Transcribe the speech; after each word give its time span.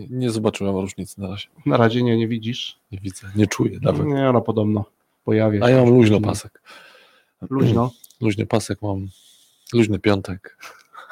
nie, 0.00 0.06
nie 0.10 0.30
zobaczyłem 0.30 0.76
różnicy 0.76 1.20
na 1.20 1.28
razie. 1.28 1.48
Na 1.66 1.76
razie 1.76 2.02
nie, 2.02 2.16
nie 2.16 2.28
widzisz. 2.28 2.78
Nie 2.92 2.98
widzę, 2.98 3.26
nie 3.36 3.46
czuję 3.46 3.78
nawet. 3.82 4.06
Nie, 4.06 4.30
no 4.32 4.40
podobno 4.40 4.84
pojawia 5.24 5.58
się. 5.58 5.64
A 5.64 5.70
ja 5.70 5.76
mam 5.76 5.88
luźno 5.94 6.16
Luźno. 6.16 6.28
pasek. 6.28 6.62
Luźno, 7.50 7.90
Luźny 8.20 8.46
pasek 8.46 8.82
mam. 8.82 9.08
Luźny 9.72 9.98
piątek. 9.98 10.56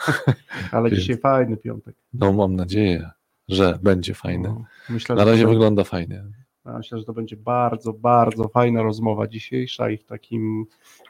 ale 0.72 0.90
Więc- 0.90 1.00
dzisiaj 1.02 1.16
fajny 1.18 1.56
piątek. 1.56 1.94
No 2.14 2.32
mam 2.32 2.56
nadzieję, 2.56 3.10
że 3.48 3.78
będzie 3.82 4.14
fajny. 4.14 4.48
No, 4.48 4.64
Myślę, 4.90 5.16
Na 5.16 5.24
razie 5.24 5.42
to, 5.42 5.48
wygląda 5.48 5.84
fajnie. 5.84 6.24
myślę, 6.64 6.98
że 6.98 7.04
to 7.04 7.12
będzie 7.12 7.36
bardzo, 7.36 7.92
bardzo 7.92 8.48
fajna 8.48 8.82
rozmowa 8.82 9.26
dzisiejsza 9.26 9.90
i 9.90 9.96
w 9.96 10.04
takim, 10.04 10.66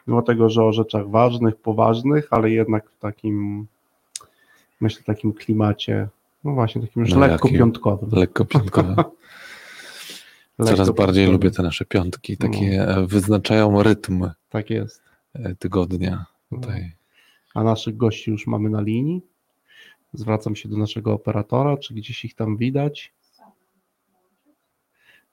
mimo 0.07 0.21
tego, 0.21 0.49
że 0.49 0.63
o 0.63 0.73
rzeczach 0.73 1.09
ważnych, 1.09 1.55
poważnych, 1.55 2.27
ale 2.31 2.49
jednak 2.51 2.89
w 2.89 2.97
takim, 2.99 3.67
myślę, 4.81 5.03
takim 5.03 5.33
klimacie, 5.33 6.07
no 6.43 6.53
właśnie, 6.53 6.81
takim 6.81 7.01
już 7.01 7.13
No 7.13 7.19
lekko 7.19 7.47
jakim? 7.47 7.59
piątkowym. 7.59 8.09
Lekko 8.11 8.45
piątkowe. 8.45 8.95
Coraz 10.57 10.79
Lekko 10.79 10.93
bardziej 10.93 11.23
piątkowym. 11.25 11.31
lubię 11.31 11.51
te 11.51 11.63
nasze 11.63 11.85
piątki. 11.85 12.37
Takie 12.37 12.87
e, 12.87 13.07
wyznaczają 13.07 13.83
rytm 13.83 14.29
Tak 14.49 14.69
jest. 14.69 15.01
e, 15.33 15.55
tygodnia. 15.55 16.25
Tutaj. 16.49 16.91
A 17.53 17.63
naszych 17.63 17.97
gości 17.97 18.31
już 18.31 18.47
mamy 18.47 18.69
na 18.69 18.81
linii. 18.81 19.21
Zwracam 20.13 20.55
się 20.55 20.69
do 20.69 20.77
naszego 20.77 21.13
operatora, 21.13 21.77
czy 21.77 21.93
gdzieś 21.93 22.25
ich 22.25 22.35
tam 22.35 22.57
widać. 22.57 23.13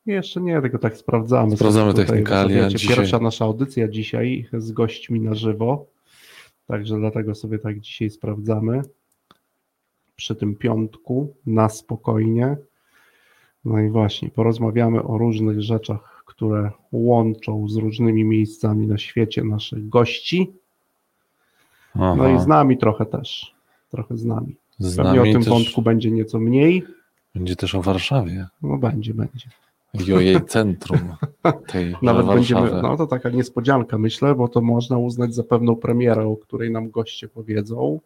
Jeszcze 0.06 0.40
nie, 0.40 0.60
tylko 0.62 0.78
tak 0.78 0.96
sprawdzamy. 0.96 1.56
Sprawdzamy 1.56 1.94
technikalia 1.94 2.68
dzisiaj. 2.68 2.96
Pierwsza 2.96 3.18
nasza 3.18 3.44
audycja 3.44 3.88
dzisiaj 3.88 4.48
z 4.52 4.72
gośćmi 4.72 5.20
na 5.20 5.34
żywo. 5.34 5.86
Także 6.66 6.96
dlatego 6.98 7.34
sobie 7.34 7.58
tak 7.58 7.80
dzisiaj 7.80 8.10
sprawdzamy. 8.10 8.82
Przy 10.16 10.34
tym 10.34 10.54
piątku 10.56 11.34
na 11.46 11.68
spokojnie. 11.68 12.56
No 13.64 13.80
i 13.80 13.88
właśnie, 13.88 14.30
porozmawiamy 14.30 15.02
o 15.02 15.18
różnych 15.18 15.62
rzeczach, 15.62 16.22
które 16.26 16.70
łączą 16.92 17.68
z 17.68 17.76
różnymi 17.76 18.24
miejscami 18.24 18.86
na 18.86 18.98
świecie 18.98 19.44
naszych 19.44 19.88
gości. 19.88 20.52
No 21.94 22.14
Aha. 22.14 22.28
i 22.28 22.40
z 22.40 22.46
nami 22.46 22.78
trochę 22.78 23.06
też. 23.06 23.54
Trochę 23.90 24.16
z 24.16 24.24
nami. 24.24 24.56
Z 24.78 24.96
Pewnie 24.96 25.12
o 25.12 25.14
nami 25.16 25.32
tym 25.32 25.42
też 25.42 25.50
wątku 25.50 25.82
będzie 25.82 26.10
nieco 26.10 26.38
mniej. 26.38 26.82
będzie 27.34 27.56
też 27.56 27.74
o 27.74 27.82
Warszawie. 27.82 28.46
No 28.62 28.78
będzie, 28.78 29.14
będzie. 29.14 29.48
I 30.06 30.12
o 30.12 30.20
jej 30.20 30.44
centrum. 30.44 31.14
Tej 31.66 31.94
Nawet 32.02 32.26
Warszawy. 32.26 32.34
będziemy, 32.34 32.82
no 32.82 32.96
to 32.96 33.06
taka 33.06 33.30
niespodzianka 33.30 33.98
myślę, 33.98 34.34
bo 34.34 34.48
to 34.48 34.60
można 34.60 34.98
uznać 34.98 35.34
za 35.34 35.42
pewną 35.42 35.76
premierę, 35.76 36.26
o 36.26 36.36
której 36.36 36.70
nam 36.70 36.90
goście 36.90 37.28
powiedzą, 37.28 38.00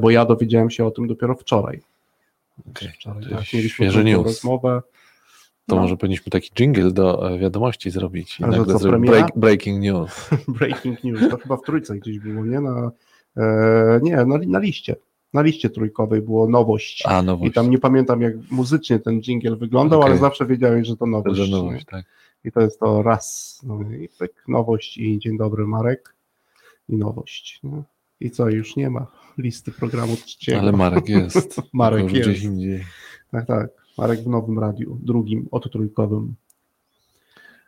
bo 0.00 0.10
ja 0.10 0.24
dowiedziałem 0.24 0.70
się 0.70 0.84
o 0.86 0.90
tym 0.90 1.06
dopiero 1.06 1.34
wczoraj. 1.34 1.80
Okej, 2.70 2.88
Wczoraj 2.88 3.22
tak, 3.30 3.52
mieliśmy 3.54 4.04
news. 4.04 4.24
rozmowę. 4.24 4.82
To 5.66 5.76
No. 5.76 5.82
może 5.82 5.96
powinniśmy 5.96 6.30
taki 6.30 6.50
jingle 6.50 6.92
do 6.92 7.30
e, 7.30 7.38
wiadomości 7.38 7.90
zrobić. 7.90 8.40
I 8.40 8.42
nagle 8.42 8.78
co, 8.78 8.98
break, 8.98 9.28
breaking 9.36 9.82
news. 9.82 10.30
Breaking 10.58 11.04
news, 11.04 11.30
to 11.30 11.36
chyba 11.36 11.56
w 11.56 11.62
trójce 11.62 11.96
gdzieś 11.96 12.18
było, 12.18 12.44
nie? 12.44 12.60
Na, 12.60 12.90
e, 13.36 14.00
nie, 14.02 14.16
na, 14.16 14.38
na 14.46 14.58
liście. 14.58 14.96
Na 15.32 15.42
liście 15.42 15.70
trójkowej 15.70 16.22
było 16.22 16.48
nowość. 16.48 17.02
A, 17.06 17.22
no 17.22 17.38
I 17.42 17.50
tam 17.50 17.70
nie 17.70 17.78
pamiętam, 17.78 18.20
jak 18.20 18.34
muzycznie 18.50 18.98
ten 18.98 19.20
jingle 19.20 19.56
wyglądał, 19.56 20.00
Okej. 20.00 20.10
ale 20.12 20.20
zawsze 20.20 20.46
wiedziałem, 20.46 20.84
że 20.84 20.96
to 20.96 21.06
nowość. 21.06 21.36
Że 21.36 21.46
nowość, 21.56 21.84
tak. 21.84 22.04
I 22.44 22.52
to 22.52 22.60
jest 22.60 22.80
to 22.80 23.02
raz. 23.02 23.60
No 23.66 23.80
i 23.82 24.08
pyk, 24.18 24.44
nowość 24.48 24.98
i 24.98 25.18
dzień 25.18 25.38
dobry 25.38 25.66
Marek. 25.66 26.14
I 26.88 26.96
nowość. 26.96 27.60
No. 27.62 27.82
I 28.20 28.30
co, 28.30 28.48
już 28.48 28.76
nie 28.76 28.90
ma 28.90 29.06
listy 29.38 29.72
programu 29.72 30.16
trzeciego. 30.16 30.60
Ale 30.60 30.72
Marek 30.72 31.08
jest. 31.08 31.60
Marek 31.72 32.12
jest. 32.12 32.28
Gdzieś 32.28 32.42
indziej. 32.42 32.84
Tak, 33.30 33.46
tak. 33.46 33.70
Marek 33.98 34.20
w 34.20 34.26
nowym 34.26 34.58
radiu, 34.58 34.98
drugim, 35.02 35.48
od 35.50 35.72
trójkowym. 35.72 36.34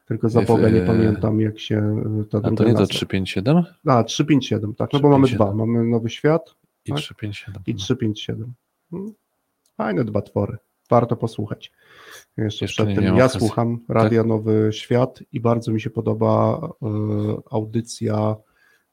Tylko 0.06 0.28
za 0.28 0.42
Boga 0.42 0.68
nie 0.68 0.82
e, 0.82 0.86
pamiętam, 0.86 1.40
jak 1.40 1.58
się 1.58 1.76
e, 2.20 2.24
ta 2.24 2.38
A 2.38 2.40
druga 2.40 2.56
to 2.56 2.64
nie 2.64 2.72
to 2.74 2.80
nazwa. 2.80 2.94
357? 2.94 3.64
A, 3.86 4.04
357, 4.04 4.74
tak, 4.74 4.92
no 4.92 5.00
bo 5.00 5.08
mamy 5.08 5.26
357. 5.26 5.56
dwa. 5.56 5.66
Mamy 5.66 5.90
Nowy 5.90 6.10
Świat 6.10 6.54
I 6.84 6.90
Tak. 6.90 6.98
357. 6.98 7.62
i 7.66 7.74
357. 7.74 8.54
Hmm. 8.90 9.12
Fajne 9.76 10.04
dwa 10.04 10.22
twory. 10.22 10.56
Warto 10.90 11.16
posłuchać. 11.16 11.72
Jeszcze, 12.36 12.64
Jeszcze 12.64 12.84
przed 12.84 12.96
tym 12.96 13.04
ja. 13.04 13.28
Tak. 13.28 13.38
słucham 13.38 13.78
Radia 13.88 14.24
Nowy 14.24 14.68
Świat 14.72 15.22
i 15.32 15.40
bardzo 15.40 15.72
mi 15.72 15.80
się 15.80 15.90
podoba 15.90 16.60
e, 16.82 16.88
audycja 17.50 18.36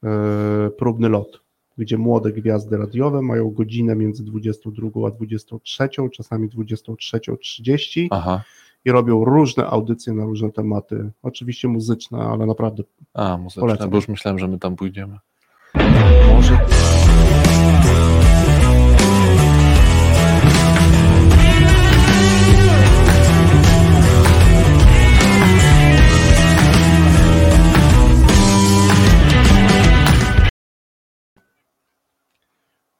e, 0.03 0.69
Próbny 0.77 1.09
Lot, 1.09 1.42
gdzie 1.77 1.97
młode 1.97 2.31
gwiazdy 2.31 2.77
radiowe 2.77 3.21
mają 3.21 3.49
godzinę 3.49 3.95
między 3.95 4.23
22 4.23 5.07
a 5.07 5.11
23, 5.11 5.89
czasami 6.13 6.49
23.30 6.49 8.07
Aha. 8.11 8.43
i 8.85 8.91
robią 8.91 9.25
różne 9.25 9.65
audycje 9.67 10.13
na 10.13 10.25
różne 10.25 10.51
tematy. 10.51 11.11
Oczywiście 11.23 11.67
muzyczne, 11.67 12.17
ale 12.19 12.45
naprawdę 12.45 12.83
A, 13.13 13.37
muzyczne, 13.37 13.61
Polecam. 13.61 13.89
bo 13.89 13.95
już 13.95 14.07
myślałem, 14.07 14.39
że 14.39 14.47
my 14.47 14.59
tam 14.59 14.75
pójdziemy. 14.75 15.17
może. 16.35 16.57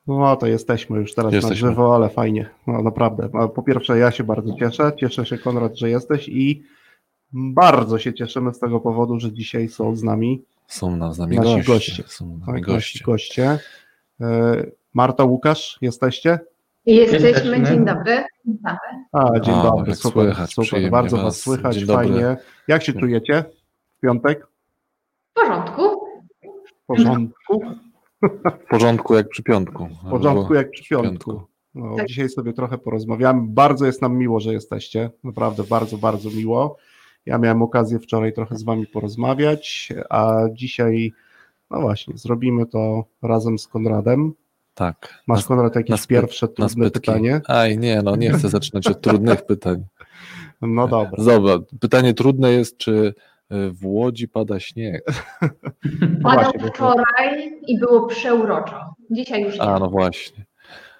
No 0.08 0.36
to 0.36 0.48
jesteśmy 0.48 1.00
już 1.00 1.14
teraz 1.14 1.34
Jesteśmy. 1.34 1.68
na 1.68 1.72
żywo, 1.72 1.96
ale 1.96 2.10
fajnie, 2.10 2.50
no 2.68 2.82
naprawdę. 2.82 3.30
Po 3.56 3.64
pierwsze 3.64 3.98
ja 3.98 4.12
się 4.12 4.24
bardzo 4.24 4.56
cieszę, 4.60 4.92
cieszę 5.00 5.26
się 5.26 5.38
Konrad, 5.38 5.76
że 5.78 5.90
jesteś 5.90 6.30
i 6.30 6.64
bardzo 7.34 8.00
się 8.00 8.14
cieszymy 8.14 8.54
z 8.54 8.60
tego 8.60 8.80
powodu, 8.80 9.20
że 9.20 9.32
dzisiaj 9.32 9.70
są 9.70 9.96
z 9.96 10.04
nami 10.04 10.44
Są 10.68 10.96
na, 10.98 11.14
z 11.14 11.20
nami 11.20 11.38
Nasi 11.38 11.56
goście. 11.56 11.74
goście. 11.74 12.04
Są 12.08 12.26
z 12.26 12.48
nami 12.48 12.54
tak, 12.54 12.62
goście. 12.62 13.06
goście. 13.06 13.60
E, 14.22 14.66
Marta, 14.94 15.24
Łukasz, 15.24 15.78
jesteście? 15.82 16.40
Jesteśmy, 16.86 17.64
dzień 17.64 17.86
dobry. 17.86 18.24
Witamy. 18.46 18.78
A, 19.12 19.40
dzień 19.40 19.56
A, 19.56 19.64
dobry, 19.64 19.96
super, 19.96 20.24
słychać, 20.24 20.54
super, 20.54 20.90
bardzo 20.92 21.18
was. 21.18 21.40
słychać, 21.42 21.76
Dzień 21.76 21.86
dobry. 21.86 22.08
fajnie. 22.08 22.38
Jak 22.68 22.84
się 22.84 22.94
czujecie 22.94 23.44
w 23.98 24.00
piątek? 24.00 24.48
W 25.32 25.34
porządku. 25.42 25.82
W 26.84 26.86
porządku? 26.88 27.62
W 28.66 28.70
porządku 28.70 29.16
jak 29.16 29.30
przy 29.30 29.44
piątku. 29.44 29.88
W 30.06 30.10
porządku 30.10 30.54
jak 30.54 30.72
przy 30.72 30.84
piątku. 30.90 31.42
No, 31.76 31.96
Tak. 31.96 32.08
Dzisiaj 32.08 32.30
sobie 32.30 32.54
trochę 32.54 32.78
porozmawiamy. 32.78 33.42
Bardzo 33.48 33.86
jest 33.86 34.02
nam 34.02 34.18
miło, 34.18 34.40
że 34.40 34.54
jesteście. 34.54 35.10
Naprawdę 35.24 35.64
bardzo, 35.64 35.98
bardzo 35.98 36.30
miło. 36.30 36.78
Ja 37.26 37.38
miałem 37.38 37.62
okazję 37.62 38.00
wczoraj 38.00 38.34
trochę 38.34 38.56
z 38.56 38.64
wami 38.64 38.88
porozmawiać, 38.88 39.90
a 40.10 40.38
dzisiaj, 40.54 41.14
no 41.72 41.82
właśnie, 41.82 42.18
zrobimy 42.18 42.66
to 42.66 43.04
razem 43.22 43.60
z 43.60 43.68
Konradem. 43.68 44.34
Tak. 44.74 45.24
Masz, 45.28 45.46
Konrad, 45.46 45.76
jakieś 45.76 45.90
na 45.90 45.98
spy- 45.98 46.08
pierwsze 46.08 46.48
trudne 46.48 46.92
pytanie? 46.92 47.42
Aj, 47.48 47.78
nie, 47.78 48.02
no 48.02 48.16
nie 48.16 48.32
chcę 48.32 48.50
zaczynać 48.50 48.88
od 48.88 49.02
trudnych 49.02 49.46
pytań. 49.46 49.84
No 50.62 50.88
dobra. 50.88 51.24
Dobra, 51.24 51.54
pytanie 51.80 52.14
trudne 52.14 52.52
jest, 52.52 52.78
czy 52.78 53.14
w 53.72 53.86
Łodzi 53.86 54.28
pada 54.28 54.60
śnieg? 54.60 55.04
Padał 56.24 56.44
właśnie, 56.44 56.60
bo 56.60 56.66
to- 56.70 56.74
wczoraj 56.74 57.60
i 57.68 57.80
było 57.80 58.08
przeuroczo. 58.08 58.80
Dzisiaj 59.12 59.44
już 59.44 59.56
nie. 59.56 59.62
A, 59.62 59.80
no 59.80 59.90
właśnie. 59.90 60.46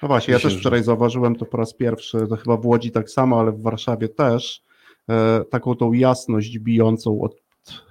No 0.02 0.08
właśnie, 0.08 0.32
ja 0.32 0.36
Myślę, 0.38 0.48
też 0.50 0.54
że- 0.54 0.60
wczoraj 0.60 0.84
zauważyłem 0.84 1.36
to 1.36 1.46
po 1.46 1.58
raz 1.58 1.74
pierwszy, 1.74 2.18
to 2.30 2.36
chyba 2.36 2.58
w 2.58 2.66
Łodzi 2.66 2.92
tak 2.92 3.10
samo, 3.10 3.40
ale 3.40 3.52
w 3.52 3.62
Warszawie 3.62 4.10
też, 4.10 4.62
e, 5.10 5.44
taką 5.52 5.76
tą 5.76 5.94
jasność 5.94 6.60
bijącą 6.60 7.22
od 7.22 7.36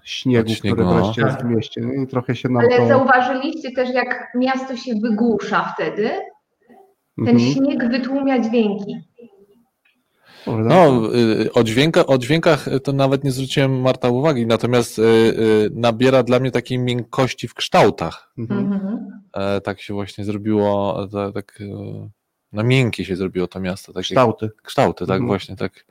śniegu, 0.05 0.51
Od 0.53 0.57
śniegu, 0.59 0.77
który 0.77 0.89
no. 0.89 0.95
wreszcie 1.05 1.23
jest 1.23 1.41
w 1.43 1.45
mieście. 1.45 1.81
Nie? 1.81 2.03
I 2.03 2.07
trochę 2.07 2.37
się 2.37 2.49
nam 2.49 2.63
Ale 2.65 2.77
to... 2.77 2.87
zauważyliście 2.87 3.71
też, 3.73 3.91
jak 3.95 4.33
miasto 4.35 4.77
się 4.77 4.93
wygłusza 5.03 5.73
wtedy? 5.75 6.11
Ten 7.17 7.29
Mhm. 7.37 7.39
śnieg 7.39 7.89
wytłumia 7.91 8.39
dźwięki. 8.39 8.97
Kurde, 10.45 10.69
No, 10.69 11.03
y, 11.15 11.53
o, 11.53 11.63
dźwięka, 11.65 12.07
o 12.07 12.19
dźwiękach 12.19 12.69
to 12.85 12.93
nawet 12.93 13.25
nie 13.25 13.33
zwróciłem 13.33 13.81
Marta 13.81 14.09
uwagi, 14.09 14.47
natomiast 14.47 14.99
y, 14.99 15.03
y, 15.03 15.71
nabiera 15.75 16.23
dla 16.23 16.41
mnie 16.41 16.51
takiej 16.51 16.79
miękkości 16.79 17.49
w 17.49 17.55
kształtach. 17.55 18.33
Mhm. 18.39 18.73
Mhm. 18.73 18.99
E, 19.35 19.61
tak 19.61 19.81
się 19.81 19.95
właśnie 19.95 20.25
zrobiło, 20.25 20.99
tak 21.35 21.59
na 22.53 22.63
miękkie 22.63 23.05
się 23.05 23.17
zrobiło 23.17 23.47
to 23.47 23.61
miasto. 23.61 23.93
Takie 23.93 24.03
Kształty. 24.03 24.51
kształty, 24.63 25.07
tak 25.07 25.15
Mhm. 25.17 25.27
właśnie, 25.27 25.57
tak. 25.57 25.85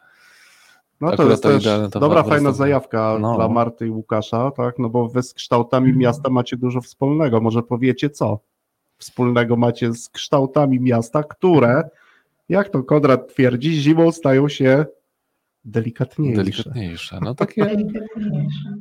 No 1.01 1.15
to 1.15 1.29
jest 1.29 1.43
to 1.43 1.49
też 1.49 1.63
to 1.91 1.99
dobra, 1.99 2.23
fajna 2.23 2.51
zajawka 2.51 3.17
No. 3.19 3.35
dla 3.35 3.47
Marty 3.49 3.87
i 3.87 3.89
Łukasza, 3.89 4.51
tak? 4.51 4.79
No 4.79 4.89
bo 4.89 5.07
wy 5.09 5.23
z 5.23 5.33
kształtami 5.33 5.93
miasta 5.93 6.29
macie 6.29 6.57
dużo 6.57 6.81
wspólnego. 6.81 7.41
Może 7.41 7.63
powiecie 7.63 8.09
co? 8.09 8.39
Wspólnego 8.97 9.55
macie 9.55 9.93
z 9.93 10.09
kształtami 10.09 10.79
miasta, 10.79 11.23
które, 11.23 11.89
jak 12.49 12.69
to 12.69 12.83
Konrad 12.83 13.27
twierdzi, 13.33 13.73
zimą 13.73 14.11
stają 14.11 14.49
się 14.49 14.85
delikatniejsze. 15.65 16.43
Delikatniejsze. 16.43 17.19
No 17.21 17.35
takie. 17.35 17.65
Delikatniejsze. 17.65 18.73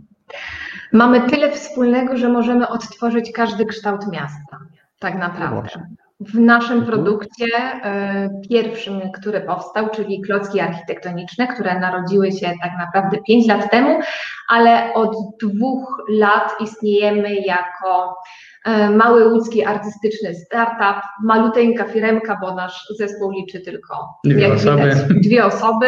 Mamy 0.92 1.20
tyle 1.30 1.52
wspólnego, 1.52 2.16
że 2.16 2.28
możemy 2.28 2.68
odtworzyć 2.68 3.32
każdy 3.32 3.64
kształt 3.66 4.00
miasta. 4.12 4.58
Tak 4.98 5.18
naprawdę. 5.18 5.70
W 6.20 6.34
naszym 6.38 6.78
Mhm. 6.78 6.86
produkcie 6.92 7.46
e, 7.54 8.30
pierwszym, 8.50 9.00
który 9.12 9.40
powstał, 9.40 9.90
czyli 9.90 10.20
klocki 10.20 10.60
architektoniczne, 10.60 11.46
które 11.46 11.80
narodziły 11.80 12.32
się 12.32 12.52
tak 12.62 12.72
naprawdę 12.78 13.18
5 13.26 13.46
lat 13.46 13.70
temu, 13.70 14.00
ale 14.48 14.94
od 14.94 15.16
dwóch 15.42 16.02
lat 16.08 16.52
istniejemy 16.60 17.34
jako 17.34 18.16
mały 18.96 19.32
łódzki 19.32 19.64
artystyczny 19.64 20.34
startup, 20.34 21.02
maluteńka 21.24 21.84
firemka, 21.84 22.38
bo 22.40 22.54
nasz 22.54 22.86
zespół 22.98 23.30
liczy 23.30 23.60
tylko 23.60 24.08
Dwie 24.24 24.52
osoby. 24.52 24.82
widać, 24.82 24.98
dwie 25.08 25.44
osoby. 25.44 25.86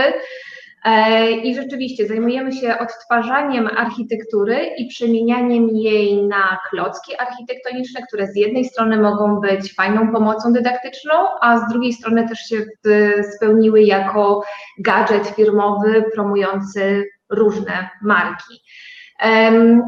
E, 0.85 1.31
I 1.31 1.55
rzeczywiście 1.55 2.07
zajmujemy 2.07 2.53
się 2.53 2.79
odtwarzaniem 2.79 3.67
architektury 3.77 4.57
i 4.79 4.87
przemienianiem 4.87 5.69
jej 5.69 6.27
na 6.27 6.59
klocki 6.71 7.13
architektoniczne, 7.19 8.01
które 8.09 8.27
z 8.27 8.37
jednej 8.37 8.65
strony 8.65 9.01
mogą 9.01 9.41
być 9.41 9.75
fajną 9.75 10.13
pomocą 10.13 10.53
dydaktyczną, 10.53 11.13
a 11.41 11.59
z 11.59 11.73
drugiej 11.73 11.93
strony 11.93 12.29
też 12.29 12.39
się 12.39 12.57
e, 12.57 13.25
spełniły 13.25 13.83
jako 13.83 14.43
gadżet 14.79 15.27
firmowy 15.27 16.05
promujący 16.15 17.05
różne 17.31 17.89
marki. 18.03 18.55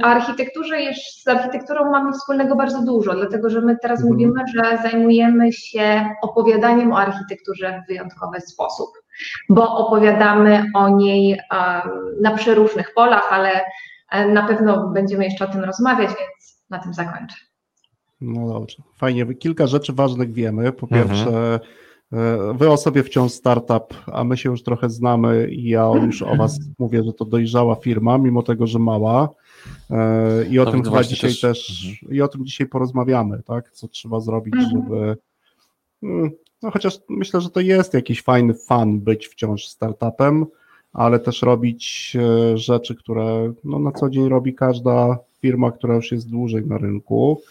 O 0.02 0.06
architekturze, 0.06 0.80
jeszcze- 0.80 1.20
z 1.22 1.28
architekturą 1.28 1.90
mamy 1.90 2.12
wspólnego 2.12 2.56
bardzo 2.56 2.82
dużo, 2.84 3.14
dlatego 3.14 3.50
że 3.50 3.60
my 3.60 3.76
teraz 3.82 3.98
Mhm. 4.00 4.12
mówimy, 4.12 4.40
że 4.54 4.78
zajmujemy 4.82 5.52
się 5.52 6.08
opowiadaniem 6.22 6.92
o 6.92 6.98
architekturze 6.98 7.82
w 7.84 7.88
wyjątkowy 7.88 8.40
sposób, 8.40 8.88
bo 9.48 9.76
opowiadamy 9.76 10.64
o 10.74 10.88
niej 10.88 11.40
na 12.22 12.30
przeróżnych 12.36 12.94
polach, 12.94 13.28
ale 13.32 13.60
na 14.32 14.46
pewno 14.46 14.88
będziemy 14.88 15.24
jeszcze 15.24 15.44
o 15.44 15.48
tym 15.52 15.64
rozmawiać, 15.64 16.08
więc 16.08 16.64
na 16.70 16.78
tym 16.78 16.94
zakończę. 16.94 17.36
No 18.20 18.48
dobrze, 18.48 18.76
fajnie. 18.96 19.34
Kilka 19.34 19.66
rzeczy 19.66 19.92
ważnych 19.92 20.32
wiemy. 20.32 20.72
Po 20.72 20.86
Mhm. 20.86 21.08
pierwsze, 21.08 21.60
wy 22.54 22.70
o 22.70 22.76
sobie 22.76 23.02
wciąż 23.02 23.32
startup, 23.32 23.94
a 24.12 24.24
my 24.24 24.36
się 24.36 24.50
już 24.50 24.62
trochę 24.62 24.90
znamy 24.90 25.48
i 25.50 25.68
ja 25.68 25.90
już 26.06 26.22
o 26.22 26.36
was 26.36 26.58
mówię, 26.78 27.02
że 27.04 27.12
to 27.12 27.24
dojrzała 27.24 27.74
firma, 27.74 28.18
mimo 28.18 28.42
tego, 28.42 28.66
że 28.66 28.78
mała. 28.78 29.28
E, 29.90 30.44
I 30.50 30.58
o 30.58 30.64
No, 30.64 30.70
tym 30.70 30.80
no 30.80 30.90
chyba 30.90 31.02
dzisiaj 31.04 31.30
też- 31.30 31.40
też, 31.40 31.86
i 32.10 32.22
o 32.22 32.28
tym 32.28 32.46
dzisiaj 32.46 32.66
porozmawiamy, 32.66 33.42
tak? 33.42 33.70
Co 33.70 33.88
trzeba 33.88 34.20
zrobić, 34.20 34.54
Mhm. 34.54 34.70
żeby. 34.72 35.16
mm, 36.02 36.30
No 36.62 36.70
chociaż 36.70 36.98
myślę, 37.08 37.40
że 37.40 37.50
to 37.50 37.60
jest 37.60 37.94
jakiś 37.94 38.22
fajny 38.22 38.54
fan 38.54 39.00
być 39.00 39.26
wciąż 39.28 39.66
startupem, 39.66 40.46
ale 40.92 41.18
też 41.18 41.42
robić 41.42 42.16
e, 42.20 42.58
rzeczy, 42.58 42.94
które 42.94 43.52
no, 43.64 43.78
na 43.78 43.92
co 43.92 44.10
dzień 44.10 44.28
robi 44.28 44.54
każda 44.54 45.18
firma, 45.40 45.72
która 45.72 45.94
już 45.94 46.12
jest 46.12 46.30
dłużej 46.30 46.66
na 46.66 46.78
rynku. 46.78 47.42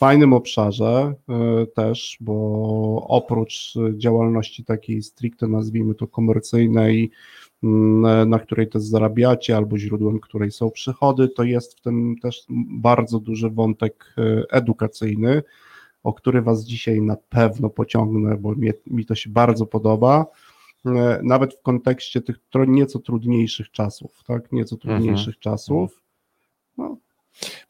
Fajnym 0.00 0.32
obszarze 0.32 1.14
e, 1.28 1.66
też, 1.66 2.16
bo 2.20 3.06
oprócz 3.08 3.74
e, 3.76 3.98
działalności 3.98 4.64
takiej 4.64 5.02
stricte 5.02 5.48
nazwijmy 5.48 5.94
to 5.94 6.06
komercyjnej, 6.06 7.10
mm, 7.62 8.30
na 8.30 8.38
której 8.38 8.68
też 8.68 8.82
zarabiacie, 8.82 9.56
albo 9.56 9.78
źródłem 9.78 10.20
której 10.20 10.50
są 10.50 10.70
przychody, 10.70 11.28
to 11.28 11.42
jest 11.42 11.78
w 11.78 11.80
tym 11.80 12.16
też 12.22 12.44
bardzo 12.70 13.20
duży 13.20 13.50
wątek 13.50 14.14
e, 14.18 14.44
edukacyjny, 14.50 15.42
o 16.02 16.12
który 16.12 16.42
Was 16.42 16.64
dzisiaj 16.64 17.02
na 17.02 17.16
pewno 17.16 17.70
pociągnę, 17.70 18.36
bo 18.36 18.50
mnie, 18.54 18.72
mi 18.86 19.06
to 19.06 19.14
się 19.14 19.30
bardzo 19.30 19.66
podoba. 19.66 20.26
E, 20.86 21.20
Nawet 21.22 21.54
w 21.54 21.62
kontekście 21.62 22.20
tych 22.20 22.36
nieco 22.68 22.98
trudniejszych 22.98 23.70
czasów, 23.70 24.24
tak? 24.26 24.52
Nieco 24.52 24.76
trudniejszych 24.76 25.38
czasów. 25.38 26.02
No, 26.78 26.96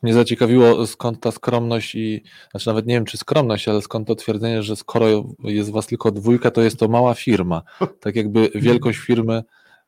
Mnie 0.03 0.15
zaciekawiło, 0.15 0.87
skąd 0.87 1.21
ta 1.21 1.31
skromność 1.31 1.95
i, 1.95 2.23
znaczy 2.51 2.67
nawet 2.67 2.87
nie 2.87 2.95
wiem, 2.95 3.05
czy 3.05 3.17
skromność, 3.19 3.69
ale 3.69 3.83
skąd 3.83 4.09
to 4.09 4.15
twierdzenie, 4.15 4.63
że 4.63 4.77
skoro 4.77 5.07
jest 5.45 5.71
was 5.71 5.87
tylko 5.87 6.11
dwójka, 6.11 6.51
to 6.51 6.63
jest 6.63 6.79
to 6.79 6.89
mała 6.89 7.15
firma. 7.15 7.63
Tak 8.01 8.17
jakby 8.17 8.51
wielkość 8.55 8.99
firmy 8.99 9.43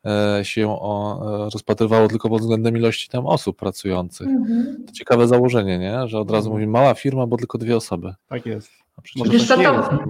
e, 0.07 0.41
się 0.45 0.71
e, 0.71 1.51
rozpatrywało 1.55 2.09
tylko 2.09 2.29
pod 2.29 2.41
względem 2.41 2.77
ilości 2.77 3.09
tam 3.09 3.27
osób 3.27 3.57
pracujących. 3.57 4.29
To 4.87 4.93
ciekawe 4.93 5.29
założenie, 5.29 5.79
nie? 5.79 6.09
Że 6.09 6.19
od 6.19 6.31
razu 6.31 6.49
Mhm. 6.49 6.53
mówi 6.53 6.67
mała 6.73 6.95
firma, 6.95 7.27
bo 7.27 7.37
tylko 7.37 7.59
dwie 7.59 7.77
osoby. 7.77 8.15
tak 8.29 8.47
jest. 8.47 8.71
A 8.97 9.03
przecież 9.03 9.29
Wiesz 9.29 9.49
tak 9.49 9.63
to- 9.63 10.07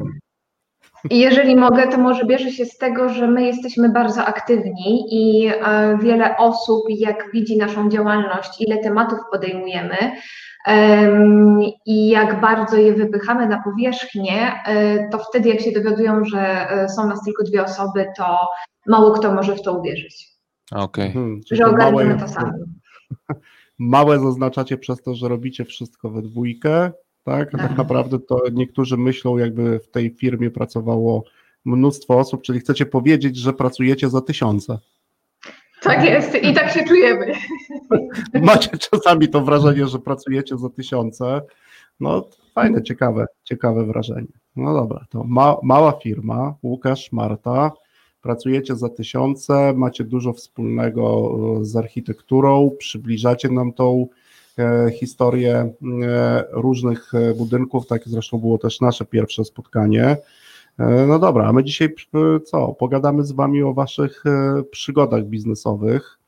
Jeżeli 1.10 1.56
mogę, 1.56 1.88
to 1.88 1.98
może 1.98 2.24
bierze 2.24 2.50
się 2.50 2.64
z 2.64 2.78
tego, 2.78 3.08
że 3.08 3.28
my 3.28 3.44
jesteśmy 3.46 3.88
bardzo 3.88 4.24
aktywni 4.24 5.06
i 5.10 5.46
e, 5.46 5.98
wiele 6.02 6.36
osób, 6.36 6.84
jak 6.88 7.30
widzi 7.32 7.56
naszą 7.56 7.88
działalność, 7.88 8.60
ile 8.60 8.78
tematów 8.78 9.18
podejmujemy 9.32 9.96
em, 10.66 11.60
i 11.86 12.08
jak 12.08 12.40
bardzo 12.40 12.76
je 12.76 12.92
wypychamy 12.92 13.48
na 13.48 13.62
powierzchnię, 13.62 14.52
e, 14.66 15.08
to 15.08 15.18
wtedy, 15.18 15.48
jak 15.48 15.60
się 15.60 15.72
dowiadują, 15.72 16.24
że 16.24 16.70
e, 16.70 16.88
są 16.88 17.08
nas 17.08 17.24
tylko 17.24 17.44
dwie 17.44 17.64
osoby, 17.64 18.06
to 18.16 18.38
mało 18.86 19.10
kto 19.10 19.34
może 19.34 19.56
w 19.56 19.62
to 19.62 19.78
uwierzyć, 19.78 20.32
Okej. 20.72 21.06
Mhm, 21.06 21.40
czyli 21.48 21.58
że 21.58 21.64
małe, 21.64 21.74
ogarniemy 21.74 22.20
to 22.20 22.28
sami. 22.28 22.52
małe 23.78 24.18
zaznaczacie 24.18 24.78
przez 24.78 25.02
to, 25.02 25.14
że 25.14 25.28
robicie 25.28 25.64
wszystko 25.64 26.10
we 26.10 26.22
dwójkę, 26.22 26.92
tak? 27.24 27.54
A 27.54 27.58
tak 27.58 27.68
Tak. 27.68 27.78
naprawdę 27.78 28.18
to 28.18 28.42
niektórzy 28.52 28.96
myślą, 28.96 29.38
jakby 29.38 29.78
w 29.78 29.88
tej 29.88 30.10
firmie 30.10 30.50
pracowało 30.50 31.24
mnóstwo 31.64 32.18
osób, 32.18 32.42
czyli 32.42 32.60
chcecie 32.60 32.86
powiedzieć, 32.86 33.36
że 33.36 33.52
pracujecie 33.52 34.08
za 34.10 34.20
tysiące. 34.20 34.78
Tak 35.82 36.04
jest 36.04 36.34
i 36.34 36.54
tak 36.54 36.72
się 36.72 36.84
czujemy. 36.84 37.32
Macie 38.42 38.70
czasami 38.78 39.28
to 39.28 39.40
wrażenie, 39.40 39.86
że 39.86 39.98
pracujecie 39.98 40.58
za 40.58 40.68
tysiące. 40.68 41.40
No 42.00 42.28
fajne, 42.54 42.82
ciekawe, 42.82 43.26
ciekawe 43.44 43.84
wrażenie. 43.86 44.32
No 44.56 44.74
dobra, 44.74 45.04
to 45.10 45.24
ma, 45.24 45.56
mała 45.62 45.92
firma, 45.92 46.54
Łukasz, 46.62 47.12
Marta, 47.12 47.72
pracujecie 48.22 48.76
za 48.76 48.88
tysiące, 48.88 49.72
macie 49.76 50.04
dużo 50.04 50.32
wspólnego 50.32 51.30
e, 51.60 51.64
z 51.64 51.76
architekturą, 51.76 52.70
przybliżacie 52.78 53.48
nam 53.48 53.72
tą 53.72 54.06
e, 54.58 54.90
historię 54.90 55.72
e, 56.02 56.44
różnych 56.50 57.14
e, 57.14 57.34
budynków, 57.34 57.86
tak 57.86 58.02
zresztą 58.06 58.38
było 58.38 58.58
też 58.58 58.80
nasze 58.80 59.04
pierwsze 59.04 59.44
spotkanie. 59.44 60.16
No 61.08 61.18
dobra, 61.18 61.46
a 61.46 61.52
my 61.52 61.64
dzisiaj 61.64 61.94
co? 62.44 62.68
Pogadamy 62.68 63.24
z 63.24 63.32
Wami 63.32 63.62
o 63.62 63.74
Waszych 63.74 64.24
przygodach 64.70 65.24
biznesowych. 65.24 66.18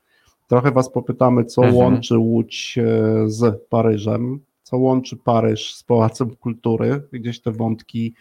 Trochę 0.47 0.71
Was 0.71 0.91
popytamy, 0.91 1.45
co 1.45 1.61
Mhm. 1.63 1.83
łączy 1.83 2.17
Łódź 2.17 2.79
z 3.25 3.67
Paryżem, 3.69 4.39
co 4.63 4.77
łączy 4.77 5.17
Paryż 5.17 5.75
z 5.75 5.83
Pałacem 5.83 6.35
Kultury, 6.35 7.01
gdzieś 7.11 7.41
te 7.41 7.51
wątki 7.51 8.13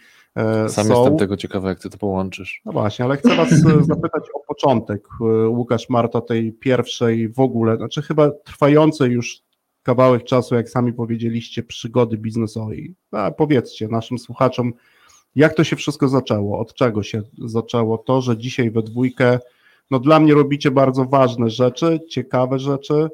Sam 0.69 0.87
są. 0.87 0.95
jestem 0.95 1.17
tego 1.17 1.37
ciekawy, 1.37 1.69
jak 1.69 1.81
ty 1.81 1.91
to 1.91 1.99
połączysz. 1.99 2.61
No 2.65 2.73
właśnie, 2.73 3.05
ale 3.05 3.17
chcę 3.17 3.37
Was 3.37 3.51
zapytać 3.95 4.25
o 4.35 4.41
początek, 4.49 5.03
Łukasz, 5.49 5.89
Marta, 5.89 6.21
tej 6.21 6.53
pierwszej 6.53 7.29
w 7.29 7.41
ogóle, 7.41 7.77
znaczy 7.77 8.03
chyba 8.03 8.31
trwającej 8.31 9.11
już 9.11 9.43
kawałek 9.85 10.25
czasu, 10.25 10.55
jak 10.55 10.71
sami 10.71 10.93
powiedzieliście, 10.93 11.63
przygody 11.63 12.19
biznesowej. 12.19 12.95
A 13.11 13.31
powiedzcie 13.31 13.89
naszym 13.89 14.19
słuchaczom, 14.19 14.73
jak 15.37 15.55
to 15.55 15.65
się 15.65 15.77
wszystko 15.77 16.09
zaczęło, 16.09 16.59
od 16.59 16.75
czego 16.75 17.03
się 17.03 17.23
zaczęło 17.39 17.99
to, 17.99 18.21
że 18.21 18.39
dzisiaj 18.39 18.71
we 18.71 18.83
dwójkę, 18.83 19.39
no 19.91 19.99
dla 19.99 20.21
mnie 20.21 20.35
robicie 20.35 20.71
bardzo 20.71 21.05
ważne 21.05 21.51
rzeczy, 21.51 22.01
ciekawe 22.11 22.59
rzeczy, 22.59 23.09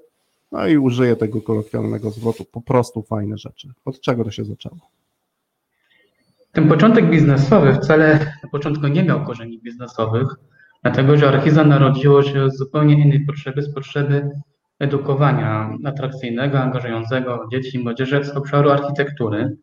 no 0.53 0.67
i 0.67 0.79
użyję 0.79 1.17
tego 1.17 1.41
kolokwialnego 1.43 2.11
zwrotu, 2.11 2.45
po 2.45 2.61
prostu 2.61 3.03
fajne 3.03 3.39
rzeczy. 3.39 3.69
Od 3.85 4.01
czego 4.01 4.25
to 4.25 4.31
się 4.31 4.45
zaczęło? 4.45 4.79
Ten 6.53 6.69
początek 6.69 7.11
biznesowy 7.11 7.75
wcale 7.75 8.33
na 8.43 8.49
początku 8.51 8.87
nie 8.87 9.03
miał 9.03 9.25
korzeni 9.25 9.59
biznesowych, 9.59 10.29
dlatego 10.83 11.17
że 11.17 11.29
Archiza 11.29 11.65
narodziło 11.65 12.23
się 12.23 12.51
z 12.51 12.57
zupełnie 12.57 12.95
innej 12.95 13.27
potrzeby, 13.27 13.63
z 13.63 13.75
potrzeby 13.75 14.31
edukowania 14.81 15.71
atrakcyjnego, 15.85 16.61
angażującego 16.61 17.49
dzieci 17.53 17.77
i 17.77 17.83
młodzieży 17.83 18.25
z 18.25 18.31
obszaru 18.31 18.71
architektury. 18.71 19.57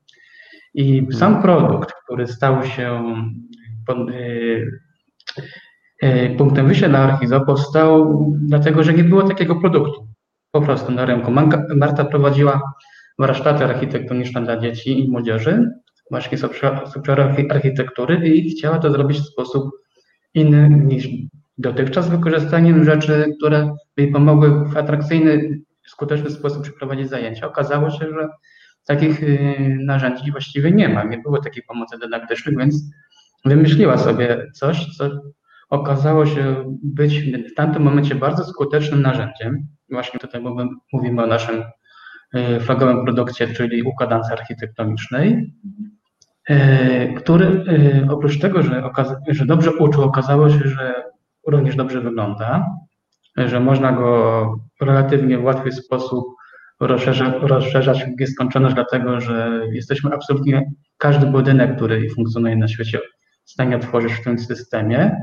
I 0.73 1.07
sam 1.11 1.41
produkt, 1.41 1.93
który 2.03 2.27
stał 2.27 2.63
się 2.63 3.03
y, 4.09 4.71
y, 6.03 6.35
punktem 6.37 6.67
wyjścia 6.67 6.89
dla 6.89 6.99
Archiza, 6.99 7.39
powstał 7.39 8.23
dlatego, 8.39 8.83
że 8.83 8.93
nie 8.93 9.03
było 9.03 9.23
takiego 9.23 9.55
produktu 9.55 10.07
po 10.51 10.61
prostu 10.61 10.91
na 10.91 11.05
rynku. 11.05 11.31
Marta 11.75 12.05
prowadziła 12.05 12.61
warsztaty 13.19 13.65
architektoniczne 13.65 14.43
dla 14.43 14.59
dzieci 14.59 14.99
i 14.99 15.11
młodzieży, 15.11 15.69
właśnie 16.11 16.37
z 16.37 16.43
obszaru, 16.43 16.77
architektury 17.49 18.27
i 18.27 18.49
chciała 18.51 18.79
to 18.79 18.91
zrobić 18.91 19.17
w 19.17 19.25
sposób 19.25 19.71
inny 20.33 20.69
niż 20.69 21.07
dotychczas, 21.57 22.09
wykorzystaniem 22.09 22.83
rzeczy, 22.83 23.33
które 23.37 23.75
by 23.97 24.07
pomogły 24.07 24.65
w 24.65 24.77
atrakcyjny, 24.77 25.59
skuteczny 25.87 26.29
sposób 26.29 26.63
przeprowadzić 26.63 27.09
zajęcia. 27.09 27.47
Okazało 27.47 27.89
się, 27.89 28.09
że 28.09 28.29
takich 28.85 29.23
y, 29.23 29.77
narzędzi 29.79 30.31
właściwie 30.31 30.71
nie 30.71 30.89
ma, 30.89 31.03
nie 31.03 31.17
było 31.17 31.41
takiej 31.41 31.63
pomocy 31.63 31.97
dydaktycznej, 31.99 32.57
więc 32.57 32.83
wymyśliła 33.45 33.97
sobie 33.97 34.45
coś, 34.53 34.85
co 34.97 35.09
okazało 35.69 36.25
się 36.25 36.63
być 36.83 37.19
w 37.51 37.53
tamtym 37.55 37.83
momencie 37.83 38.15
bardzo 38.15 38.43
skutecznym 38.43 39.01
narzędziem. 39.01 39.67
Właśnie 39.89 40.19
tutaj 40.19 40.41
mówimy, 40.93 41.23
o 41.23 41.27
naszym 41.27 41.63
y, 42.35 42.59
flagowym 42.59 43.05
produkcie, 43.05 43.47
czyli 43.47 43.83
układance 43.83 44.31
architektonicznej. 44.31 45.53
który 47.17 47.63
oprócz 48.09 48.39
tego, 48.39 48.63
że, 48.63 48.83
że 49.27 49.45
dobrze 49.45 49.71
uczył, 49.75 50.03
okazało 50.03 50.49
się, 50.49 50.67
że 50.67 51.07
również 51.47 51.75
dobrze 51.75 52.01
wygląda, 52.01 52.65
że 53.37 53.59
można 53.59 53.91
go 53.91 54.55
relatywnie 54.81 55.37
w 55.37 55.43
łatwy 55.43 55.71
sposób 55.71 56.25
rozszerza, 56.79 57.33
rozszerzać 57.41 58.03
w 58.03 58.19
nieskończoność, 58.19 58.75
dlatego 58.75 59.19
że 59.21 59.61
jesteśmy 59.71 60.13
absolutnie, 60.13 60.71
każdy 60.97 61.25
budynek, 61.25 61.75
który 61.75 62.09
funkcjonuje 62.09 62.55
na 62.55 62.67
świecie, 62.67 62.99
w 63.45 63.51
stanie 63.51 63.75
otworzyć 63.75 64.13
w 64.13 64.23
tym 64.23 64.39
systemie. 64.39 65.15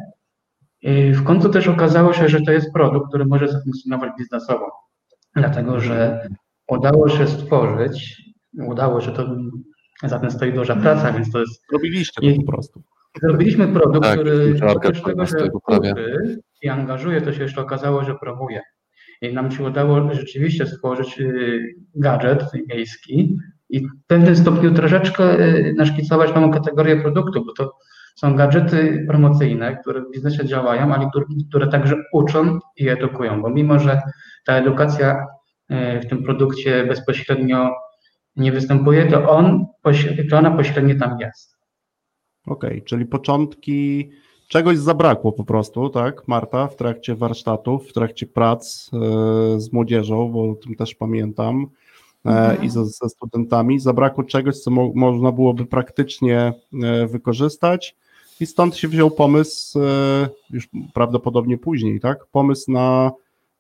I 0.83 1.13
w 1.13 1.25
końcu 1.25 1.49
też 1.51 1.69
okazało 1.69 2.13
się, 2.13 2.29
że 2.29 2.41
to 2.41 2.53
jest 2.53 2.73
produkt, 2.73 3.09
który 3.09 3.27
może 3.27 3.49
zafunkcjonować 3.49 4.11
biznesowo, 4.19 4.71
dlatego 5.37 5.81
że 5.81 6.29
udało 6.69 7.09
się 7.09 7.27
stworzyć, 7.27 8.23
udało 8.67 9.01
się 9.01 9.13
to, 9.13 9.37
za 10.03 10.19
tym 10.19 10.31
stoi 10.31 10.53
duża 10.53 10.77
praca, 10.77 11.13
więc 11.13 11.31
to 11.33 11.41
jest... 11.41 11.63
Robiliście 11.73 12.35
to 12.35 12.41
po 12.47 12.53
prostu. 12.53 12.83
Zrobiliśmy 13.23 13.69
produkt, 13.69 14.07
Tak, 14.07 14.21
który 14.21 14.55
oprócz 14.67 15.03
tego, 15.03 15.27
że 15.27 15.49
kupy 15.51 15.95
i 16.63 16.69
angażuje, 16.69 17.21
to 17.21 17.33
się 17.33 17.43
jeszcze 17.43 17.61
okazało, 17.61 18.05
że 18.05 18.15
promuje. 18.15 18.61
I 19.23 19.35
nam 19.35 19.51
się 19.51 19.65
udało 19.65 20.15
rzeczywiście 20.15 20.67
stworzyć 20.67 21.21
y, 21.21 21.75
gadżet 21.95 22.45
miejski 22.69 23.39
i 23.69 23.81
w 23.81 23.91
pewnym 24.07 24.37
stopniu 24.37 24.75
troszeczkę 24.75 25.39
y, 25.41 25.75
naszkicować 25.77 26.35
nową 26.35 26.51
kategorię 26.51 26.97
produktu, 26.97 27.45
bo 27.45 27.53
to 27.53 27.73
są 28.17 28.37
gadżety 28.37 29.05
promocyjne, 29.09 29.77
które 29.77 30.01
w 30.01 30.11
biznesie 30.11 30.45
działają, 30.45 30.95
ale 30.95 31.09
które, 31.11 31.25
które 31.49 31.69
także 31.69 31.97
uczą 32.13 32.59
i 32.77 32.89
edukują, 32.89 33.43
bo 33.43 33.51
mimo, 33.51 33.79
że 33.79 34.03
ta 34.47 34.53
edukacja 34.57 35.27
y, 35.71 36.01
w 36.01 36.09
tym 36.09 36.23
produkcie 36.23 36.87
bezpośrednio 36.87 37.71
nie 38.37 38.53
występuje, 38.53 39.07
to 39.07 39.31
on, 39.31 39.67
to 40.31 40.39
ona 40.39 40.51
pośrednio 40.51 40.95
tam 40.99 41.21
jest. 41.21 41.54
Okej, 42.47 42.71
okay, 42.71 42.83
czyli 42.83 43.07
początki 43.07 44.11
czegoś 44.49 44.79
zabrakło 44.79 45.33
po 45.33 45.45
prostu, 45.45 45.89
tak, 45.89 46.29
Marta, 46.29 46.67
w 46.67 46.77
trakcie 46.77 47.15
warsztatów, 47.15 47.89
w 47.89 47.93
trakcie 47.93 48.27
prac 48.27 48.91
e, 48.93 49.61
z 49.61 49.73
młodzieżą, 49.73 50.33
bo 50.33 50.51
o 50.51 50.55
tym 50.55 50.75
też 50.75 50.95
pamiętam, 50.95 51.67
e, 52.27 52.29
mhm. 52.29 52.63
i 52.63 52.71
ze, 52.71 52.87
ze, 52.87 53.09
studentami. 53.09 53.81
Zabrakło 53.81 54.25
czegoś, 54.25 54.59
co 54.59 54.71
mo, 54.71 54.93
można 54.95 55.33
byłoby 55.33 55.67
praktycznie 55.67 56.53
e, 56.83 57.07
wykorzystać, 57.07 57.97
i 58.41 58.47
stąd 58.47 58.77
się 58.77 58.89
wziął 58.89 59.11
pomysł, 59.11 59.79
już 60.51 60.69
prawdopodobnie 60.95 61.59
później, 61.59 62.01
tak, 62.01 62.27
pomysł 62.27 62.73
na 62.73 63.13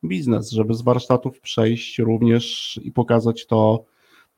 biznes, 0.04 0.50
żeby 0.50 0.74
z 0.74 0.82
warsztatów 0.82 1.40
przejść 1.40 1.98
również 1.98 2.80
i 2.84 2.92
pokazać 2.92 3.46
to 3.46 3.84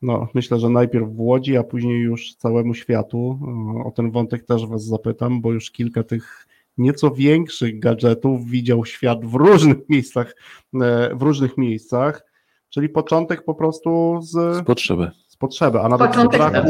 no, 0.07 0.29
myślę, 0.35 0.59
że 0.59 0.69
najpierw 0.69 1.09
w 1.09 1.21
Łodzi, 1.21 1.57
a 1.57 1.63
później 1.63 2.01
już 2.01 2.35
całemu 2.35 2.75
światu. 2.75 3.39
O 3.85 3.91
ten 3.91 4.11
wątek 4.11 4.47
też 4.47 4.67
Was 4.67 4.85
zapytam, 4.85 5.41
bo 5.41 5.53
już 5.53 5.71
kilka 5.71 6.03
tych 6.03 6.47
nieco 6.79 7.11
większych 7.11 7.79
gadżetów 7.79 8.47
widział 8.47 8.85
świat 8.85 9.25
w 9.25 9.35
różnych 9.35 9.89
miejscach, 9.89 10.37
e, 10.75 11.15
w 11.15 11.23
różnych 11.23 11.59
miejscach, 11.59 12.27
czyli 12.69 12.89
początek 12.89 13.45
po 13.45 13.55
prostu 13.55 14.19
z, 14.23 14.31
z 14.31 14.65
potrzeby. 14.65 15.11
Z 15.29 15.37
potrzeby, 15.37 15.81
a 15.81 15.89
nawet 15.89 16.09
początek 16.09 16.41
z 16.41 16.51
braku. 16.51 16.69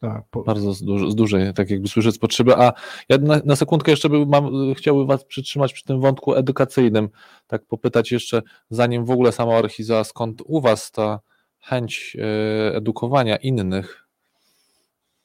Tak, 0.00 0.22
po... 0.30 0.42
Bardzo 0.42 0.74
z, 0.74 0.82
duży, 0.82 1.10
z 1.10 1.14
dużej, 1.14 1.54
tak 1.54 1.70
jakby 1.70 1.88
słyszę 1.88 2.12
z 2.12 2.18
potrzeby. 2.18 2.56
A 2.56 2.72
ja 3.08 3.18
na, 3.18 3.40
na 3.44 3.56
sekundkę 3.56 3.90
jeszcze 3.90 4.08
by 4.08 4.26
mam, 4.26 4.74
chciałbym 4.74 5.06
Was 5.06 5.24
przytrzymać 5.24 5.72
przy 5.72 5.84
tym 5.84 6.00
wątku 6.00 6.34
edukacyjnym, 6.34 7.08
tak 7.46 7.66
popytać 7.66 8.12
jeszcze, 8.12 8.42
zanim 8.70 9.04
w 9.04 9.10
ogóle 9.10 9.32
sama 9.32 9.56
Archiza, 9.56 10.04
skąd 10.04 10.42
u 10.46 10.60
Was 10.60 10.90
ta 10.90 11.20
chęć 11.68 12.16
e, 12.20 12.76
edukowania 12.76 13.36
innych? 13.36 14.04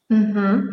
Mhm. 0.09 0.71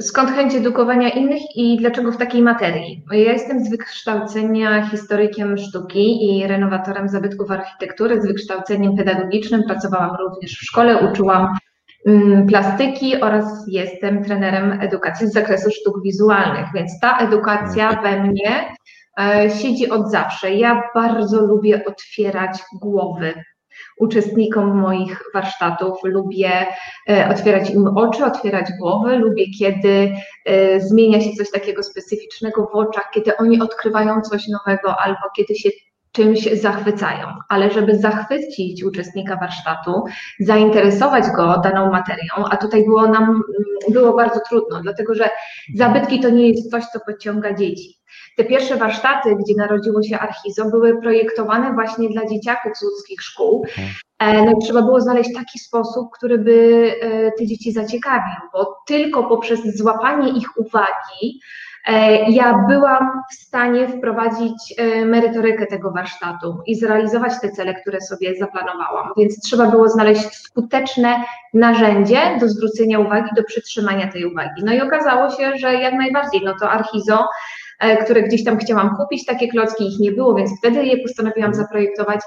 Skąd 0.00 0.30
chęć 0.30 0.54
edukowania 0.54 1.08
innych 1.08 1.42
i 1.56 1.76
dlaczego 1.76 2.12
w 2.12 2.16
takiej 2.16 2.42
materii? 2.42 3.04
Ja 3.10 3.32
jestem 3.32 3.64
z 3.64 3.70
wykształcenia 3.70 4.86
historykiem 4.90 5.58
sztuki 5.58 6.28
i 6.28 6.46
renowatorem 6.46 7.08
zabytków 7.08 7.50
architektury, 7.50 8.22
z 8.22 8.26
wykształceniem 8.26 8.96
pedagogicznym. 8.96 9.62
Pracowałam 9.62 10.16
również 10.20 10.52
w 10.52 10.64
szkole, 10.64 11.10
uczyłam 11.10 11.54
mm, 12.06 12.46
plastyki 12.46 13.20
oraz 13.20 13.64
jestem 13.68 14.24
trenerem 14.24 14.80
edukacji 14.80 15.26
z 15.26 15.32
zakresu 15.32 15.70
sztuk 15.70 16.02
wizualnych, 16.02 16.66
więc 16.74 17.00
ta 17.00 17.18
edukacja 17.18 17.92
no 17.92 18.02
we 18.02 18.22
mnie 18.22 18.74
e, 19.20 19.50
siedzi 19.50 19.90
od 19.90 20.10
zawsze. 20.10 20.54
Ja 20.54 20.82
bardzo 20.94 21.46
lubię 21.46 21.84
otwierać 21.84 22.58
głowy 22.80 23.34
uczestnikom 23.98 24.78
moich 24.78 25.22
warsztatów. 25.34 25.98
Lubię 26.04 26.66
e, 27.10 27.28
otwierać 27.30 27.70
im 27.70 27.86
oczy, 27.86 28.24
otwierać 28.24 28.66
głowy, 28.80 29.16
lubię, 29.16 29.44
kiedy 29.58 30.12
e, 30.44 30.80
zmienia 30.80 31.20
się 31.20 31.30
coś 31.30 31.50
takiego 31.50 31.82
specyficznego 31.82 32.66
w 32.72 32.76
oczach, 32.76 33.10
kiedy 33.14 33.36
oni 33.36 33.60
odkrywają 33.60 34.20
coś 34.20 34.48
nowego 34.48 34.96
albo 34.96 35.20
kiedy 35.36 35.54
się 35.54 35.70
czymś 36.12 36.52
zachwycają, 36.52 37.26
ale 37.48 37.70
żeby 37.70 37.98
zachwycić 37.98 38.84
uczestnika 38.84 39.36
warsztatu, 39.36 40.04
zainteresować 40.40 41.24
go 41.36 41.60
daną 41.64 41.90
materią, 41.90 42.34
a 42.50 42.56
tutaj 42.56 42.84
było 42.84 43.06
nam 43.06 43.42
było 43.88 44.16
bardzo 44.16 44.40
trudno, 44.48 44.80
dlatego 44.82 45.14
że 45.14 45.30
zabytki 45.74 46.20
to 46.20 46.30
nie 46.30 46.48
jest 46.48 46.70
coś, 46.70 46.84
co 46.84 47.00
podciąga 47.00 47.54
dzieci. 47.54 48.00
Te 48.36 48.44
pierwsze 48.44 48.76
warsztaty, 48.76 49.36
gdzie 49.36 49.54
narodziło 49.56 50.02
się 50.02 50.18
Archizo, 50.18 50.70
były 50.70 51.00
projektowane 51.00 51.72
właśnie 51.72 52.08
dla 52.08 52.26
dzieciaków 52.26 52.72
z 52.76 52.82
łódzkich 52.82 53.22
szkół. 53.22 53.64
Mhm. 53.68 53.88
E, 54.20 54.44
no 54.44 54.52
i 54.52 54.64
trzeba 54.64 54.82
było 54.82 55.00
znaleźć 55.00 55.34
taki 55.34 55.58
sposób, 55.58 56.08
który 56.12 56.38
by 56.38 56.90
e, 57.00 57.32
te 57.32 57.46
dzieci 57.46 57.72
zaciekawił, 57.72 58.40
bo 58.52 58.76
tylko 58.86 59.24
poprzez 59.24 59.76
złapanie 59.76 60.28
ich 60.28 60.58
uwagi 60.58 61.40
e, 61.86 62.30
ja 62.30 62.64
byłam 62.68 63.22
w 63.32 63.34
stanie 63.34 63.88
wprowadzić 63.88 64.74
merytorykę 65.06 65.66
tego 65.66 65.90
warsztatu 65.90 66.58
i 66.66 66.74
zrealizować 66.74 67.32
te 67.42 67.50
cele, 67.50 67.74
które 67.74 68.00
sobie 68.00 68.34
zaplanowałam. 68.38 69.12
Więc 69.16 69.40
trzeba 69.42 69.66
było 69.66 69.88
znaleźć 69.88 70.36
skuteczne 70.36 71.24
narzędzie 71.54 72.36
do 72.40 72.48
zwrócenia 72.48 72.98
uwagi, 72.98 73.30
do 73.36 73.44
przytrzymania 73.44 74.12
tej 74.12 74.24
uwagi. 74.24 74.62
No 74.64 74.72
i 74.72 74.80
okazało 74.80 75.30
się, 75.30 75.56
że 75.56 75.74
jak 75.74 75.94
najbardziej, 75.94 76.40
no 76.44 76.54
to 76.60 76.70
Archizo 76.70 77.28
które 78.04 78.22
gdzieś 78.22 78.44
tam 78.44 78.58
chciałam 78.58 78.96
kupić, 78.96 79.26
takie 79.26 79.48
klocki 79.48 79.88
ich 79.88 79.98
nie 79.98 80.12
było, 80.12 80.34
więc 80.34 80.50
wtedy 80.58 80.84
je 80.84 81.02
postanowiłam 81.02 81.54
zaprojektować. 81.54 82.20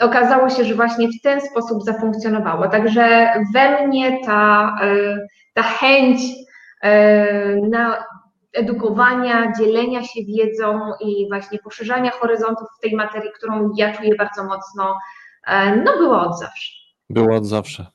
Okazało 0.00 0.48
się, 0.48 0.64
że 0.64 0.74
właśnie 0.74 1.08
w 1.08 1.22
ten 1.22 1.40
sposób 1.40 1.82
zafunkcjonowało. 1.82 2.68
Także 2.68 3.28
we 3.54 3.86
mnie 3.86 4.18
ta, 4.24 4.76
e, 4.82 5.18
ta 5.54 5.62
chęć 5.62 6.20
e, 6.82 7.56
na 7.56 8.04
edukowania, 8.52 9.52
dzielenia 9.58 10.04
się 10.04 10.20
wiedzą 10.24 10.80
i 11.00 11.28
właśnie 11.28 11.58
poszerzania 11.58 12.10
horyzontów 12.10 12.68
w 12.78 12.80
tej 12.80 12.96
materii, 12.96 13.30
którą 13.36 13.70
ja 13.76 13.96
czuję 13.96 14.14
bardzo 14.14 14.44
mocno, 14.44 14.98
no 15.84 15.96
była 15.98 16.26
od 16.26 16.38
zawsze. 16.38 16.72
Było 17.10 17.36
od 17.36 17.46
zawsze. 17.46 17.86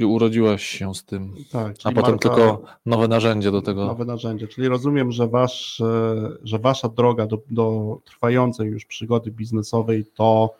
Czyli 0.00 0.12
urodziłaś 0.12 0.64
się 0.64 0.94
z 0.94 1.04
tym. 1.04 1.34
Tak, 1.52 1.76
a 1.84 1.92
potem 1.92 1.94
Marta, 1.94 2.18
tylko 2.18 2.62
nowe 2.86 3.08
narzędzie 3.08 3.50
do 3.50 3.62
tego. 3.62 3.86
Nowe 3.86 4.04
narzędzie. 4.04 4.48
Czyli 4.48 4.68
rozumiem, 4.68 5.12
że, 5.12 5.28
wasz, 5.28 5.80
e, 5.80 6.14
że 6.42 6.58
wasza 6.58 6.88
droga 6.88 7.26
do, 7.26 7.38
do 7.50 7.98
trwającej 8.04 8.68
już 8.68 8.84
przygody 8.84 9.30
biznesowej 9.30 10.04
to 10.14 10.54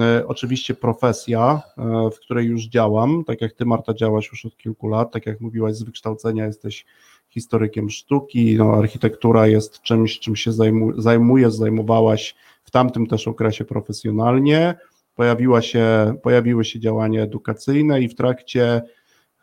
e, 0.00 0.26
oczywiście 0.26 0.74
profesja, 0.74 1.62
e, 1.78 2.10
w 2.10 2.20
której 2.20 2.46
już 2.46 2.62
działam. 2.62 3.24
Tak 3.24 3.40
jak 3.40 3.52
ty, 3.52 3.64
Marta, 3.66 3.94
działasz 3.94 4.30
już 4.32 4.46
od 4.46 4.56
kilku 4.56 4.88
lat. 4.88 5.12
Tak 5.12 5.26
jak 5.26 5.40
mówiłaś, 5.40 5.76
z 5.76 5.82
wykształcenia 5.82 6.46
jesteś 6.46 6.86
historykiem 7.28 7.90
sztuki. 7.90 8.56
No, 8.58 8.72
architektura 8.72 9.46
jest 9.46 9.82
czymś, 9.82 10.18
czym 10.18 10.36
się 10.36 10.52
zajmu, 10.52 11.00
zajmujesz, 11.00 11.54
zajmowałaś 11.54 12.34
w 12.64 12.70
tamtym 12.70 13.06
też 13.06 13.28
okresie 13.28 13.64
profesjonalnie 13.64 14.74
pojawiła 15.20 15.62
się, 15.62 16.14
pojawiły 16.22 16.64
się 16.64 16.80
działania 16.80 17.22
edukacyjne 17.22 18.00
i 18.00 18.08
w 18.08 18.14
trakcie 18.14 18.82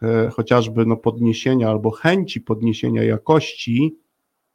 e, 0.01 0.29
chociażby 0.29 0.86
no, 0.86 0.98
podniesienia 0.98 1.69
albo 1.69 1.91
chęci 1.91 2.41
podniesienia 2.41 3.03
jakości 3.03 3.98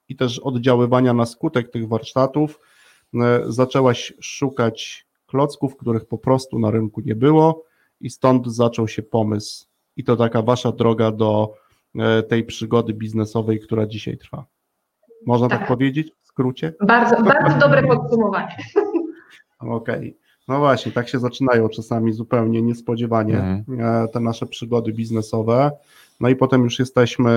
i 0.09 0.17
też 0.17 0.39
oddziaływania 0.39 1.15
na 1.15 1.27
skutek 1.27 1.71
tych 1.71 1.89
warsztatów, 1.89 2.61
e, 3.15 3.43
zaczęłaś 3.47 4.13
szukać 4.21 5.07
klocków, 5.27 5.77
których 5.77 6.05
po 6.05 6.19
prostu 6.19 6.59
na 6.59 6.71
rynku 6.71 7.01
nie 7.01 7.15
było 7.15 7.65
i 8.01 8.11
stąd 8.11 8.47
zaczął 8.47 8.89
się 8.89 9.03
pomysł. 9.03 9.67
I 9.97 10.05
to 10.05 10.17
taka 10.17 10.43
wasza 10.43 10.73
droga 10.73 11.11
do 11.11 11.55
e, 11.99 12.23
tej 12.23 12.45
przygody 12.45 12.95
biznesowej, 12.95 13.61
która 13.61 13.87
dzisiaj 13.87 14.19
trwa. 14.19 14.47
Można 15.27 15.49
tak, 15.49 15.59
tak 15.59 15.69
powiedzieć 15.69 16.13
w 16.23 16.27
skrócie? 16.27 16.75
Bardzo, 16.81 17.23
bardzo 17.23 17.59
dobre 17.59 17.83
podsumowanie. 17.87 18.57
Okej. 19.59 20.09
Okay. 20.09 20.22
No 20.49 20.59
właśnie, 20.59 20.93
tak 20.93 21.09
się 21.09 21.19
zaczynają 21.19 21.69
czasami 21.69 22.13
zupełnie 22.13 22.63
niespodziewanie 22.63 23.39
mhm. 23.41 23.81
E, 24.05 24.09
te 24.09 24.21
nasze 24.21 24.47
przygody 24.47 24.93
biznesowe. 24.93 25.71
No 26.21 26.29
i 26.29 26.37
potem 26.37 26.65
już 26.65 26.79
jesteśmy 26.79 27.31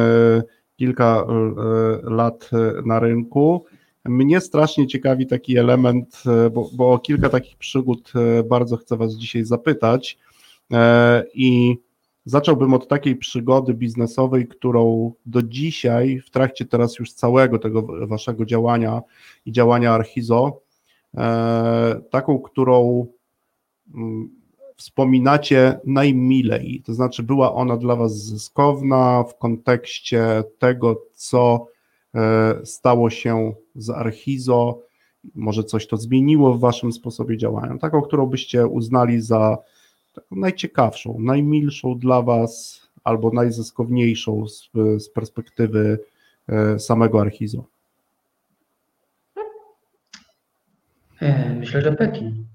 kilka 0.76 1.26
e, 1.28 2.10
lat 2.10 2.50
na 2.86 3.00
rynku. 3.00 3.66
Mnie 4.06 4.42
strasznie 4.42 4.88
ciekawi 4.88 5.28
taki 5.28 5.58
element, 5.58 6.24
e, 6.26 6.50
bo, 6.50 6.70
bo 6.74 6.92
o 6.92 7.00
kilka 7.00 7.30
takich 7.30 7.58
przygód 7.58 8.14
bardzo 8.50 8.78
chcę 8.78 8.98
Was 8.98 9.14
dzisiaj 9.16 9.44
zapytać. 9.44 10.18
I 11.34 11.78
zacząłbym 12.26 12.74
od 12.74 12.88
takiej 12.88 13.16
przygody 13.16 13.74
biznesowej, 13.74 14.48
którą 14.48 15.14
do 15.26 15.44
dzisiaj, 15.44 16.20
w 16.20 16.30
trakcie 16.30 16.66
teraz 16.66 17.00
już 17.00 17.14
całego 17.14 17.60
tego 17.60 18.08
waszego 18.08 18.46
działania 18.46 19.02
i 19.46 19.52
działania 19.52 19.94
Archizo, 19.94 20.48
e, 20.48 20.65
taką, 22.12 22.40
którą 22.40 23.08
mm, 23.96 24.30
wspominacie 24.76 25.80
najmilej? 25.86 26.84
To 26.86 26.94
znaczy, 26.94 27.24
była 27.24 27.54
ona 27.54 27.78
dla 27.78 27.96
Was 27.96 28.18
zyskowna 28.18 29.24
w 29.24 29.38
kontekście 29.38 30.44
tego, 30.60 31.02
co 31.14 31.68
e, 32.16 32.56
stało 32.66 33.10
się 33.10 33.54
z 33.76 33.90
Archizo? 33.90 34.82
Może 35.36 35.64
coś 35.64 35.88
to 35.88 35.98
zmieniło 35.98 36.54
w 36.54 36.60
Waszym 36.60 36.92
sposobie 36.92 37.38
działania? 37.38 37.78
Taką, 37.78 38.02
którą 38.02 38.26
byście 38.26 38.68
uznali 38.68 39.22
za 39.22 39.58
najciekawszą, 40.32 41.18
najmilszą 41.20 42.00
dla 42.00 42.22
Was 42.22 42.82
albo 43.04 43.32
najzyskowniejszą 43.32 44.48
z, 44.48 44.70
z 44.98 45.10
perspektywy 45.10 46.00
e, 46.48 46.80
samego 46.80 47.22
Archizo? 47.22 47.75
Myślę, 51.60 51.82
że 51.82 51.92
Pekin. 51.92 52.46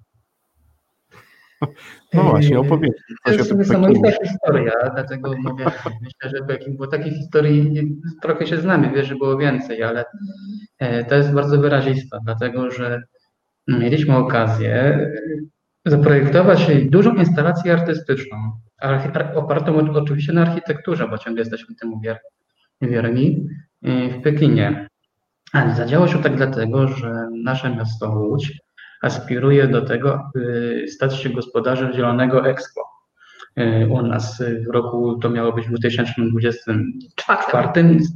No 2.14 2.22
właśnie, 2.22 2.58
opowiedz. 2.60 2.92
To 3.24 3.32
jest 3.32 3.56
niesamowita 3.56 4.10
historia, 4.24 4.72
dlatego 4.94 5.34
mówię, 5.38 5.64
myślę, 6.02 6.38
że 6.38 6.46
Pekin, 6.46 6.76
bo 6.76 6.86
takich 6.86 7.12
historii 7.12 7.96
trochę 8.22 8.46
się 8.46 8.56
znamy, 8.56 8.92
wiesz, 8.94 9.06
że 9.06 9.14
było 9.14 9.36
więcej, 9.36 9.82
ale 9.82 10.04
e, 10.78 11.04
to 11.04 11.14
jest 11.14 11.32
bardzo 11.32 11.58
wyrazista, 11.58 12.18
dlatego 12.24 12.70
że 12.70 13.02
mieliśmy 13.68 14.16
okazję 14.16 15.06
zaprojektować 15.86 16.66
dużą 16.84 17.14
instalację 17.14 17.72
artystyczną, 17.72 18.36
opartą 19.34 19.92
oczywiście 19.94 20.32
na 20.32 20.42
architekturze, 20.42 21.08
bo 21.08 21.18
ciągle 21.18 21.40
jesteśmy 21.40 21.74
temu 21.74 22.00
wierni, 22.82 23.46
w 23.82 24.22
Pekinie. 24.22 24.88
Ale 25.52 25.74
zadziało 25.74 26.08
się 26.08 26.22
tak 26.22 26.36
dlatego, 26.36 26.88
że 26.88 27.28
nasze 27.44 27.76
miasto 27.76 28.10
Łódź 28.10 28.60
aspiruje 29.02 29.68
do 29.68 29.82
tego, 29.82 30.14
aby 30.14 30.84
stać 30.88 31.16
się 31.16 31.30
gospodarzem 31.30 31.92
Zielonego 31.92 32.48
Expo. 32.48 32.80
E, 33.56 33.86
u 33.86 34.02
nas 34.02 34.42
w 34.68 34.72
roku 34.72 35.18
to 35.22 35.30
miało 35.30 35.52
być 35.52 35.66
w 35.66 35.68
2024. 35.68 37.68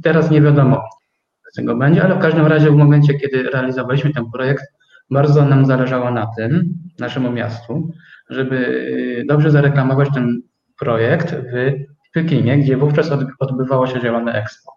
Teraz 0.03 0.31
nie 0.31 0.41
wiadomo, 0.41 0.75
co 0.75 1.51
tego 1.55 1.75
będzie, 1.75 2.03
ale 2.03 2.15
w 2.15 2.19
każdym 2.19 2.45
razie 2.45 2.71
w 2.71 2.75
momencie, 2.75 3.13
kiedy 3.13 3.43
realizowaliśmy 3.43 4.13
ten 4.13 4.31
projekt, 4.31 4.63
bardzo 5.11 5.45
nam 5.45 5.65
zależało 5.65 6.11
na 6.11 6.27
tym, 6.37 6.73
naszemu 6.99 7.31
miastu, 7.31 7.91
żeby 8.29 9.23
dobrze 9.27 9.51
zareklamować 9.51 10.09
ten 10.13 10.41
projekt 10.79 11.35
w 11.35 11.73
Pekinie, 12.13 12.57
gdzie 12.57 12.77
wówczas 12.77 13.11
odbywało 13.39 13.87
się 13.87 14.01
Zielone 14.01 14.33
Expo. 14.33 14.71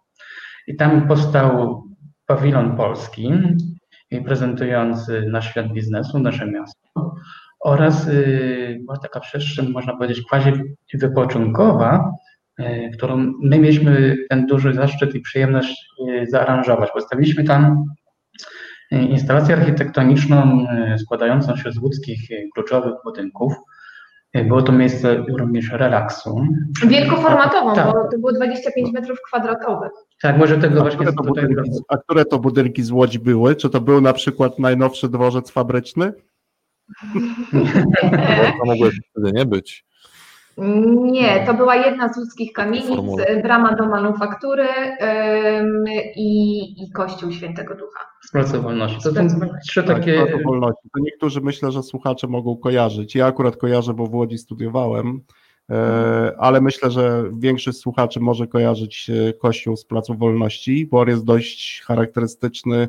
I 0.66 0.76
tam 0.76 1.08
powstał 1.08 1.82
pawilon 2.28 2.76
polski, 2.76 3.32
prezentujący 4.24 5.22
nasz 5.30 5.50
świat 5.50 5.72
biznesu, 5.72 6.18
nasze 6.18 6.46
miasto 6.46 7.14
oraz 7.60 8.08
y, 8.08 8.78
była 8.80 8.98
taka 8.98 9.20
przestrzeń, 9.20 9.68
można 9.68 9.96
powiedzieć, 9.96 10.22
quasi 10.28 10.52
wypoczynkowa, 10.94 12.12
y, 12.60 12.90
którą 12.96 13.32
my 13.42 13.58
mieliśmy 13.58 14.16
ten 14.30 14.46
duży 14.46 14.74
zaszczyt 14.74 15.14
i 15.14 15.20
przyjemność 15.20 15.86
y, 16.08 16.26
zaaranżować. 16.26 16.90
Postawiliśmy 16.90 17.44
tam 17.44 17.84
instalację 18.90 19.56
architektoniczną 19.56 20.66
składającą 20.98 21.56
się 21.56 21.72
z 21.72 21.78
łódzkich 21.78 22.20
kluczowych 22.54 22.94
budynków. 23.04 23.52
Było 24.44 24.62
to 24.62 24.72
miejsce 24.72 25.16
również 25.38 25.70
relaksu. 25.72 26.40
Wielkoformatową, 26.86 27.74
tak. 27.74 27.86
bo 27.86 27.92
to 27.92 28.18
było 28.18 28.32
25 28.32 28.92
metrów 28.92 29.18
kwadratowych. 29.26 29.90
Tak, 30.22 30.38
może 30.38 30.58
tego 30.58 30.80
a 30.80 30.82
właśnie 30.82 31.06
które 31.06 31.12
budynki, 31.12 31.70
A 31.88 31.96
które 31.96 32.24
to 32.24 32.38
budynki 32.38 32.82
z 32.82 32.90
Łodzi 32.90 33.18
były? 33.18 33.56
Czy 33.56 33.70
to 33.70 33.80
był 33.80 34.00
na 34.00 34.12
przykład 34.12 34.58
najnowszy 34.58 35.08
dworzec 35.08 35.50
fabryczny? 35.50 36.12
to 38.60 38.64
mogło 38.64 38.88
wtedy 39.10 39.32
nie 39.32 39.46
być. 39.46 39.87
Nie, 41.02 41.46
to 41.46 41.54
była 41.54 41.76
jedna 41.76 42.12
z 42.12 42.18
łódzkich 42.18 42.52
kamienic, 42.52 43.00
brama 43.42 43.76
do 43.76 43.86
manufaktury 43.86 44.68
ym, 44.68 45.84
i, 46.16 46.58
i 46.82 46.90
Kościół 46.90 47.32
Świętego 47.32 47.74
Ducha. 47.74 48.00
Z 48.22 48.30
Placu 48.30 48.62
Wolności. 48.62 49.02
To 49.02 49.12
są 49.12 49.28
trzy 49.68 49.82
tak, 49.82 49.96
takie... 49.96 50.26
Wolności. 50.44 50.88
To 50.94 51.00
niektórzy 51.00 51.40
myślę, 51.40 51.72
że 51.72 51.82
słuchacze 51.82 52.26
mogą 52.26 52.56
kojarzyć. 52.56 53.14
Ja 53.14 53.26
akurat 53.26 53.56
kojarzę, 53.56 53.94
bo 53.94 54.06
w 54.06 54.14
Łodzi 54.14 54.38
studiowałem 54.38 55.20
E, 55.70 56.34
ale 56.38 56.60
myślę, 56.60 56.90
że 56.90 57.24
większość 57.38 57.78
słuchaczy 57.78 58.20
może 58.20 58.46
kojarzyć 58.46 59.10
e, 59.10 59.32
Kościół 59.32 59.76
z 59.76 59.84
Placu 59.84 60.14
Wolności, 60.14 60.86
bo 60.86 61.00
on 61.00 61.08
jest 61.08 61.24
dość 61.24 61.82
charakterystyczny. 61.82 62.88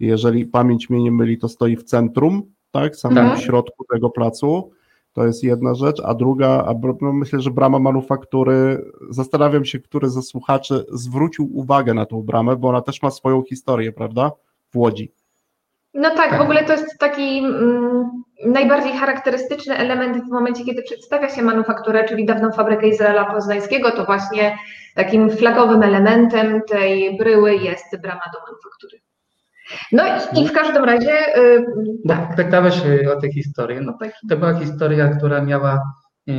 Jeżeli 0.00 0.46
pamięć 0.46 0.90
mnie 0.90 1.02
nie 1.02 1.12
myli, 1.12 1.38
to 1.38 1.48
stoi 1.48 1.76
w 1.76 1.84
centrum, 1.84 2.42
tak, 2.70 2.96
samym 2.96 3.28
tak. 3.30 3.40
środku 3.40 3.84
tego 3.92 4.10
placu. 4.10 4.70
To 5.16 5.26
jest 5.26 5.44
jedna 5.44 5.74
rzecz, 5.74 6.02
a 6.04 6.14
druga, 6.14 6.48
a 6.48 6.74
no 7.00 7.12
myślę, 7.12 7.40
że 7.40 7.50
brama 7.50 7.78
manufaktury, 7.78 8.84
zastanawiam 9.10 9.64
się, 9.64 9.78
który 9.78 10.08
ze 10.08 10.22
słuchaczy 10.22 10.84
zwrócił 10.92 11.58
uwagę 11.58 11.94
na 11.94 12.06
tą 12.06 12.22
bramę, 12.22 12.56
bo 12.56 12.68
ona 12.68 12.80
też 12.80 13.02
ma 13.02 13.10
swoją 13.10 13.42
historię, 13.42 13.92
prawda? 13.92 14.32
W 14.72 14.76
Łodzi. 14.76 15.12
No 15.94 16.10
tak, 16.10 16.38
w 16.38 16.40
ogóle 16.40 16.64
to 16.64 16.72
jest 16.72 16.98
taki 16.98 17.38
mm, 17.38 18.10
najbardziej 18.46 18.92
charakterystyczny 18.92 19.76
element 19.76 20.24
w 20.24 20.30
momencie, 20.30 20.64
kiedy 20.64 20.82
przedstawia 20.82 21.28
się 21.28 21.42
manufakturę, 21.42 22.08
czyli 22.08 22.26
dawną 22.26 22.52
fabrykę 22.52 22.88
Izraela 22.88 23.24
Poznańskiego, 23.24 23.90
to 23.90 24.04
właśnie 24.04 24.58
takim 24.94 25.30
flagowym 25.30 25.82
elementem 25.82 26.60
tej 26.68 27.16
bryły 27.16 27.54
jest 27.54 28.00
brama 28.02 28.22
do 28.34 28.40
manufaktury. 28.40 29.05
No 29.92 30.02
i, 30.06 30.40
i 30.40 30.48
w 30.48 30.52
każdym 30.52 30.84
razie... 30.84 31.12
Yy, 31.36 31.66
tak. 32.08 32.36
Pytałeś 32.36 32.82
o 33.16 33.20
tę 33.20 33.32
historię. 33.32 33.80
No, 33.80 33.98
to 34.30 34.36
była 34.36 34.54
historia, 34.54 35.08
która 35.08 35.42
miała 35.42 35.82
yy, 36.26 36.36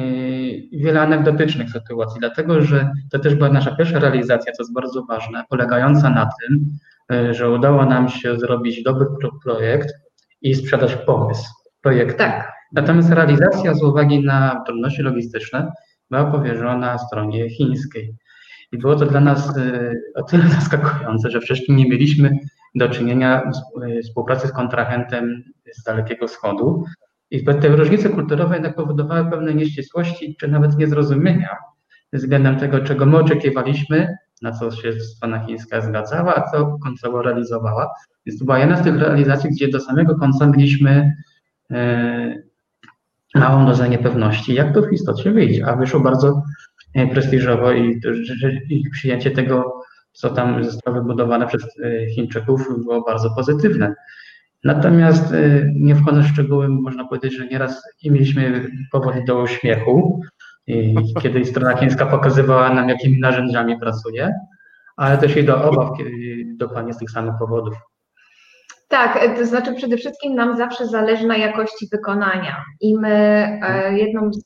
wiele 0.72 1.02
anegdotycznych 1.02 1.70
sytuacji, 1.70 2.20
dlatego 2.20 2.62
że 2.62 2.92
to 3.12 3.20
też 3.20 3.36
była 3.36 3.50
nasza 3.50 3.76
pierwsza 3.76 4.00
realizacja, 4.00 4.54
co 4.54 4.64
jest 4.64 4.74
bardzo 4.74 5.06
ważne, 5.06 5.44
polegająca 5.50 6.10
na 6.10 6.30
tym, 6.42 6.78
E, 7.12 7.34
że 7.34 7.50
udało 7.50 7.86
nam 7.86 8.10
się 8.10 8.40
zrobić 8.40 8.84
dobry 8.84 9.06
projekt 9.44 9.94
i 10.42 10.56
sprzedać 10.56 10.96
pomysł 10.96 11.50
projektu. 11.82 12.18
Tak. 12.18 12.54
Natomiast 12.74 13.10
realizacja 13.12 13.74
z 13.74 13.84
uwagi 13.84 14.24
na 14.24 14.64
trudności 14.66 15.02
logistyczne 15.02 15.72
była 16.12 16.26
powierzona 16.26 16.98
stronie 16.98 17.50
chińskiej. 17.50 18.16
I 18.72 18.78
było 18.78 18.96
to 18.96 19.06
dla 19.06 19.20
nas 19.20 19.54
o 20.16 20.24
tyle 20.24 20.48
zaskakujące, 20.60 21.32
że 21.32 21.42
wcześniej 21.42 21.78
nie 21.78 21.90
mieliśmy 21.90 22.38
do 22.78 22.90
czynienia 22.90 23.52
e, 23.82 24.02
współpracy 24.02 24.48
z 24.48 24.52
kontrahentem 24.52 25.44
z 25.74 25.84
Dalekiego 25.84 26.28
Wschodu. 26.28 26.86
I 27.32 27.46
te 27.46 27.68
różnice 27.68 28.10
kulturowe 28.10 28.56
jednak 28.56 28.76
powodowały 28.76 29.30
pewne 29.32 29.54
nieścisłości, 29.54 30.36
czy 30.40 30.48
nawet 30.48 30.78
niezrozumienia 30.78 31.58
względem 32.14 32.60
tego, 32.60 32.80
czego 32.80 33.06
my 33.06 33.18
oczekiwaliśmy, 33.18 34.18
na 34.42 34.52
co 34.52 34.72
się 34.72 35.00
strona 35.00 35.46
chińska 35.46 35.82
zgadzała, 35.82 36.36
a 36.36 36.52
co 36.52 36.78
końcowo 36.84 37.22
realizowała. 37.22 37.90
Więc 38.26 38.40
to 38.40 38.46
była 38.46 38.60
jedna 38.60 38.78
z 38.78 38.84
tych 38.84 39.00
realizacji, 39.00 39.50
gdzie 39.50 39.68
do 39.68 39.80
samego 39.80 40.16
końca 40.16 40.48
mieliśmy 40.48 41.16
e, 41.72 42.44
małą 43.36 43.66
dozę 43.66 43.90
niepewności, 43.90 44.54
jak 44.54 44.74
to 44.74 44.82
w 44.82 44.94
istocie 44.94 45.32
wyjdzie, 45.32 45.68
a 45.68 45.76
wyszło 45.76 46.00
bardzo 46.00 46.44
e, 46.94 47.08
prestiżowo 47.08 47.72
i, 47.72 48.02
i 48.70 48.90
przyjęcie 48.90 49.32
tego, 49.32 49.77
co 50.18 50.30
tam 50.30 50.64
zostało 50.64 50.98
wybudowane 50.98 51.48
przez 51.48 51.64
e, 51.64 52.10
Chińczyków 52.10 52.84
było 52.84 53.02
bardzo 53.02 53.30
pozytywne. 53.36 53.96
Natomiast 54.64 55.34
nie 55.76 55.96
wchodząc 55.96 56.26
w 56.26 56.30
szczegóły, 56.30 56.70
można 56.70 57.08
powiedzieć, 57.08 57.38
że 57.38 57.48
nieraz 57.48 57.84
i 58.04 58.12
mieliśmy 58.12 58.72
powody 58.92 59.24
do 59.28 59.42
uśmiechu, 59.42 60.22
kiedy 61.22 61.46
strona 61.46 61.78
chińska 61.78 62.06
pokazywała 62.06 62.74
nam, 62.74 62.90
jakimi 62.90 63.20
narzędziami 63.20 63.80
pracuje, 63.80 64.34
ale 64.98 65.18
też 65.18 65.38
i 65.38 65.44
do 65.44 65.64
obaw 65.64 65.98
dokładnie 66.58 66.94
z 66.94 66.98
tych 66.98 67.12
samych 67.12 67.34
powodów. 67.40 67.76
Tak, 68.88 69.38
to 69.38 69.46
znaczy 69.46 69.74
przede 69.74 69.98
wszystkim 69.98 70.36
nam 70.36 70.58
zawsze 70.58 70.88
zależy 70.88 71.28
na 71.28 71.38
jakości 71.38 71.88
wykonania 71.92 72.64
i 72.82 73.00
my 73.00 73.10
e, 73.64 73.98
jedną 73.98 74.34
z, 74.34 74.44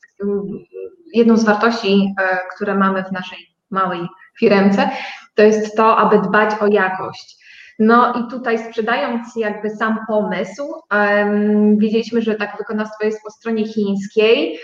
jedną 1.13 1.38
z 1.38 1.45
wartości, 1.45 2.13
e, 2.21 2.38
które 2.55 2.75
mamy 2.75 3.03
w 3.03 3.12
naszej 3.12 3.38
małej 3.71 3.99
firmce, 4.39 4.89
to 5.36 5.44
jest 5.44 5.78
to, 5.78 5.98
aby 5.98 6.20
dbać 6.20 6.52
o 6.62 6.67
jakość. 6.67 7.41
No 7.80 8.13
i 8.13 8.32
tutaj 8.32 8.60
sprzedając 8.60 9.36
jakby 9.36 9.70
sam 9.70 10.00
pomysł, 10.08 10.74
um, 10.91 11.78
wiedzieliśmy, 11.78 12.22
że 12.22 12.36
tak 12.36 12.58
wykonawstwo 12.58 13.06
jest 13.06 13.24
po 13.24 13.32
stronie 13.32 13.67
chińskiej, 13.67 14.60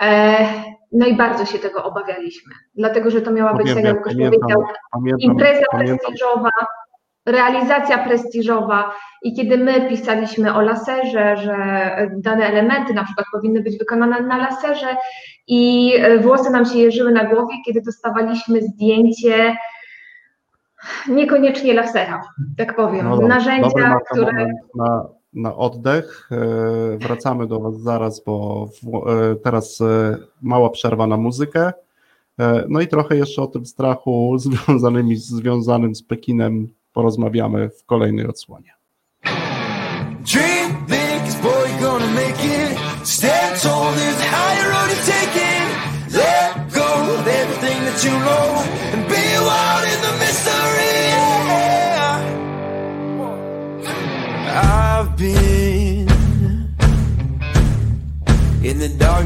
E, 0.00 0.46
no 0.92 1.06
i 1.06 1.16
bardzo 1.16 1.46
się 1.46 1.58
tego 1.58 1.84
obawialiśmy, 1.84 2.52
dlatego 2.74 3.10
że 3.10 3.20
to 3.20 3.30
miała 3.30 3.54
być, 3.54 3.74
tak 3.74 3.84
jak 3.84 3.96
Łukasz 3.96 4.14
powiedział, 4.14 4.64
impreza 5.18 5.64
prestiżowa, 5.70 6.50
realizacja 7.26 7.98
prestiżowa 7.98 8.94
i 9.22 9.36
kiedy 9.36 9.58
my 9.58 9.88
pisaliśmy 9.88 10.54
o 10.54 10.60
laserze, 10.60 11.36
że 11.36 11.56
dane 12.16 12.46
elementy 12.46 12.94
na 12.94 13.04
przykład 13.04 13.26
powinny 13.32 13.62
być 13.62 13.78
wykonane 13.78 14.20
na 14.20 14.36
laserze 14.36 14.96
i 15.46 15.92
włosy 16.20 16.50
nam 16.50 16.64
się 16.64 16.78
jeżyły 16.78 17.12
na 17.12 17.24
głowie, 17.24 17.54
kiedy 17.66 17.82
dostawaliśmy 17.82 18.62
zdjęcie 18.62 19.56
niekoniecznie 21.08 21.74
lasera, 21.74 22.22
tak 22.56 22.76
powiem, 22.76 23.08
No 23.08 23.10
dobra, 23.10 23.28
narzędzia, 23.28 23.98
które... 24.10 24.46
Na, 24.74 25.08
na 25.32 25.56
oddech. 25.56 26.28
E, 26.32 26.98
Wracamy 26.98 27.46
do 27.46 27.60
Was 27.60 27.80
zaraz, 27.80 28.24
bo 28.24 28.66
w, 28.66 29.08
e, 29.10 29.36
teraz 29.36 29.80
e, 29.80 30.16
mała 30.42 30.70
przerwa 30.70 31.06
na 31.06 31.16
muzykę. 31.16 31.72
No 32.68 32.80
i 32.80 32.88
trochę 32.88 33.16
jeszcze 33.16 33.42
o 33.42 33.46
tym 33.46 33.66
strachu 33.66 34.34
związanymi, 34.38 35.16
związanym 35.16 35.94
z 35.94 36.02
Pekinem 36.02 36.68
porozmawiamy 36.92 37.70
w 37.70 37.84
kolejnej 37.84 38.26
odsłonie. 38.26 38.77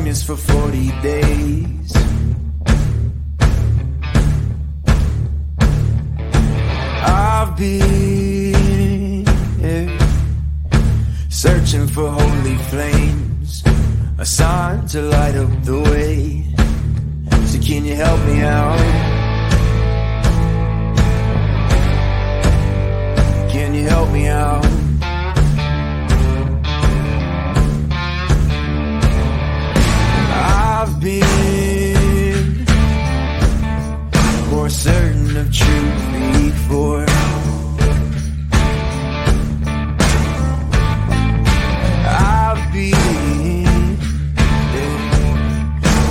For 0.02 0.36
40 0.36 0.90
days. 1.00 1.92
I've 7.04 7.56
been 7.56 9.24
searching 11.28 11.86
for 11.86 12.10
holy 12.10 12.56
flames, 12.70 13.62
a 14.18 14.26
sign 14.26 14.86
to 14.88 15.02
light 15.02 15.36
up 15.36 15.62
the 15.62 15.80
way. 15.80 16.44
So 17.46 17.60
can 17.60 17.84
you 17.84 17.94
help 17.94 18.20
me 18.26 18.42
out? 18.42 18.78
Can 23.52 23.72
you 23.72 23.88
help 23.88 24.10
me 24.10 24.26
out? 24.26 24.81
I've 30.84 31.00
been 31.00 32.66
more 34.50 34.68
certain 34.68 35.36
of 35.36 35.52
truth 35.52 36.04
before. 36.42 37.06
I've 42.04 42.72
been 42.72 43.96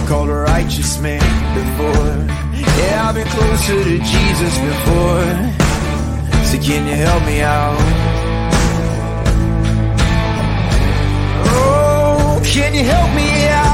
called 0.08 0.30
a 0.30 0.36
righteous 0.36 1.02
man 1.02 1.20
before. 1.54 2.16
Yeah, 2.80 3.10
I've 3.10 3.16
been 3.16 3.28
closer 3.28 3.84
to 3.84 3.98
Jesus 4.00 4.58
before. 4.58 5.36
So 6.46 6.58
can 6.66 6.88
you 6.88 6.96
help 6.96 7.26
me 7.26 7.42
out? 7.42 7.78
Oh, 11.46 12.42
can 12.46 12.74
you 12.74 12.86
help 12.86 13.14
me 13.14 13.48
out? 13.50 13.71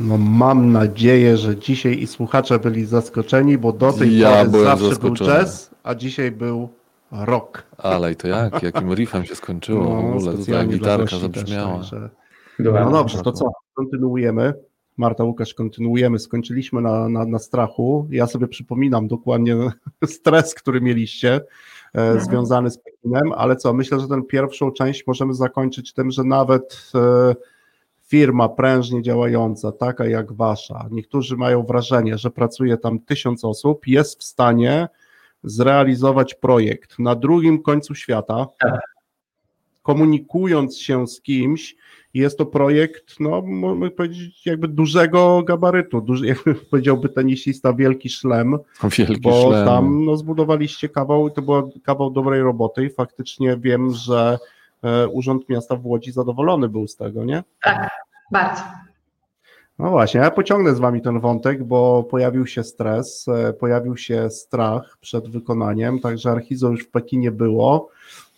No 0.00 0.18
mam 0.18 0.72
nadzieję, 0.72 1.36
że 1.36 1.56
dzisiaj 1.56 1.98
i 1.98 2.06
słuchacze 2.06 2.58
byli 2.58 2.84
zaskoczeni, 2.84 3.58
bo 3.58 3.72
do 3.72 3.92
tej 3.92 4.18
Ja 4.18 4.44
pory 4.44 4.64
zawsze 4.64 4.88
zaskoczony. 4.88 5.30
był 5.30 5.38
jazz, 5.38 5.70
a 5.82 5.94
dzisiaj 5.94 6.30
był 6.30 6.68
rock. 7.12 7.62
Ale 7.78 8.12
i 8.12 8.16
to 8.16 8.28
jak? 8.28 8.62
Jakim 8.62 8.94
riffem 8.94 9.24
się 9.24 9.34
skończyło 9.34 9.84
w 10.02 10.16
ogóle? 10.16 10.32
Tutaj 10.32 10.66
No, 10.66 10.72
gitarka 10.72 11.18
zabrzmiała. 11.18 11.78
Też, 11.78 11.90
także... 11.90 12.10
No 12.58 12.90
dobrze, 12.90 13.22
to 13.22 13.32
co? 13.32 13.52
Kontynuujemy. 13.74 14.54
Marta, 14.96 15.24
Łukasz, 15.24 15.54
kontynuujemy. 15.54 16.18
Skończyliśmy 16.18 16.80
na, 16.80 17.08
na, 17.08 17.24
na 17.24 17.38
strachu. 17.38 18.06
Ja 18.10 18.26
sobie 18.26 18.48
przypominam 18.48 19.08
dokładnie 19.08 19.56
stres, 20.06 20.54
który 20.54 20.80
mieliście 20.80 21.40
e, 21.94 22.20
związany 22.20 22.70
z 22.70 22.78
Pekinem, 22.78 23.32
ale 23.36 23.56
co? 23.56 23.72
Myślę, 23.72 24.00
że 24.00 24.08
tę 24.08 24.22
pierwszą 24.22 24.70
część 24.70 25.06
możemy 25.06 25.34
zakończyć 25.34 25.92
tym, 25.92 26.10
że 26.10 26.24
nawet 26.24 26.92
e, 26.94 27.34
firma 28.10 28.48
prężnie 28.48 29.02
działająca, 29.02 29.72
taka 29.72 30.06
jak 30.06 30.32
wasza, 30.32 30.88
niektórzy 30.90 31.36
mają 31.36 31.62
wrażenie, 31.62 32.18
że 32.18 32.30
pracuje 32.30 32.76
tam 32.76 33.00
tysiąc 33.00 33.44
osób, 33.44 33.86
jest 33.86 34.20
w 34.20 34.24
stanie 34.24 34.88
zrealizować 35.44 36.34
projekt 36.34 36.98
na 36.98 37.14
drugim 37.14 37.62
końcu 37.62 37.94
świata, 37.94 38.46
Tak. 38.58 38.80
komunikując 39.82 40.78
się 40.78 41.06
z 41.06 41.20
kimś, 41.20 41.76
jest 42.14 42.38
to 42.38 42.46
projekt, 42.46 43.20
no, 43.20 43.42
można 43.42 43.90
powiedzieć, 43.90 44.46
jakby 44.46 44.68
dużego 44.68 45.42
gabarytu, 45.42 46.00
duży, 46.00 46.26
jakby 46.34 46.54
powiedziałby 46.54 47.08
tenisista, 47.08 47.72
wielki 47.72 48.08
szlem, 48.08 48.58
Wielki 48.98 49.20
bo 49.20 49.48
szlem. 49.48 49.66
tam 49.66 50.04
no, 50.04 50.16
zbudowaliście 50.16 50.88
kawał, 50.88 51.28
i 51.28 51.32
to 51.32 51.42
był 51.42 51.72
kawał 51.82 52.10
dobrej 52.10 52.42
roboty 52.42 52.84
i 52.84 52.90
faktycznie 52.90 53.56
wiem, 53.56 53.90
że 53.94 54.38
Urząd 55.12 55.48
Miasta 55.48 55.76
w 55.76 55.86
Łodzi 55.86 56.12
zadowolony 56.12 56.68
był 56.68 56.88
z 56.88 56.96
tego, 56.96 57.24
nie? 57.24 57.44
Tak, 57.62 57.90
bardzo. 58.32 58.62
No 59.80 59.90
właśnie, 59.90 60.20
ja 60.20 60.30
pociągnę 60.30 60.74
z 60.74 60.78
wami 60.78 61.02
ten 61.02 61.20
wątek, 61.20 61.64
bo 61.64 62.02
pojawił 62.02 62.46
się 62.46 62.64
stres, 62.64 63.28
e, 63.28 63.52
pojawił 63.52 63.96
się 63.96 64.30
strach 64.30 64.98
przed 65.00 65.28
wykonaniem, 65.28 66.00
także 66.00 66.30
Archizo 66.30 66.68
już 66.68 66.84
w 66.84 66.90
Pekinie 66.90 67.30
było, 67.30 67.88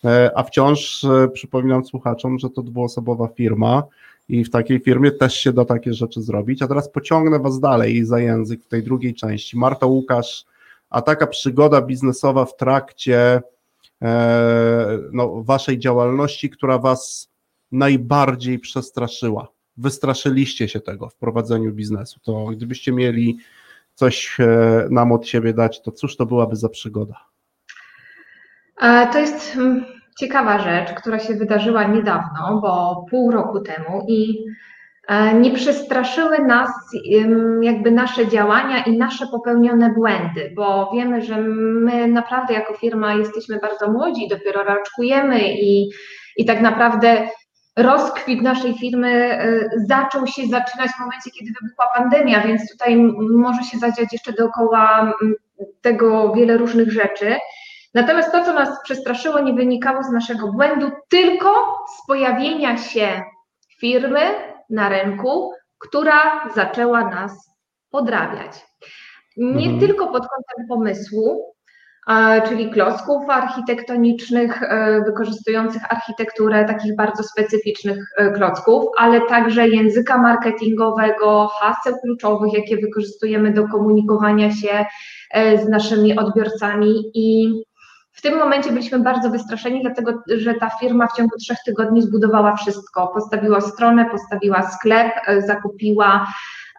e, 0.05 0.31
a 0.35 0.43
wciąż 0.43 1.03
e, 1.03 1.27
przypominam 1.27 1.85
słuchaczom, 1.85 2.39
że 2.39 2.49
to 2.49 2.61
dwuosobowa 2.61 3.27
firma 3.27 3.83
i 4.29 4.43
w 4.43 4.49
takiej 4.49 4.79
firmie 4.79 5.11
też 5.11 5.35
się 5.35 5.53
da 5.53 5.65
takie 5.65 5.93
rzeczy 5.93 6.21
zrobić. 6.21 6.61
A 6.61 6.67
teraz 6.67 6.89
pociągnę 6.89 7.39
was 7.39 7.59
dalej 7.59 8.05
za 8.05 8.19
język 8.19 8.63
w 8.63 8.67
tej 8.67 8.83
drugiej 8.83 9.13
części. 9.13 9.57
Marta 9.57 9.85
Łukasz, 9.85 10.45
a 10.89 11.01
taka 11.01 11.27
przygoda 11.27 11.81
biznesowa 11.81 12.45
w 12.45 12.55
trakcie 12.55 13.17
e, 13.17 13.41
no, 15.11 15.43
waszej 15.43 15.79
działalności, 15.79 16.49
która 16.49 16.77
was 16.77 17.31
najbardziej 17.71 18.59
przestraszyła? 18.59 19.47
Wystraszyliście 19.77 20.67
się 20.67 20.79
tego 20.79 21.09
w 21.09 21.15
prowadzeniu 21.15 21.71
biznesu. 21.71 22.19
To 22.23 22.45
gdybyście 22.45 22.91
mieli 22.91 23.37
coś 23.93 24.39
e, 24.39 24.87
nam 24.89 25.11
od 25.11 25.27
siebie 25.27 25.53
dać, 25.53 25.81
to 25.81 25.91
cóż 25.91 26.17
to 26.17 26.25
byłaby 26.25 26.55
za 26.55 26.69
przygoda? 26.69 27.25
E, 28.81 29.07
To 29.11 29.19
jest 29.19 29.55
mm, 29.55 29.85
ciekawa 30.19 30.59
rzecz, 30.59 30.93
która 30.93 31.19
się 31.19 31.35
wydarzyła 31.35 31.83
niedawno, 31.83 32.59
bo 32.61 33.05
pół 33.09 33.31
roku 33.31 33.59
temu 33.59 34.05
i 34.07 34.45
e, 34.47 34.53
nie 35.39 35.51
przestraszyły 35.51 36.39
nas 36.39 36.71
jakby 37.61 37.91
nasze 37.91 38.27
działania 38.27 38.83
i 38.83 38.97
nasze 38.97 39.27
popełnione 39.27 39.89
błędy, 39.89 40.53
bo 40.55 40.91
wiemy, 40.93 41.21
że 41.21 41.37
my 41.41 42.07
naprawdę 42.07 42.53
jako 42.53 42.73
firma 42.73 43.13
jesteśmy 43.13 43.59
bardzo 43.59 43.91
młodzi, 43.91 44.27
dopiero 44.27 44.63
raczkujemy 44.63 45.53
i, 45.53 45.89
i 46.37 46.45
tak 46.45 46.61
naprawdę 46.61 47.27
rozkwit 47.77 48.41
naszej 48.41 48.77
firmy 48.77 49.09
e, 49.09 49.69
zaczął 49.87 50.27
się 50.27 50.41
zaczynać 50.47 50.91
w 50.91 50.99
momencie, 50.99 51.31
kiedy 51.39 51.51
wybuchła 51.61 51.85
pandemia, 51.95 52.47
więc 52.47 52.71
tutaj 52.71 52.97
może 53.19 53.63
się 53.63 53.77
zadziać 53.77 54.13
jeszcze 54.13 54.33
dookoła 54.33 55.13
tego 55.81 56.33
wiele 56.33 56.57
różnych 56.57 56.91
rzeczy. 56.91 57.35
Natomiast 57.93 58.31
to, 58.31 58.45
co 58.45 58.53
nas 58.53 58.83
przestraszyło, 58.83 59.39
nie 59.39 59.53
wynikało 59.53 60.03
z 60.03 60.11
naszego 60.11 60.51
błędu, 60.51 60.91
tylko 61.09 61.77
z 61.97 62.07
pojawienia 62.07 62.77
się 62.77 63.21
firmy 63.79 64.19
na 64.73 64.89
rynku, 64.89 65.51
która 65.79 66.49
zaczęła 66.55 67.09
nas 67.09 67.49
podrabiać. 67.89 68.65
Nie 69.37 69.65
Mhm. 69.69 69.79
tylko 69.79 70.05
pod 70.07 70.27
kątem 70.27 70.67
pomysłu, 70.69 71.53
czyli 72.47 72.69
klocków 72.69 73.29
architektonicznych, 73.29 74.63
e, 74.63 75.01
wykorzystujących 75.05 75.91
architekturę 75.91 76.65
takich 76.65 76.95
bardzo 76.95 77.23
specyficznych 77.23 77.97
e, 78.17 78.31
klocków, 78.31 78.85
ale 78.97 79.21
także 79.21 79.67
języka 79.67 80.17
marketingowego, 80.17 81.47
haseł 81.47 81.95
kluczowych, 82.03 82.53
jakie 82.53 82.77
wykorzystujemy 82.77 83.53
do 83.53 83.67
komunikowania 83.67 84.51
się 84.51 84.85
e, 85.31 85.57
z 85.57 85.69
naszymi 85.69 86.17
odbiorcami 86.19 87.11
i 87.13 87.53
w 88.13 88.21
tym 88.21 88.39
momencie 88.39 88.71
byliśmy 88.71 88.99
bardzo 88.99 89.29
wystraszeni, 89.29 89.81
dlatego 89.81 90.11
że 90.37 90.53
ta 90.53 90.69
firma 90.69 91.07
w 91.07 91.17
ciągu 91.17 91.37
trzech 91.37 91.57
tygodni 91.65 92.01
zbudowała 92.01 92.55
wszystko. 92.55 93.07
Postawiła 93.07 93.61
stronę, 93.61 94.05
postawiła 94.05 94.69
sklep, 94.69 95.13
e, 95.27 95.41
zakupiła 95.41 96.27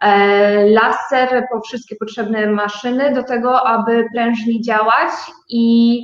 e, 0.00 0.70
laser 0.70 1.46
po 1.52 1.60
wszystkie 1.60 1.96
potrzebne 1.96 2.46
maszyny 2.46 3.14
do 3.14 3.22
tego, 3.22 3.66
aby 3.66 4.06
prężnie 4.12 4.60
działać 4.60 5.10
i 5.48 5.98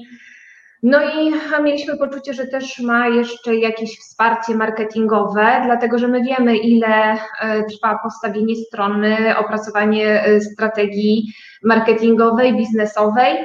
no 0.83 0.99
i 1.03 1.33
mieliśmy 1.63 1.99
poczucie, 1.99 2.35
że 2.35 2.47
też 2.47 2.79
ma 2.79 3.09
jeszcze 3.09 3.57
jakieś 3.57 3.99
wsparcie 3.99 4.55
marketingowe, 4.55 5.63
dlatego 5.65 5.99
że 5.99 6.09
my 6.09 6.23
wiemy, 6.23 6.57
ile 6.57 7.13
e, 7.13 7.19
trwa 7.65 7.99
postawienie 8.03 8.57
strony, 8.57 9.37
opracowanie 9.39 10.25
strategii 10.53 11.33
marketingowej, 11.65 12.57
biznesowej, 12.57 13.39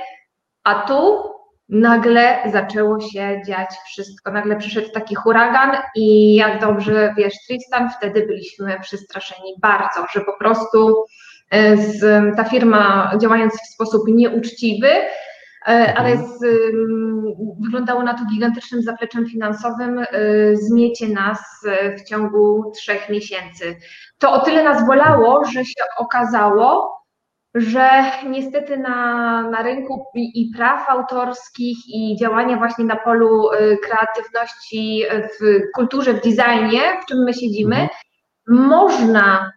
a 0.64 0.74
tu 0.76 1.35
nagle 1.70 2.38
zaczęło 2.52 3.00
się 3.00 3.42
dziać 3.48 3.70
wszystko. 3.86 4.32
Nagle 4.32 4.56
przyszedł 4.56 4.90
taki 4.90 5.16
huragan 5.16 5.72
i 5.96 6.36
jak 6.36 6.62
dobrze 6.62 7.14
wiesz, 7.18 7.34
Tristan, 7.48 7.90
wtedy 7.98 8.28
byliśmy 8.28 8.80
przestraszeni 8.82 9.54
bardzo, 9.62 10.06
że 10.14 10.22
po 10.22 10.38
prostu 10.38 11.06
e, 11.52 11.78
z, 11.78 12.02
ta 12.36 12.44
firma 12.44 13.12
działając 13.22 13.54
w 13.54 13.74
sposób 13.74 14.08
nieuczciwy, 14.08 14.90
e, 15.68 15.94
ale 15.98 16.18
z, 16.18 16.40
wyglądało 17.60 18.04
na 18.04 18.14
to 18.14 18.26
gigantycznym 18.34 18.82
zapleczem 18.82 19.26
finansowym, 19.26 20.00
e, 20.00 20.06
zmiecie 20.56 21.08
nas 21.08 21.40
w 21.98 22.04
ciągu 22.04 22.72
trzech 22.76 23.10
miesięcy. 23.10 23.76
To 24.18 24.32
o 24.32 24.40
tyle 24.40 24.64
nas 24.64 24.88
bolało, 24.88 25.46
że 25.46 25.66
się 25.66 25.84
okazało, 25.98 26.96
że 27.56 27.90
niestety 28.30 28.78
na, 28.78 29.42
na 29.50 29.64
rynku 29.64 30.06
i, 30.16 30.42
i 30.42 30.52
praw 30.56 30.90
autorskich 30.90 31.78
i 31.88 32.16
działania 32.20 32.58
właśnie 32.58 32.86
na 32.86 32.96
polu 32.96 33.52
y, 33.54 33.78
kreatywności 33.78 35.04
w 35.40 35.62
kulturze, 35.76 36.14
w 36.14 36.22
designie, 36.22 36.82
w 37.04 37.06
czym 37.06 37.18
my 37.24 37.34
siedzimy, 37.34 37.76
Mhm. 37.76 38.68
można 38.70 39.52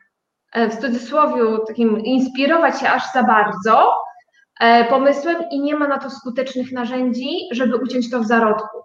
e, 0.53 0.69
w 0.69 0.77
cudzysłowie 0.81 1.43
takim 1.67 2.01
inspirować 2.01 2.81
się 2.81 2.89
aż 2.91 3.13
za 3.13 3.23
bardzo 3.23 3.95
e, 4.61 4.85
pomysłem 4.85 5.37
i 5.51 5.61
nie 5.61 5.77
ma 5.77 5.89
na 5.89 5.99
to 5.99 6.11
skutecznych 6.11 6.73
narzędzi, 6.73 7.31
żeby 7.53 7.77
uciąć 7.77 8.11
to 8.11 8.21
w 8.21 8.27
zarodku. 8.27 8.79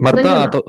Marta, 0.00 0.22
No 0.22 0.48
to, 0.48 0.62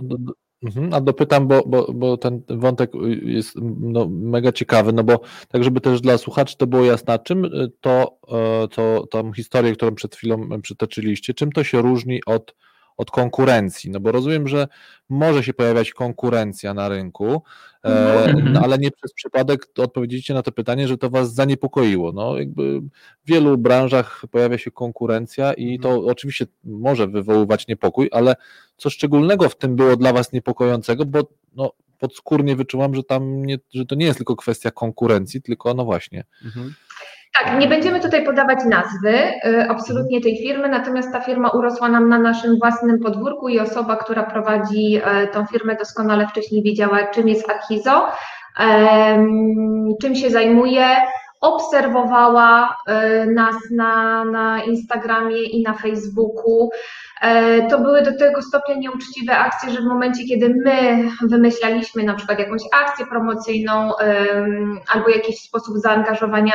a 0.91 1.02
dopytam, 1.02 1.47
bo, 1.47 1.63
bo, 1.65 1.93
bo 1.93 2.17
ten 2.17 2.41
wątek 2.49 2.91
jest 3.21 3.56
no, 3.80 4.08
mega 4.10 4.52
ciekawy, 4.52 4.93
no 4.93 5.04
bo 5.04 5.19
tak, 5.47 5.63
żeby 5.63 5.82
też 5.82 6.02
dla 6.02 6.17
słuchaczy 6.17 6.58
to 6.58 6.67
było 6.67 6.84
jasne, 6.84 7.19
czym 7.19 7.49
to, 7.82 8.17
e, 8.32 8.67
to 8.67 9.08
tą 9.08 9.34
historię, 9.34 9.73
którą 9.73 9.95
przed 9.95 10.15
chwilą 10.15 10.62
przytoczyliście, 10.62 11.34
czym 11.34 11.52
to 11.52 11.63
się 11.63 11.82
różni 11.82 12.21
od, 12.26 12.56
od 12.97 13.12
konkurencji? 13.12 13.91
No 13.91 13.99
bo 13.99 14.12
rozumiem, 14.12 14.47
że 14.47 14.67
może 15.10 15.43
się 15.43 15.53
pojawiać 15.53 15.91
konkurencja 15.91 16.73
na 16.73 16.89
rynku, 16.89 17.41
e, 17.84 18.23
Mhm. 18.23 18.53
no, 18.53 18.60
ale 18.62 18.77
nie 18.77 18.91
przez 18.91 19.13
przypadek 19.13 19.67
odpowiedzieliście 19.77 20.34
na 20.34 20.41
to 20.43 20.51
pytanie, 20.51 20.88
że 20.88 20.97
to 20.97 21.10
was 21.10 21.34
zaniepokoiło. 21.34 22.12
No 22.12 22.38
jakby 22.38 22.79
w 22.82 22.89
wielu 23.25 23.58
branżach 23.58 24.21
pojawia 24.32 24.58
się 24.58 24.71
konkurencja 24.71 25.53
i 25.53 25.79
to 25.79 26.06
oczywiście 26.06 26.45
może 26.63 27.08
wywoływać 27.08 27.67
niepokój, 27.67 28.10
ale 28.12 28.36
co 28.77 28.89
szczególnego 28.89 29.49
w 29.49 29.58
tym 29.58 29.75
było 29.75 29.95
dla 29.95 30.13
Was 30.13 30.32
niepokojącego, 30.32 31.06
bo 31.06 31.27
no, 31.56 31.71
podskórnie 31.99 32.56
wyczułam, 32.56 32.95
że 32.95 33.03
tam 33.03 33.45
nie, 33.45 33.58
że 33.73 33.86
to 33.86 33.95
nie 33.95 34.06
jest 34.06 34.17
tylko 34.17 34.36
kwestia 34.36 34.71
konkurencji, 34.71 35.41
tylko 35.41 35.73
no 35.73 35.86
właśnie. 35.86 36.23
mhm. 36.45 36.73
Tak, 37.39 37.60
nie 37.60 37.67
będziemy 37.67 38.00
tutaj 38.00 38.26
podawać 38.26 38.60
nazwy 38.65 39.17
y, 39.46 39.69
absolutnie 39.69 40.22
tej 40.22 40.38
firmy, 40.38 40.69
natomiast 40.69 41.12
ta 41.12 41.22
firma 41.22 41.50
urosła 41.50 41.89
nam 41.89 42.10
na 42.10 42.19
naszym 42.19 42.58
własnym 42.60 43.00
podwórku 43.00 43.50
i 43.50 43.60
osoba, 43.60 43.96
która 43.96 44.24
prowadzi 44.24 45.02
e, 45.04 45.28
tą 45.28 45.46
firmę 45.46 45.76
doskonale 45.76 46.28
wcześniej 46.28 46.63
wiedziała, 46.63 47.08
czym 47.08 47.28
jest 47.28 47.50
Archizo, 47.50 48.08
czym 50.02 50.15
się 50.15 50.30
zajmuje, 50.30 50.86
obserwowała 51.41 52.78
e, 52.88 53.26
nas 53.26 53.56
na, 53.72 54.26
na 54.26 54.63
Instagramie 54.63 55.43
i 55.43 55.63
na 55.63 55.74
Facebooku. 55.74 56.69
E, 57.22 57.67
To 57.67 57.80
były 57.80 58.02
do 58.02 58.17
tego 58.17 58.41
stopnia 58.41 58.76
nieuczciwe 58.76 59.38
akcje, 59.38 59.69
że 59.69 59.82
w 59.82 59.86
momencie, 59.86 60.24
kiedy 60.24 60.56
my 60.65 61.04
wymyślaliśmy 61.22 62.04
na 62.04 62.13
przykład 62.13 62.39
jakąś 62.39 62.62
akcję 62.74 63.06
promocyjną 63.06 63.91
albo 64.93 65.10
jakiś 65.10 65.39
sposób 65.39 65.78
zaangażowania 65.78 66.54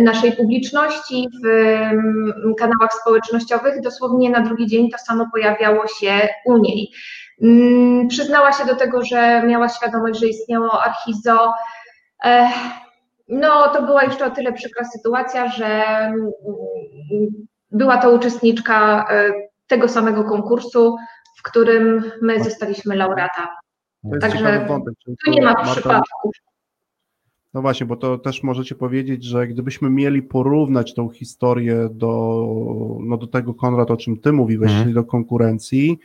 naszej 0.00 0.32
publiczności 0.32 1.28
w 1.44 1.46
em, 1.46 2.54
kanałach 2.58 2.92
społecznościowych, 3.00 3.80
dosłownie 3.80 4.30
na 4.30 4.40
drugi 4.40 4.66
dzień 4.66 4.90
to 4.90 4.98
samo 4.98 5.26
pojawiało 5.32 5.86
się 5.86 6.28
u 6.44 6.58
niej. 6.58 6.90
Mm, 7.42 8.08
Przyznała 8.08 8.52
się 8.52 8.64
do 8.64 8.76
tego, 8.76 9.04
że 9.04 9.42
miała 9.46 9.68
świadomość, 9.68 10.20
że 10.20 10.26
istniało 10.26 10.82
Archizo. 10.82 11.52
No, 13.28 13.68
to 13.68 13.82
była 13.82 14.04
jeszcze 14.04 14.26
o 14.26 14.30
tyle 14.30 14.52
przykra 14.52 14.84
sytuacja, 14.84 15.48
że 15.48 15.66
mm, 15.66 16.30
była 17.70 17.96
to 17.96 18.10
uczestniczka 18.10 19.06
e, 19.10 19.32
tego 19.66 19.88
samego 19.88 20.24
konkursu, 20.24 20.96
w 21.38 21.42
którym 21.42 22.12
my 22.22 22.44
zostaliśmy 22.44 22.96
laureata. 22.96 23.48
Także 24.20 24.66
Tu 25.24 25.30
nie 25.30 25.42
ma 25.42 25.64
przypadków. 25.64 26.32
No 27.54 27.62
właśnie, 27.62 27.86
bo 27.86 27.96
to 27.96 28.18
też 28.18 28.42
możecie 28.42 28.74
powiedzieć, 28.74 29.24
że 29.24 29.46
gdybyśmy 29.46 29.90
mieli 29.90 30.22
porównać 30.22 30.94
tą 30.94 31.08
historię 31.08 31.88
do, 31.92 32.46
no 33.00 33.16
do 33.16 33.26
tego, 33.26 33.54
Konrad, 33.54 33.90
o 33.90 33.96
czym 33.96 34.16
ty 34.18 34.32
mówiłeś, 34.32 34.70
Mhm. 34.70 34.82
czyli 34.84 34.94
do 34.94 35.04
konkurencji, 35.04 35.98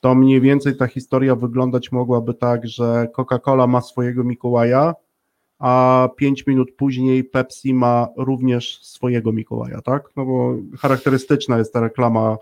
to 0.00 0.14
mniej 0.14 0.40
więcej 0.40 0.76
ta 0.76 0.86
historia 0.86 1.36
wyglądać 1.36 1.92
mogłaby 1.92 2.34
tak, 2.34 2.68
że 2.68 3.08
Coca-Cola 3.16 3.68
ma 3.68 3.80
swojego 3.80 4.24
Mikołaja, 4.24 4.94
a 5.58 6.08
pięć 6.16 6.46
minut 6.46 6.72
później 6.76 7.24
Pepsi 7.24 7.74
ma 7.74 8.08
również 8.16 8.78
swojego 8.82 9.32
Mikołaja, 9.32 9.80
tak? 9.82 10.02
No 10.16 10.24
bo 10.26 10.54
charakterystyczna 10.78 11.58
jest 11.58 11.72
ta 11.72 11.80
reklama 11.80 12.36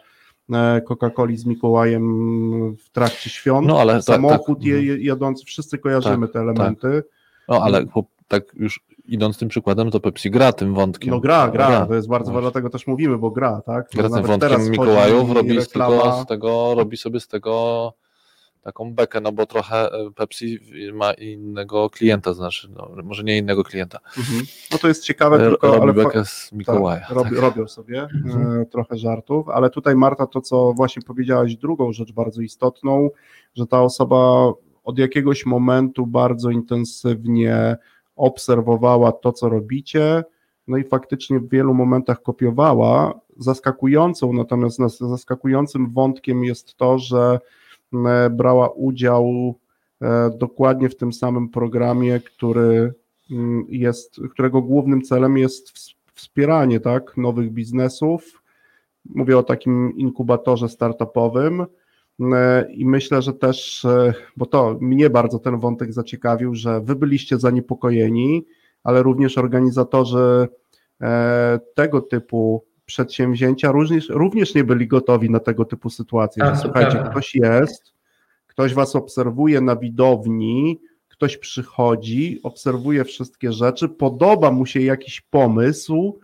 e, 0.53 0.81
Coca-Coli 0.89 1.37
z 1.37 1.47
Mikołajem 1.47 2.77
w 2.77 2.91
trakcie 2.91 3.31
świąt. 3.31 3.67
No, 3.67 3.81
ale 3.81 3.93
tak- 3.95 4.03
Samochód 4.05 4.59
tak, 4.59 4.67
je- 4.67 4.99
jadący, 5.05 5.45
wszyscy 5.45 5.79
kojarzymy 5.79 6.27
Tak, 6.27 6.33
te 6.33 6.41
elementy. 6.41 7.03
No 7.49 7.63
ale 7.63 7.87
tak 8.29 8.43
już 8.55 8.81
idąc 9.07 9.39
tym 9.39 9.49
przykładem, 9.49 9.91
to 9.91 10.01
Pepsi 10.01 10.31
gra 10.31 10.53
tym 10.53 10.75
wątkiem. 10.75 11.11
No 11.11 11.21
gra, 11.21 11.49
gra, 11.49 11.87
to 11.87 11.95
jest 11.95 12.09
bardzo 12.09 12.33
ważne, 12.33 12.43
dlatego 12.43 12.71
też 12.71 12.87
mówimy, 12.87 13.19
bo 13.19 13.31
gra, 13.31 13.63
tak? 13.67 13.89
Gra 13.95 14.09
tym 14.11 14.23
wątkiem 14.23 14.71
Mikołajów, 14.71 15.31
robi, 15.33 15.63
z 15.63 15.69
tego, 15.69 16.23
z 16.25 16.27
tego, 16.27 16.75
robi 16.75 16.97
sobie 16.97 17.21
z 17.21 17.29
tego 17.29 17.93
taką 18.63 18.95
bekę, 18.95 19.21
no 19.21 19.33
bo 19.33 19.47
trochę 19.47 19.93
e, 19.93 20.11
Pepsi 20.17 20.59
ma 20.93 21.13
innego 21.13 21.91
klienta, 21.91 22.35
znaczy, 22.35 22.69
no, 22.77 22.91
może 23.05 23.25
nie 23.25 23.39
innego 23.39 23.65
klienta. 23.65 23.99
mhm. 24.19 24.43
No 24.73 24.79
to 24.79 24.89
jest 24.89 25.05
ciekawe, 25.05 25.37
E, 25.37 25.51
tylko, 25.51 25.67
robi 25.67 25.83
ale 25.83 25.93
bekę 25.93 26.25
z 26.25 26.53
Mikołaja. 26.53 27.01
Tak, 27.01 27.11
robi, 27.11 27.31
tak. 27.31 27.39
Robią 27.39 27.69
sobie 27.69 28.03
Mhm. 28.25 28.61
e, 28.63 28.67
trochę 28.67 28.97
żartów, 28.99 29.49
ale 29.49 29.71
tutaj 29.71 29.97
Marta, 29.97 30.27
to 30.27 30.41
co 30.41 30.73
właśnie 30.73 31.03
powiedziałaś, 31.03 31.57
drugą 31.57 31.93
rzecz 31.93 32.13
bardzo 32.13 32.43
istotną, 32.43 33.11
że 33.55 33.67
ta 33.67 33.83
osoba 33.83 34.53
od 34.85 34.99
jakiegoś 34.99 35.47
momentu 35.47 36.07
bardzo 36.07 36.51
intensywnie 36.51 37.77
obserwowała 38.19 39.13
to, 39.13 39.33
co 39.33 39.49
robicie, 39.49 40.25
no 40.69 40.77
i 40.77 40.85
faktycznie 40.85 41.41
w 41.41 41.49
wielu 41.49 41.75
momentach 41.75 42.23
kopiowała. 42.23 43.21
Zaskakującą, 43.37 44.33
natomiast 44.33 44.79
zaskakującym 45.01 45.91
wątkiem 45.93 46.45
jest 46.45 46.75
to, 46.75 46.99
że 46.99 47.41
brała 48.31 48.69
udział 48.69 49.55
e, 50.03 50.31
dokładnie 50.39 50.89
w 50.89 50.97
tym 50.97 51.13
samym 51.13 51.49
programie, 51.49 52.21
który 52.21 52.95
jest, 53.69 54.21
którego 54.31 54.63
głównym 54.63 55.03
celem 55.03 55.39
jest 55.39 55.69
ws- 55.71 55.95
wspieranie 56.15 56.81
tak, 56.81 57.17
nowych 57.17 57.53
biznesów. 57.53 58.43
Mówię 59.15 59.39
o 59.39 59.43
takim 59.43 59.97
inkubatorze 59.97 60.69
startupowym. 60.69 61.67
E, 62.21 62.67
I 62.73 62.87
myślę, 62.87 63.23
że 63.23 63.33
też, 63.33 63.85
e, 63.85 64.15
bo 64.37 64.47
to 64.47 64.79
mnie 64.81 65.11
bardzo 65.11 65.39
ten 65.39 65.59
wątek 65.59 65.93
zaciekawił, 65.93 66.55
że 66.55 66.81
wy 66.81 66.97
byliście 66.97 67.39
zaniepokojeni, 67.39 68.47
ale 68.85 69.03
również 69.03 69.39
organizatorzy 69.39 70.49
e, 71.01 71.61
tego 71.75 72.01
typu 72.01 72.65
przedsięwzięcia 72.87 73.73
również, 73.73 74.09
również 74.09 74.55
nie 74.55 74.65
byli 74.65 74.89
gotowi 74.89 75.31
na 75.31 75.41
tego 75.41 75.65
typu 75.65 75.91
sytuacje. 75.91 76.47
Że, 76.47 76.57
słuchajcie, 76.57 77.05
ktoś 77.11 77.35
jest, 77.35 77.93
ktoś 78.47 78.75
was 78.75 78.97
obserwuje 78.97 79.61
na 79.61 79.77
widowni, 79.77 80.81
ktoś 81.09 81.37
przychodzi, 81.37 82.41
obserwuje 82.43 83.05
wszystkie 83.05 83.53
rzeczy, 83.53 83.89
podoba 83.89 84.51
mu 84.51 84.67
się 84.67 84.81
jakiś 84.81 85.21
pomysł 85.21 86.19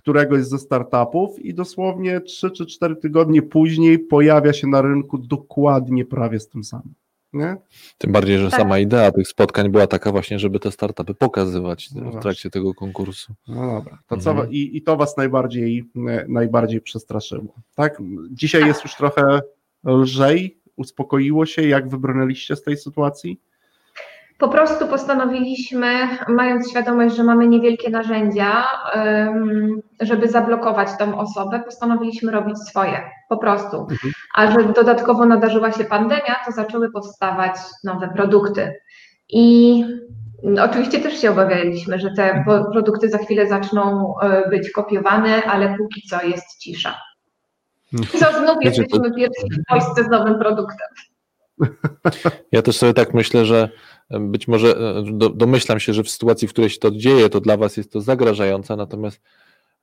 któregoś 0.00 0.44
ze 0.44 0.58
startupów 0.58 1.38
i 1.38 1.54
dosłownie 1.54 2.20
3 2.20 2.50
czy 2.50 2.66
4 2.66 2.96
tygodnie 2.96 3.42
później 3.42 3.98
pojawia 3.98 4.52
się 4.52 4.66
na 4.66 4.82
rynku 4.82 5.18
dokładnie 5.18 6.04
prawie 6.04 6.40
z 6.40 6.48
tym 6.48 6.64
samym. 6.64 6.94
Nie? 7.32 7.56
Tym 7.98 8.12
bardziej, 8.12 8.38
że 8.38 8.50
Tak. 8.50 8.60
sama 8.60 8.78
idea 8.78 9.12
tych 9.12 9.28
spotkań 9.28 9.68
była 9.68 9.86
taka 9.86 10.12
właśnie, 10.12 10.38
żeby 10.38 10.60
te 10.60 10.70
startupy 10.72 11.14
pokazywać 11.14 11.90
No 11.94 12.00
w 12.00 12.04
właśnie. 12.04 12.20
trakcie 12.20 12.50
tego 12.50 12.74
konkursu. 12.74 13.34
No 13.48 13.66
dobra, 13.78 13.98
to 14.06 14.16
co, 14.16 14.30
Mhm. 14.30 14.50
i, 14.52 14.76
i 14.76 14.82
to 14.82 14.96
was 14.96 15.16
najbardziej, 15.16 15.84
e, 16.08 16.24
najbardziej 16.28 16.80
przestraszyło. 16.80 17.54
Tak? 17.74 18.02
Dzisiaj 18.30 18.66
jest 18.66 18.84
już 18.84 18.94
trochę 18.96 19.40
lżej, 19.84 20.60
uspokoiło 20.76 21.46
się, 21.46 21.62
jak 21.62 21.88
wybrnęliście 21.88 22.56
z 22.56 22.62
tej 22.62 22.76
sytuacji? 22.76 23.40
Po 24.40 24.48
prostu 24.48 24.88
postanowiliśmy, 24.88 26.08
mając 26.28 26.70
świadomość, 26.70 27.16
że 27.16 27.24
mamy 27.24 27.48
niewielkie 27.48 27.90
narzędzia, 27.90 28.64
żeby 30.00 30.28
zablokować 30.28 30.88
tą 30.98 31.18
osobę, 31.18 31.60
postanowiliśmy 31.64 32.32
robić 32.32 32.58
swoje, 32.58 33.00
po 33.28 33.36
prostu. 33.36 33.80
Mhm. 33.80 34.12
A 34.34 34.50
że 34.50 34.72
dodatkowo 34.72 35.26
nadarzyła 35.26 35.72
się 35.72 35.84
pandemia, 35.84 36.36
to 36.46 36.52
zaczęły 36.52 36.90
powstawać 36.92 37.56
nowe 37.84 38.08
produkty. 38.08 38.74
I 39.28 39.84
oczywiście 40.60 41.00
też 41.00 41.20
się 41.20 41.30
obawialiśmy, 41.30 41.98
że 41.98 42.10
te 42.16 42.44
produkty 42.72 43.08
za 43.08 43.18
chwilę 43.18 43.48
zaczną 43.48 44.14
y, 44.46 44.50
być 44.50 44.70
kopiowane, 44.70 45.42
ale 45.44 45.76
póki 45.78 46.02
co 46.08 46.22
jest 46.22 46.58
cisza. 46.58 46.94
I 47.92 48.18
co, 48.18 48.32
znów 48.32 48.56
jesteśmy 48.60 49.14
pierwsi 49.14 49.46
w 49.52 49.70
Polsce 49.70 50.04
z 50.04 50.08
nowym 50.08 50.38
produktem. 50.38 50.88
Ja 52.52 52.62
też 52.62 52.76
sobie 52.76 52.94
tak 52.94 53.14
myślę, 53.14 53.44
że 53.44 53.62
e, 53.62 53.68
być 54.10 54.48
może 54.48 54.68
e, 54.76 55.02
do, 55.12 55.28
domyślam 55.28 55.80
się, 55.80 55.92
że 55.92 56.02
w 56.02 56.10
sytuacji, 56.10 56.48
w 56.48 56.52
której 56.52 56.70
się 56.70 56.78
to 56.78 56.90
dzieje, 56.90 57.28
to 57.28 57.40
dla 57.40 57.56
Was 57.56 57.76
jest 57.76 57.92
to 57.92 58.00
zagrażające, 58.00 58.76
natomiast 58.76 59.20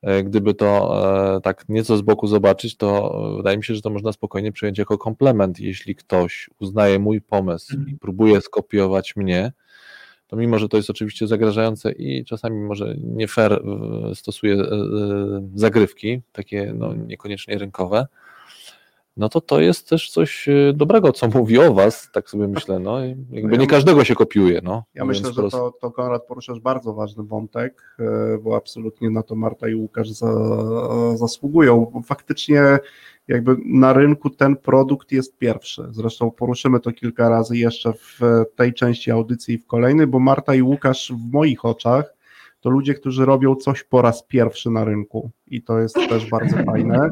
e, 0.02 0.24
gdyby 0.24 0.54
to 0.54 1.36
e, 1.36 1.40
tak 1.40 1.64
nieco 1.68 1.96
z 1.96 2.02
boku 2.02 2.26
zobaczyć, 2.26 2.76
to 2.76 3.20
wydaje 3.36 3.56
mi 3.56 3.64
się, 3.64 3.74
że 3.74 3.82
to 3.82 3.90
można 3.90 4.12
spokojnie 4.12 4.52
przyjąć 4.52 4.78
jako 4.78 4.98
komplement. 4.98 5.60
Jeśli 5.60 5.94
ktoś 5.94 6.50
uznaje 6.60 6.98
mój 6.98 7.20
pomysł 7.20 7.76
i 7.86 7.94
próbuje 7.94 8.40
skopiować 8.40 9.16
mnie, 9.16 9.52
to 10.26 10.36
mimo, 10.36 10.58
że 10.58 10.68
to 10.68 10.76
jest 10.76 10.90
oczywiście 10.90 11.26
zagrażające 11.26 11.92
i 11.92 12.24
czasami 12.24 12.60
może 12.60 12.94
nie 12.98 13.28
fair 13.28 13.62
stosuje 14.14 14.56
zagrywki, 15.54 16.20
takie 16.32 16.72
no, 16.76 16.94
niekoniecznie 16.94 17.58
rynkowe, 17.58 18.06
no 19.18 19.28
to 19.28 19.40
to 19.40 19.60
jest 19.60 19.88
też 19.88 20.10
coś 20.10 20.48
e, 20.48 20.72
dobrego, 20.74 21.12
co 21.12 21.28
mówi 21.28 21.58
o 21.58 21.74
was, 21.74 22.08
tak 22.12 22.30
sobie 22.30 22.48
myślę, 22.48 22.78
no 22.78 23.04
i 23.04 23.16
jakby 23.30 23.52
Ja 23.52 23.60
nie 23.60 23.66
każdego 23.66 24.04
się 24.04 24.14
kopiuje, 24.14 24.60
no. 24.64 24.84
Ja 24.94 25.04
myślę, 25.04 25.32
że 25.32 25.50
to, 25.50 25.72
to 25.80 25.90
Konrad 25.90 26.26
poruszasz 26.26 26.60
bardzo 26.60 26.94
ważny 26.94 27.24
wątek, 27.24 27.96
e, 27.98 28.38
bo 28.38 28.56
absolutnie 28.56 29.10
na 29.10 29.22
to 29.22 29.34
Marta 29.34 29.68
i 29.68 29.74
Łukasz 29.74 30.10
za, 30.10 30.32
zasługują. 31.16 31.90
Bo 31.92 32.02
faktycznie 32.02 32.78
jakby 33.28 33.56
na 33.64 33.92
rynku 33.92 34.30
ten 34.30 34.56
produkt 34.56 35.12
jest 35.12 35.38
pierwszy. 35.38 35.82
Zresztą 35.90 36.30
poruszymy 36.30 36.80
to 36.80 36.92
kilka 36.92 37.28
razy 37.28 37.56
jeszcze 37.56 37.92
w 37.92 38.20
tej 38.56 38.74
części 38.74 39.10
audycji 39.10 39.54
i 39.54 39.58
w 39.58 39.66
kolejnej, 39.66 40.06
bo 40.06 40.18
Marta 40.18 40.54
i 40.54 40.62
Łukasz 40.62 41.12
w 41.12 41.32
moich 41.32 41.64
oczach 41.64 42.17
to 42.60 42.70
ludzie, 42.70 42.94
którzy 42.94 43.24
robią 43.24 43.56
coś 43.56 43.84
po 43.84 44.02
raz 44.02 44.22
pierwszy 44.22 44.70
na 44.70 44.84
rynku 44.84 45.30
i 45.46 45.62
to 45.62 45.78
jest 45.78 45.94
też 45.94 46.30
bardzo 46.30 46.56
fajne. 46.72 47.10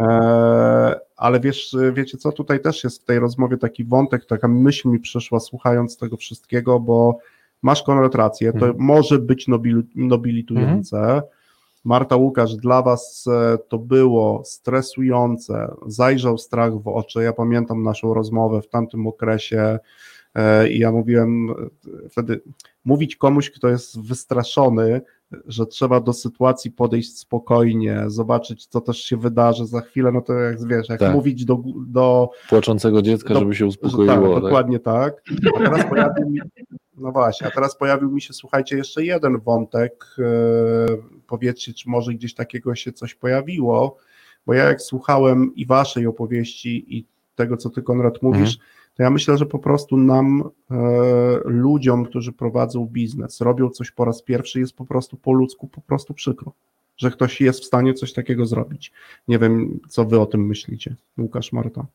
E, 0.00 1.00
Ale 1.16 1.40
wiesz, 1.40 1.76
wiecie 1.92 2.18
co, 2.18 2.32
tutaj 2.32 2.60
też 2.60 2.84
jest 2.84 3.02
w 3.02 3.04
tej 3.04 3.18
rozmowie 3.18 3.56
taki 3.56 3.84
wątek, 3.84 4.24
taka 4.26 4.48
myśl 4.48 4.88
mi 4.88 4.98
przyszła 5.00 5.40
słuchając 5.40 5.98
tego 5.98 6.16
wszystkiego, 6.16 6.80
bo 6.80 7.18
masz 7.62 7.82
Konrad 7.82 8.14
rację, 8.14 8.52
to 8.52 8.58
Mhm. 8.66 8.74
może 8.78 9.18
być 9.18 9.48
nobil, 9.48 9.82
nobilitujące. 9.94 11.22
Marta 11.84 12.16
Łukasz, 12.16 12.56
dla 12.56 12.82
Was 12.82 13.24
e, 13.26 13.58
to 13.68 13.78
było 13.78 14.42
stresujące, 14.44 15.74
zajrzał 15.86 16.38
strach 16.38 16.82
w 16.82 16.88
oczy. 16.88 17.22
Ja 17.22 17.32
pamiętam 17.32 17.82
naszą 17.82 18.14
rozmowę 18.14 18.62
w 18.62 18.68
tamtym 18.68 19.06
okresie 19.06 19.78
i 20.70 20.78
ja 20.78 20.92
mówiłem 20.92 21.50
e, 21.50 22.08
wtedy, 22.08 22.40
mówić 22.84 23.16
komuś, 23.16 23.50
kto 23.50 23.68
jest 23.68 24.00
wystraszony, 24.00 25.00
że 25.46 25.66
trzeba 25.66 26.00
do 26.00 26.12
sytuacji 26.12 26.70
podejść 26.70 27.18
spokojnie, 27.18 28.02
zobaczyć, 28.06 28.66
co 28.66 28.80
też 28.80 28.98
się 29.04 29.16
wydarzy 29.16 29.66
za 29.66 29.80
chwilę, 29.80 30.12
no 30.12 30.20
to 30.20 30.32
jak 30.32 30.66
wiesz, 30.68 30.88
jak 30.88 31.00
Tak. 31.00 31.14
mówić 31.14 31.44
do, 31.44 31.62
do 31.86 32.30
Płaczącego 32.48 33.02
dziecka, 33.02 33.34
do- 33.34 33.40
żeby 33.40 33.54
się 33.54 33.66
uspokoiło. 33.66 34.06
tak, 34.06 34.22
tak? 34.34 34.42
dokładnie 34.42 34.78
tak. 34.78 35.22
A 35.56 35.58
teraz 35.58 35.86
pojawił 35.88 36.30
mi, 36.30 36.40
no 36.96 37.12
właśnie, 37.12 37.46
a 37.46 37.50
teraz 37.50 37.76
pojawił 37.76 38.10
mi 38.10 38.20
się, 38.20 38.32
słuchajcie, 38.32 38.76
jeszcze 38.76 39.04
jeden 39.04 39.38
wątek. 39.40 40.04
e, 40.18 40.22
Powiedzcie, 41.26 41.72
czy 41.74 41.88
może 41.90 42.14
gdzieś 42.14 42.34
takiego 42.34 42.74
się 42.74 42.92
coś 42.92 43.14
pojawiło, 43.14 43.96
bo 44.46 44.54
ja 44.54 44.64
jak 44.64 44.82
słuchałem 44.82 45.54
i 45.54 45.66
waszej 45.66 46.06
opowieści 46.06 46.96
i 46.98 47.04
tego, 47.34 47.56
co 47.56 47.70
ty 47.70 47.82
Konrad 47.82 48.22
mówisz, 48.22 48.58
to 48.98 49.02
ja 49.02 49.10
myślę, 49.10 49.38
że 49.38 49.46
po 49.46 49.58
prostu 49.58 49.96
nam, 49.96 50.42
e, 50.70 50.74
ludziom, 51.44 52.04
którzy 52.04 52.32
prowadzą 52.32 52.86
biznes, 52.86 53.40
robią 53.40 53.70
coś 53.70 53.90
po 53.90 54.04
raz 54.04 54.22
pierwszy, 54.22 54.60
jest 54.60 54.76
po 54.76 54.84
prostu 54.84 55.16
po 55.16 55.32
ludzku 55.32 55.68
po 55.68 55.80
prostu 55.80 56.14
przykro, 56.14 56.52
że 56.96 57.10
ktoś 57.10 57.40
jest 57.40 57.60
w 57.60 57.64
stanie 57.64 57.94
coś 57.94 58.12
takiego 58.12 58.46
zrobić. 58.46 58.92
Nie 59.28 59.38
wiem, 59.38 59.80
co 59.88 60.04
wy 60.04 60.20
o 60.20 60.26
tym 60.26 60.46
myślicie. 60.46 60.94
Łukasz, 61.18 61.52
Marta. 61.52 61.86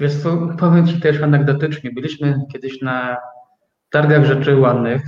Wiesz 0.00 0.16
co, 0.22 0.48
powiem 0.58 0.86
Ci 0.86 1.00
też 1.00 1.22
anegdotycznie. 1.22 1.90
Byliśmy 1.90 2.40
kiedyś 2.52 2.82
na 2.82 3.16
targach 3.90 4.24
rzeczy 4.24 4.56
ładnych 4.56 5.02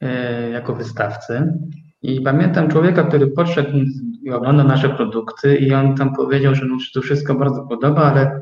e, 0.00 0.50
jako 0.50 0.74
wystawcy 0.74 1.52
i 2.02 2.20
pamiętam 2.20 2.68
człowieka, 2.68 3.04
który 3.04 3.26
podszedł 3.26 3.78
i 4.22 4.30
oglądał 4.30 4.66
nasze 4.66 4.88
produkty 4.88 5.56
i 5.56 5.74
on 5.74 5.96
tam 5.96 6.14
powiedział, 6.14 6.54
że 6.54 6.64
mu 6.64 6.80
się 6.80 6.90
to 6.94 7.00
wszystko 7.00 7.34
bardzo 7.34 7.66
podoba, 7.66 8.02
ale 8.02 8.40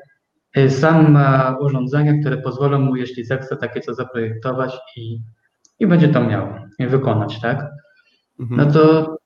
sam 0.69 1.13
ma 1.13 1.57
urządzenia, 1.61 2.21
które 2.21 2.37
pozwolą 2.37 2.79
mu, 2.79 2.97
jeśli 2.97 3.25
zechce, 3.25 3.57
takie 3.57 3.81
co 3.81 3.95
zaprojektować 3.95 4.79
i, 4.97 5.21
i 5.79 5.87
będzie 5.87 6.09
to 6.09 6.25
miał 6.25 6.49
i 6.79 6.87
wykonać, 6.87 7.41
tak? 7.41 7.69
Mhm. 8.41 8.61
No 8.61 8.73
to 8.73 9.17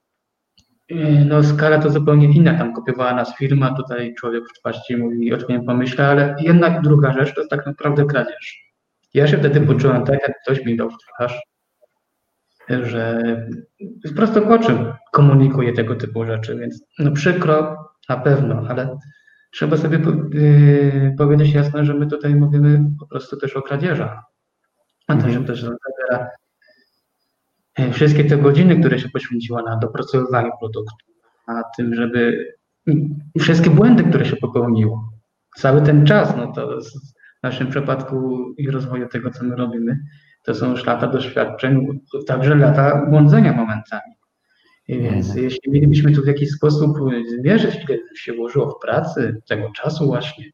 y, 0.91 1.25
no, 1.29 1.43
skala 1.43 1.79
to 1.79 1.91
zupełnie 1.91 2.33
inna. 2.33 2.59
Tam 2.59 2.75
kopiowała 2.75 3.15
nas 3.15 3.37
firma, 3.37 3.75
tutaj 3.75 4.15
człowiek 4.15 4.45
w 4.45 4.53
przepaści 4.53 4.97
mówi, 4.97 5.35
o 5.35 5.39
czym 5.39 5.49
nie 5.49 5.63
pomyślę, 5.63 6.07
ale 6.07 6.37
jednak 6.41 6.83
druga 6.83 7.13
rzecz 7.13 7.35
to 7.35 7.41
jest 7.41 7.51
tak 7.51 7.67
naprawdę 7.67 8.05
kradzież. 8.05 8.65
Ja 9.15 9.27
się 9.27 9.39
wtedy 9.39 9.61
poczułem 9.61 10.05
tak, 10.05 10.19
jak 10.29 10.43
ktoś 10.43 10.65
mi 10.65 10.77
dał 10.77 10.91
w 10.91 10.99
twarz, 10.99 11.41
że 12.69 13.23
z 14.05 14.15
prostokoczym 14.15 14.93
komunikuje 15.13 15.73
tego 15.73 15.97
typu 15.97 16.25
rzeczy, 16.25 16.59
więc 16.59 16.85
no 16.99 17.13
przykro 17.13 17.77
na 18.09 18.17
pewno, 18.17 18.63
ale 18.69 18.99
trzeba 19.55 19.77
sobie 19.77 19.99
yy, 20.33 21.15
powiedzieć 21.19 21.55
jasno, 21.55 21.85
że 21.85 21.95
my 21.95 22.07
tutaj 22.07 22.35
mówimy 22.35 22.85
po 23.01 23.07
prostu 23.07 23.37
też 23.37 23.57
o 23.57 23.63
kradzieżach. 23.63 24.19
A 25.07 25.17
to 25.17 25.33
się 25.33 25.45
też 25.45 25.63
zabiera 25.63 26.31
yy, 27.79 27.93
wszystkie 27.93 28.25
te 28.25 28.37
godziny, 28.37 28.81
które 28.81 28.99
się 28.99 29.09
poświęciła 29.09 29.63
na 29.63 29.77
dopracowywaniu 29.77 30.51
produktu, 30.61 31.07
na 31.49 31.63
tym, 31.77 31.95
żeby 31.95 32.49
wszystkie 33.39 33.71
błędy, 33.71 34.05
które 34.05 34.27
się 34.27 34.37
popełniło, 34.37 35.13
cały 35.57 35.83
ten 35.83 36.07
czas, 36.07 36.37
no 36.37 36.53
to 36.53 36.81
w 37.41 37.43
naszym 37.43 37.67
przypadku 37.71 38.39
i 38.57 38.71
rozwoju 38.71 39.09
tego, 39.09 39.31
co 39.31 39.45
my 39.45 39.57
robimy, 39.57 39.99
to 40.45 40.55
są 40.55 40.71
już 40.71 40.87
lata 40.87 41.07
doświadczeń, 41.07 42.01
także 42.27 42.55
lata 42.55 43.07
błądzenia 43.07 43.53
momentami. 43.53 44.14
Więc 44.89 45.27
Mhm. 45.27 45.45
jeśli 45.45 45.73
mielibyśmy 45.73 46.13
tu 46.13 46.23
w 46.23 46.27
jakiś 46.27 46.51
sposób 46.51 46.99
zmierzyć, 47.39 47.75
ile 47.89 47.99
się 48.17 48.33
włożyło 48.33 48.71
w 48.71 48.83
pracy, 48.87 49.43
tego 49.49 49.71
czasu 49.71 50.07
właśnie, 50.07 50.45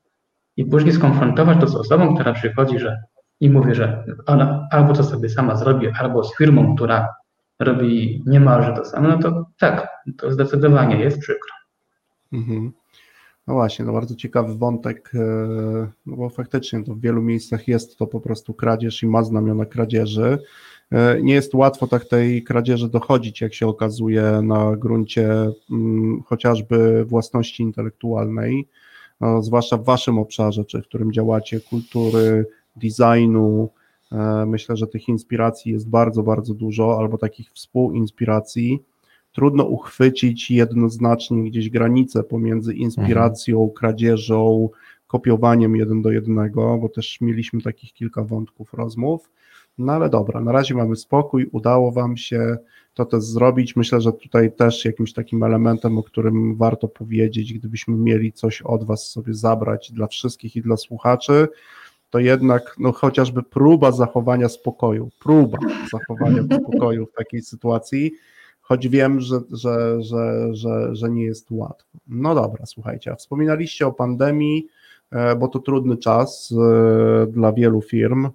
i 0.57 0.65
później 0.65 0.93
skonfrontować 0.93 1.61
to 1.61 1.69
z 1.69 1.75
osobą, 1.77 2.15
która 2.15 2.33
przychodzi, 2.33 2.79
że 2.79 3.03
i 3.41 3.51
mówi, 3.51 3.75
że 3.75 4.05
ona 4.27 4.69
albo 4.71 4.93
to 4.93 5.05
sobie 5.05 5.29
sama 5.29 5.57
zrobi, 5.57 5.89
albo 6.01 6.25
z 6.25 6.37
firmą, 6.37 6.77
która 6.77 7.15
robi 7.59 8.23
niemalże 8.27 8.73
to 8.73 8.85
samo, 8.85 9.09
no 9.09 9.19
to 9.19 9.47
tak, 9.59 9.89
to 10.19 10.33
zdecydowanie 10.33 10.97
jest 11.01 11.19
przykro. 11.19 11.55
Mhm. 12.33 12.73
No 13.47 13.55
właśnie, 13.55 13.85
no 13.85 13.93
bardzo 13.93 14.15
ciekawy 14.15 14.55
wątek, 14.55 15.13
e, 15.15 15.19
no 16.07 16.17
bo 16.17 16.29
faktycznie 16.29 16.85
to 16.85 16.95
w 16.95 17.01
wielu 17.01 17.23
miejscach 17.23 17.69
jest 17.69 17.99
to 17.99 18.07
po 18.07 18.21
prostu 18.21 18.55
kradzież 18.55 19.03
i 19.03 19.07
ma 19.07 19.23
znamiona 19.23 19.65
kradzieży. 19.65 20.39
E, 20.93 21.21
Nie 21.23 21.35
jest 21.35 21.55
łatwo 21.55 21.87
tak 21.87 22.05
tej 22.05 22.43
kradzieży 22.45 22.89
dochodzić, 22.89 23.41
jak 23.41 23.55
się 23.55 23.67
okazuje, 23.67 24.23
na 24.43 24.77
gruncie 24.77 25.51
mm, 25.71 26.23
chociażby 26.27 27.05
własności 27.05 27.63
intelektualnej, 27.63 28.69
no, 29.21 29.43
zwłaszcza 29.43 29.77
w 29.77 29.85
waszym 29.85 30.19
obszarze, 30.19 30.65
czy 30.65 30.83
w 30.83 30.85
którym 30.85 31.13
działacie, 31.13 31.61
kultury, 31.61 32.47
designu. 32.77 33.71
E, 34.13 34.47
Myślę, 34.47 34.77
że 34.77 34.87
tych 34.87 35.09
inspiracji 35.09 35.73
jest 35.73 35.89
bardzo, 35.89 36.23
bardzo 36.23 36.55
dużo, 36.55 36.99
albo 36.99 37.19
takich 37.19 37.51
współinspiracji 37.53 38.83
trudno 39.33 39.65
uchwycić 39.65 40.51
jednoznacznie 40.51 41.43
gdzieś 41.43 41.71
granicę 41.71 42.23
pomiędzy 42.23 42.75
inspiracją, 42.75 43.71
kradzieżą, 43.71 44.69
kopiowaniem 45.07 45.77
jeden 45.77 46.03
do 46.03 46.11
jednego, 46.11 46.79
bo 46.79 46.89
też 46.89 47.21
mieliśmy 47.21 47.63
takich 47.63 47.93
kilka 47.93 48.25
wątków 48.25 48.75
rozmów. 48.75 49.31
No 49.79 49.93
ale 49.93 50.11
dobra, 50.11 50.41
na 50.41 50.53
razie 50.53 50.75
mamy 50.75 50.97
spokój, 50.97 51.49
udało 51.53 51.93
Wam 51.93 52.17
się 52.17 52.57
to 52.95 53.05
też 53.05 53.23
zrobić. 53.23 53.77
Myślę, 53.77 54.01
że 54.01 54.13
tutaj 54.13 54.53
też 54.53 54.85
jakimś 54.85 55.13
takim 55.13 55.43
elementem, 55.43 55.99
o 55.99 56.03
którym 56.03 56.57
warto 56.57 56.89
powiedzieć, 56.89 57.55
gdybyśmy 57.55 57.97
mieli 57.97 58.33
coś 58.33 58.63
od 58.63 58.85
Was 58.85 59.11
sobie 59.11 59.35
zabrać 59.35 59.93
dla 59.93 60.07
wszystkich 60.07 60.57
i 60.57 60.63
dla 60.63 60.77
słuchaczy, 60.77 61.49
to 62.11 62.19
jednak 62.19 62.75
no, 62.79 62.93
chociażby 62.93 63.43
próba 63.43 63.93
zachowania 63.93 64.49
spokoju, 64.49 65.11
próba 65.21 65.59
zachowania 65.93 66.43
spokoju 66.59 67.07
w 67.07 67.13
takiej 67.13 67.43
sytuacji, 67.43 68.13
choć 68.61 68.89
wiem, 68.89 69.21
że, 69.21 69.41
że, 69.51 70.03
że, 70.03 70.55
że, 70.55 70.95
że 70.95 71.11
nie 71.11 71.25
jest 71.25 71.47
łatwo. 71.51 71.99
No 72.09 72.35
dobra, 72.35 72.67
słuchajcie, 72.67 73.13
a 73.13 73.17
wspominaliście 73.17 73.87
o 73.87 73.93
pandemii, 73.93 74.67
bo 75.39 75.49
to 75.49 75.59
trudny 75.59 75.97
czas 75.97 76.55
e, 77.23 77.27
dla 77.27 77.53
wielu 77.53 77.83
firm, 77.83 78.27
e, 78.27 78.31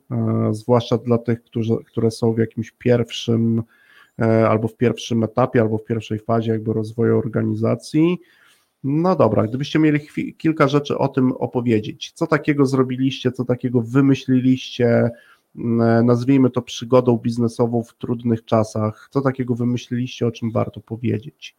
zwłaszcza 0.52 0.98
dla 0.98 1.18
tych, 1.18 1.44
którzy, 1.44 1.76
które 1.86 2.12
są 2.12 2.34
w 2.34 2.38
jakimś 2.38 2.72
pierwszym 2.72 3.64
e, 4.20 4.50
albo 4.50 4.68
w 4.68 4.78
pierwszym 4.78 5.24
etapie, 5.24 5.62
albo 5.62 5.78
w 5.78 5.86
pierwszej 5.86 6.20
fazie 6.20 6.52
jakby 6.52 6.74
rozwoju 6.74 7.18
organizacji. 7.18 8.18
No 8.84 9.16
dobra, 9.16 9.48
gdybyście 9.48 9.80
mieli 9.80 10.00
kilka 10.38 10.68
rzeczy 10.68 10.98
o 10.98 11.08
tym 11.08 11.32
opowiedzieć, 11.32 12.12
co 12.12 12.28
takiego 12.28 12.66
zrobiliście, 12.66 13.32
co 13.32 13.46
takiego 13.46 13.82
wymyśliliście, 13.82 15.12
m, 15.56 16.06
nazwijmy 16.06 16.50
to 16.50 16.62
przygodą 16.62 17.18
biznesową 17.18 17.84
w 17.84 17.94
trudnych 17.94 18.46
czasach, 18.46 19.08
co 19.12 19.22
takiego 19.22 19.56
wymyśliliście, 19.56 20.28
o 20.28 20.32
czym 20.32 20.52
warto 20.52 20.82
powiedzieć? 20.82 21.56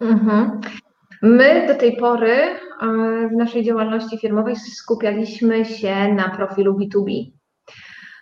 Mhm. 0.00 0.60
My 1.22 1.66
do 1.66 1.74
tej 1.74 1.96
pory 1.96 2.32
e, 2.32 2.56
w 3.28 3.32
naszej 3.32 3.64
działalności 3.64 4.18
firmowej 4.18 4.56
skupialiśmy 4.56 5.64
się 5.64 6.14
na 6.14 6.28
profilu 6.28 6.78
B2B. 6.78 7.30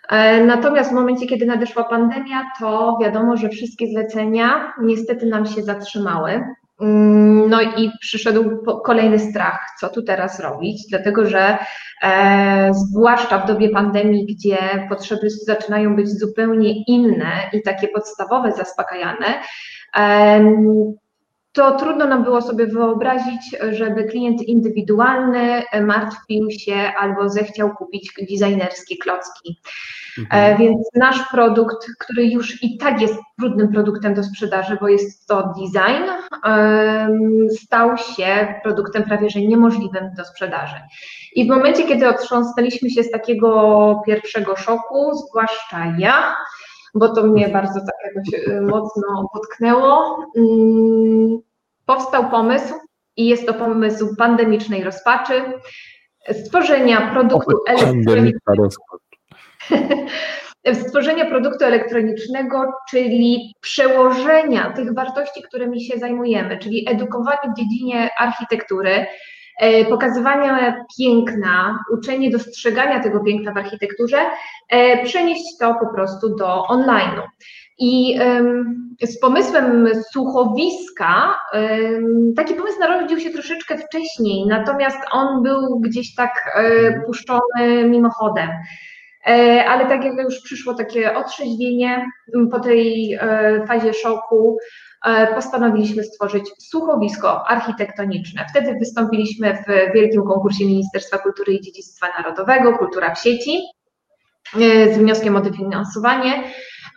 E, 0.09 0.43
Natomiast 0.43 0.91
w 0.91 0.93
momencie, 0.93 1.25
kiedy 1.27 1.45
nadeszła 1.45 1.83
pandemia, 1.83 2.43
to 2.59 2.97
wiadomo, 3.01 3.37
że 3.37 3.49
wszystkie 3.49 3.87
zlecenia 3.87 4.73
niestety 4.81 5.25
nam 5.25 5.45
się 5.45 5.63
zatrzymały. 5.63 6.43
Mm, 6.81 7.49
No 7.49 7.61
i 7.61 7.91
przyszedł 7.99 8.63
kolejny 8.85 9.19
strach, 9.19 9.59
co 9.79 9.89
tu 9.89 10.03
teraz 10.03 10.39
robić, 10.39 10.87
dlatego 10.89 11.25
że 11.25 11.57
e, 12.03 12.71
zwłaszcza 12.73 13.39
w 13.39 13.47
dobie 13.47 13.69
pandemii, 13.69 14.25
gdzie 14.25 14.57
potrzeby 14.89 15.29
zaczynają 15.29 15.95
być 15.95 16.19
zupełnie 16.19 16.83
inne 16.87 17.31
i 17.53 17.61
takie 17.61 17.87
podstawowe 17.87 18.51
zaspokajane, 18.51 19.25
em, 19.95 20.93
to 21.53 21.71
trudno 21.71 22.07
nam 22.07 22.23
było 22.23 22.41
sobie 22.41 22.67
wyobrazić, 22.67 23.55
żeby 23.71 24.03
klient 24.03 24.41
indywidualny 24.41 25.63
martwił 25.81 26.51
się 26.51 26.75
albo 26.99 27.29
zechciał 27.29 27.75
kupić 27.75 28.13
designerskie 28.29 28.97
klocki. 28.97 29.61
E, 30.29 30.57
Więc 30.57 30.77
nasz 30.95 31.29
produkt, 31.31 31.87
który 31.99 32.25
już 32.25 32.63
i 32.63 32.77
tak 32.77 33.01
jest 33.01 33.15
trudnym 33.39 33.71
produktem 33.71 34.13
do 34.13 34.23
sprzedaży, 34.23 34.77
bo 34.81 34.87
jest 34.87 35.27
to 35.27 35.53
design, 35.57 36.03
stał 37.49 37.97
się 37.97 38.55
produktem 38.63 39.03
prawie 39.03 39.29
że 39.29 39.39
niemożliwym 39.39 40.13
do 40.17 40.25
sprzedaży. 40.25 40.75
I 41.35 41.45
w 41.45 41.49
momencie, 41.49 41.83
kiedy 41.83 42.09
otrząsnęliśmy 42.09 42.89
się 42.89 43.03
z 43.03 43.11
takiego 43.11 44.01
pierwszego 44.05 44.55
szoku, 44.55 45.11
zwłaszcza 45.13 45.95
ja, 45.97 46.35
bo 46.93 47.09
to 47.09 47.23
mnie 47.23 47.49
bardzo 47.49 47.79
tak 47.79 47.95
jakoś 48.15 48.47
e, 48.47 48.61
mocno 48.61 49.29
potknęło, 49.33 50.17
mm, 50.37 51.39
powstał 51.85 52.29
pomysł 52.29 52.73
i 53.17 53.25
jest 53.25 53.45
to 53.47 53.53
pomysł 53.53 54.15
pandemicznej 54.15 54.83
rozpaczy, 54.83 55.43
stworzenia 56.31 57.11
produktu 57.11 57.57
elektronicznego 57.67 58.67
stworzenia 60.87 61.25
produktu 61.25 61.65
elektronicznego, 61.65 62.73
czyli 62.89 63.53
przełożenia 63.61 64.73
tych 64.73 64.93
wartości, 64.93 65.43
którymi 65.43 65.83
się 65.83 65.99
zajmujemy, 65.99 66.57
czyli 66.57 66.89
edukowanie 66.89 67.53
w 67.53 67.57
dziedzinie 67.57 68.09
architektury, 68.19 69.05
pokazywania 69.89 70.85
piękna, 70.97 71.79
uczenie 71.93 72.31
dostrzegania 72.31 73.03
tego 73.03 73.19
piękna 73.19 73.53
w 73.53 73.57
architekturze, 73.57 74.17
e, 74.69 75.03
przenieść 75.03 75.57
to 75.59 75.75
po 75.75 75.93
prostu 75.95 76.35
do 76.35 76.63
online'u. 76.69 77.21
I 77.79 78.19
z 79.01 79.19
pomysłem 79.19 79.89
słuchowiska, 80.11 81.39
taki 82.35 82.53
pomysł 82.53 82.79
narodził 82.79 83.19
się 83.19 83.29
troszeczkę 83.29 83.77
wcześniej, 83.77 84.47
natomiast 84.47 84.97
on 85.11 85.43
był 85.43 85.79
gdzieś 85.79 86.15
tak 86.15 86.31
e, 86.55 87.01
puszczony 87.05 87.89
mimochodem. 87.89 88.49
E, 89.27 89.65
Ale 89.65 89.85
tak 89.85 90.03
jak 90.03 90.13
już 90.23 90.39
przyszło 90.39 90.73
takie 90.73 91.15
otrzeźwienie 91.15 92.05
po 92.51 92.59
tej 92.59 93.13
e, 93.13 93.65
fazie 93.67 93.93
szoku, 93.93 94.57
e, 94.57 94.92
postanowiliśmy 95.35 96.03
stworzyć 96.03 96.51
słuchowisko 96.59 97.47
architektoniczne. 97.47 98.45
Wtedy 98.49 98.75
wystąpiliśmy 98.79 99.53
w 99.53 99.93
wielkim 99.93 100.23
konkursie 100.23 100.65
Ministerstwa 100.65 101.17
Kultury 101.17 101.53
i 101.53 101.61
Dziedzictwa 101.61 102.07
Narodowego 102.17 102.77
Kultura 102.77 103.15
w 103.15 103.19
sieci 103.19 103.61
e, 104.55 104.93
z 104.93 104.97
wnioskiem 104.97 105.35
o 105.35 105.41
dofinansowanie. 105.41 106.43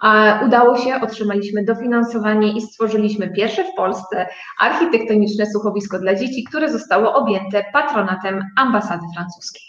A 0.03 0.41
Udało 0.47 0.79
się, 0.79 1.01
otrzymaliśmy 1.03 1.65
dofinansowanie 1.65 2.53
i 2.53 2.61
stworzyliśmy 2.61 3.33
pierwsze 3.33 3.65
w 3.65 3.77
Polsce 3.77 4.27
architektoniczne 4.61 5.47
słuchowisko 5.47 5.99
dla 5.99 6.15
dzieci, 6.15 6.45
które 6.45 6.73
zostało 6.73 7.15
objęte 7.15 7.65
patronatem 7.73 8.45
ambasady 8.57 9.03
francuskiej. 9.15 9.63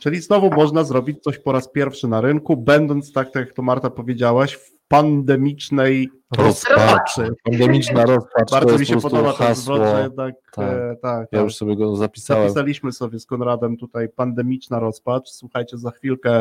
Czyli 0.00 0.20
znowu 0.20 0.50
można 0.50 0.84
zrobić 0.84 1.22
coś 1.22 1.38
po 1.38 1.52
raz 1.52 1.72
pierwszy 1.72 2.08
na 2.08 2.20
rynku, 2.20 2.56
będąc 2.56 3.12
tak, 3.12 3.30
tak 3.30 3.46
jak 3.46 3.54
to 3.54 3.62
Marta 3.62 3.90
powiedziałaś, 3.90 4.54
w 4.54 4.81
pandemicznej 4.96 6.08
rozpaczy. 6.38 7.28
Pandemiczna 7.44 8.04
rozpacz 8.06 8.50
Bardzo 8.50 8.78
mi 8.78 8.86
się 8.86 9.00
podoba 9.00 9.32
ten 9.32 9.46
hasło. 9.46 9.74
zwrot, 9.76 9.90
że 9.96 10.02
jednak 10.02 10.34
Tak. 10.52 10.64
e, 10.68 10.96
tak, 11.02 11.28
Ja 11.32 11.38
tak. 11.38 11.44
już 11.44 11.54
sobie 11.56 11.76
go 11.76 11.96
zapisałem. 11.96 12.42
Zapisaliśmy 12.48 12.92
sobie 12.92 13.18
z 13.20 13.26
Konradem 13.26 13.76
tutaj 13.76 14.08
pandemiczna 14.08 14.78
rozpacz. 14.78 15.28
Słuchajcie, 15.28 15.78
za 15.78 15.90
chwilkę 15.90 16.32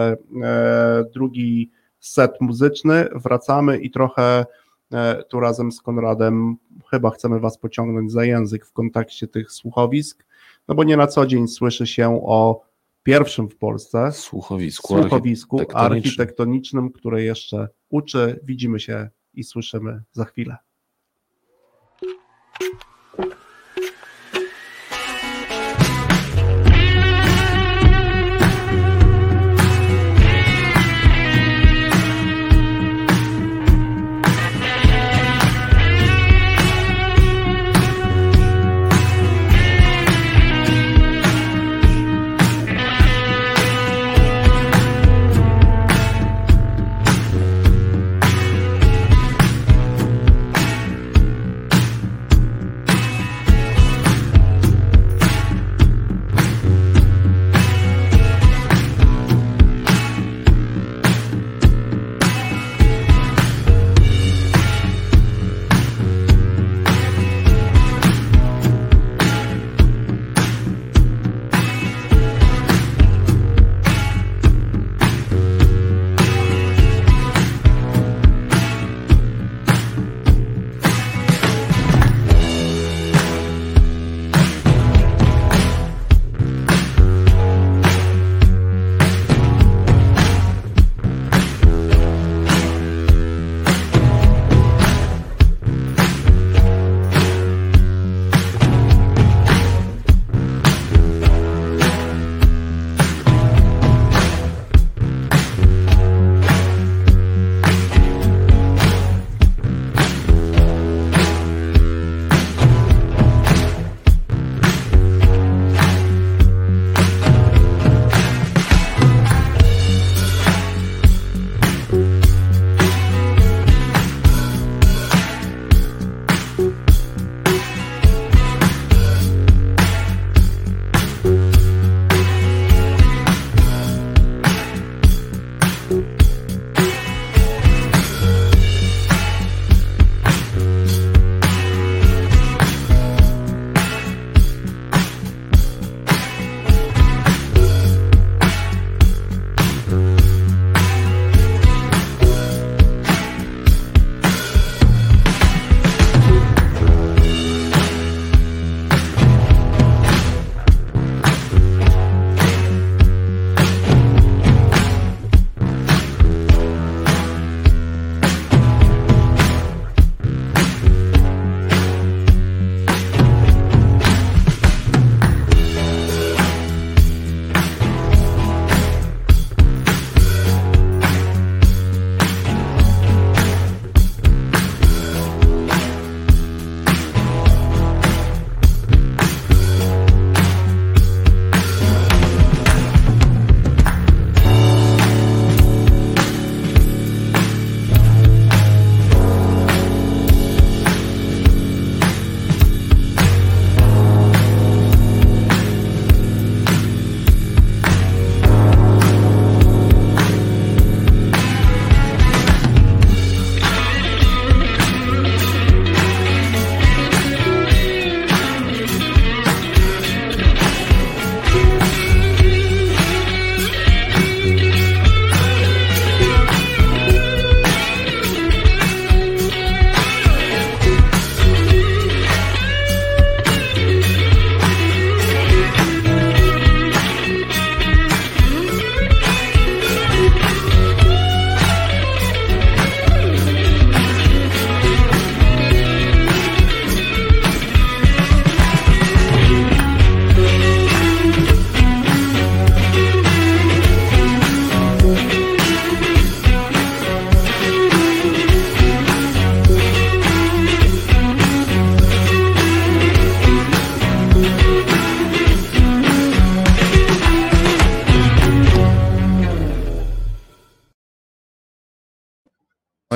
e, 0.44 1.04
drugi 1.14 1.72
set 2.00 2.42
muzyczny. 2.42 3.08
Wracamy 3.16 3.78
i 3.78 3.92
trochę 3.92 4.46
e, 4.94 5.24
tu 5.24 5.40
razem 5.40 5.72
z 5.72 5.82
Konradem 5.82 6.56
chyba 6.92 7.10
chcemy 7.10 7.40
Was 7.40 7.58
pociągnąć 7.58 8.12
za 8.12 8.26
język 8.26 8.66
w 8.66 8.74
kontekście 8.74 9.28
tych 9.28 9.52
słuchowisk, 9.52 10.26
no 10.68 10.76
bo 10.76 10.84
nie 10.84 10.98
na 10.98 11.08
co 11.08 11.26
dzień 11.26 11.48
słyszy 11.48 11.88
się 11.88 12.22
o 12.26 12.62
pierwszym 13.04 13.50
w 13.50 13.56
Polsce 13.58 14.12
Słuchowisku. 14.12 14.88
słuchowisku 14.88 15.58
architektonicznym. 15.58 15.98
architektonicznym, 15.98 16.92
które 16.92 17.24
jeszcze 17.24 17.68
uczy. 17.92 18.40
Widzimy 18.44 18.80
się 18.80 19.10
i 19.34 19.44
słyszymy 19.44 20.04
za 20.12 20.26
chwilę. 20.26 20.58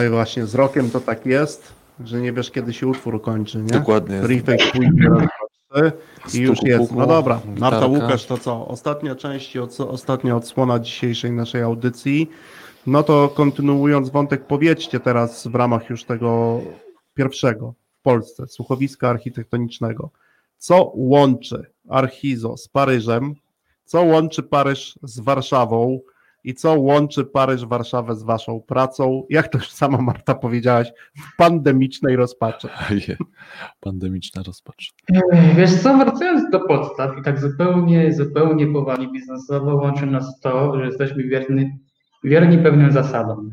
Właśnie 0.10 0.46
z 0.46 0.56
rokiem 0.56 0.92
to 0.92 1.00
tak 1.00 1.26
jest, 1.26 1.74
że 2.04 2.22
nie 2.22 2.34
wiesz 2.34 2.52
kiedy 2.52 2.74
się 2.74 2.88
utwór 2.88 3.22
kończy, 3.22 3.58
nie? 3.58 3.64
Dokładnie. 3.64 4.22
Refake 4.22 4.72
pójdzie 4.74 5.10
raz, 5.10 5.28
dwa, 5.70 5.92
trzy 6.28 6.38
i 6.38 6.42
już 6.42 6.58
Stuku, 6.58 6.70
jest. 6.70 6.92
No 6.92 7.08
dobra, 7.08 7.42
Marta. 7.58 7.86
Łukasz, 7.86 8.26
to 8.26 8.38
co? 8.38 8.68
Ostatnia 8.68 9.16
część, 9.16 9.58
ostatnia 9.80 10.36
odsłona 10.36 10.80
dzisiejszej 10.80 11.32
naszej 11.32 11.62
audycji. 11.62 12.30
No 12.88 13.04
to 13.04 13.30
kontynuując 13.30 14.10
wątek, 14.10 14.48
powiedzcie 14.48 15.00
teraz 15.00 15.48
w 15.48 15.56
ramach 15.56 15.90
już 15.90 16.04
tego 16.04 16.62
pierwszego 17.14 17.74
w 18.00 18.02
Polsce 18.02 18.48
słuchowiska 18.48 19.10
architektonicznego, 19.10 20.10
co 20.58 20.92
łączy 20.96 21.66
Archizo 21.90 22.58
z 22.58 22.68
Paryżem, 22.68 23.36
co 23.86 24.02
łączy 24.02 24.44
Paryż 24.44 25.00
z 25.04 25.20
Warszawą 25.20 26.00
i 26.46 26.54
co 26.54 26.80
łączy 26.80 27.26
Paryż, 27.26 27.66
Warszawę 27.66 28.16
z 28.16 28.24
waszą 28.24 28.62
pracą, 28.62 29.24
jak 29.30 29.48
to 29.48 29.58
już 29.58 29.72
sama 29.72 30.02
Marta 30.02 30.36
powiedziałaś, 30.36 30.92
w 31.18 31.38
pandemicznej 31.38 32.16
rozpaczy. 32.16 32.68
Pandemiczna 33.80 34.44
rozpacz. 34.44 34.94
Wiesz 35.56 35.82
co, 35.82 35.98
wracając 35.98 36.52
do 36.52 36.60
podstaw 36.60 37.18
i 37.20 37.22
tak 37.22 37.40
zupełnie, 37.40 38.14
zupełnie 38.14 38.68
poważnie 38.68 39.12
biznesowo 39.12 39.76
łączy 39.76 40.06
nas 40.06 40.40
to, 40.40 40.80
że 40.80 40.86
jesteśmy 40.86 41.24
wierni, 41.24 41.80
wierni 42.24 42.58
pewnym 42.58 42.92
zasadom. 42.92 43.52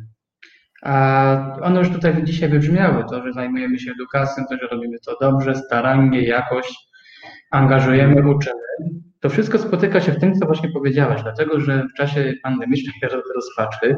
A 0.82 1.58
one 1.62 1.78
już 1.78 1.90
tutaj 1.90 2.24
dzisiaj 2.24 2.48
wybrzmiały, 2.48 3.04
to, 3.10 3.26
że 3.26 3.32
zajmujemy 3.32 3.78
się 3.78 3.90
edukacją, 3.90 4.44
to, 4.50 4.56
że 4.56 4.66
robimy 4.66 4.98
to 5.06 5.16
dobrze, 5.20 5.54
starannie, 5.54 6.22
jakość, 6.22 6.88
angażujemy, 7.50 8.34
uczymy. 8.34 9.02
To 9.22 9.28
wszystko 9.28 9.58
spotyka 9.58 10.00
się 10.00 10.12
w 10.12 10.20
tym, 10.20 10.34
co 10.34 10.46
właśnie 10.46 10.68
powiedziałeś, 10.68 11.22
dlatego 11.22 11.60
że 11.60 11.86
w 11.94 11.96
czasie 11.96 12.34
pandemicznej 12.42 12.94
rozpaczy 13.34 13.96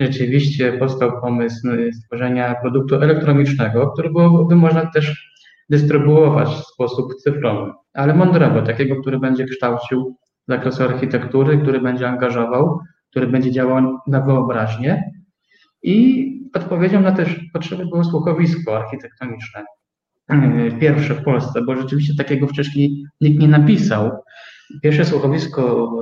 rzeczywiście 0.00 0.72
powstał 0.72 1.20
pomysł 1.20 1.68
stworzenia 1.92 2.54
produktu 2.62 2.94
elektronicznego, 2.94 3.90
który 3.90 4.10
byłoby 4.10 4.56
można 4.56 4.86
też 4.86 5.32
dystrybuować 5.70 6.48
w 6.48 6.66
sposób 6.66 7.14
cyfrowy, 7.14 7.72
ale 7.94 8.14
mądrego, 8.14 8.62
takiego, 8.62 8.96
który 8.96 9.18
będzie 9.18 9.44
kształcił 9.44 10.16
zakresu 10.48 10.82
architektury, 10.82 11.58
który 11.58 11.80
będzie 11.80 12.08
angażował, 12.08 12.80
który 13.10 13.26
będzie 13.26 13.52
działał 13.52 13.98
na 14.06 14.20
wyobraźnię 14.20 15.12
i 15.82 16.26
odpowiedzią 16.54 17.00
na 17.00 17.12
te 17.12 17.26
potrzeby 17.52 17.86
było 17.86 18.04
słuchowisko 18.04 18.76
architektoniczne. 18.76 19.64
Pierwsze 20.80 21.14
w 21.14 21.22
Polsce, 21.22 21.62
bo 21.62 21.76
rzeczywiście 21.76 22.14
takiego 22.18 22.46
wcześniej 22.46 23.04
nikt 23.20 23.40
nie 23.40 23.48
napisał. 23.48 24.10
Pierwsze 24.82 25.04
słuchowisko 25.04 25.92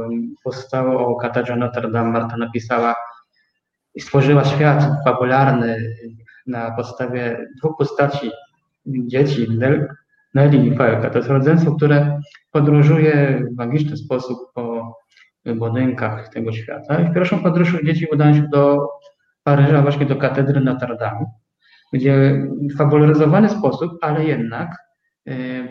powstało 0.44 1.06
o 1.06 1.16
katedrze 1.16 1.56
Notre 1.56 1.90
Dame. 1.90 2.10
Marta 2.10 2.36
napisała 2.36 2.94
i 3.94 4.00
stworzyła 4.00 4.44
świat 4.44 4.86
fabularny 5.04 5.94
na 6.46 6.70
podstawie 6.70 7.48
dwóch 7.58 7.76
postaci 7.78 8.30
dzieci, 8.86 9.46
Nelly 10.34 10.56
i 10.56 10.76
Felka. 10.76 11.10
To 11.10 11.18
jest 11.18 11.30
rodzeństwo, 11.30 11.74
które 11.76 12.20
podróżuje 12.50 13.44
w 13.52 13.56
magiczny 13.56 13.96
sposób 13.96 14.38
po 14.54 14.96
budynkach 15.46 16.28
tego 16.28 16.52
świata. 16.52 17.00
I 17.00 17.10
w 17.10 17.14
pierwszą 17.14 17.42
podróż 17.42 17.76
dzieci 17.84 18.06
udają 18.12 18.34
się 18.34 18.48
do 18.52 18.88
Paryża, 19.42 19.82
właśnie 19.82 20.06
do 20.06 20.16
katedry 20.16 20.60
Notre 20.60 20.96
Dame, 20.96 21.26
gdzie 21.92 22.46
w 22.74 22.76
fabularyzowany 22.76 23.48
sposób, 23.48 23.92
ale 24.00 24.24
jednak 24.24 24.76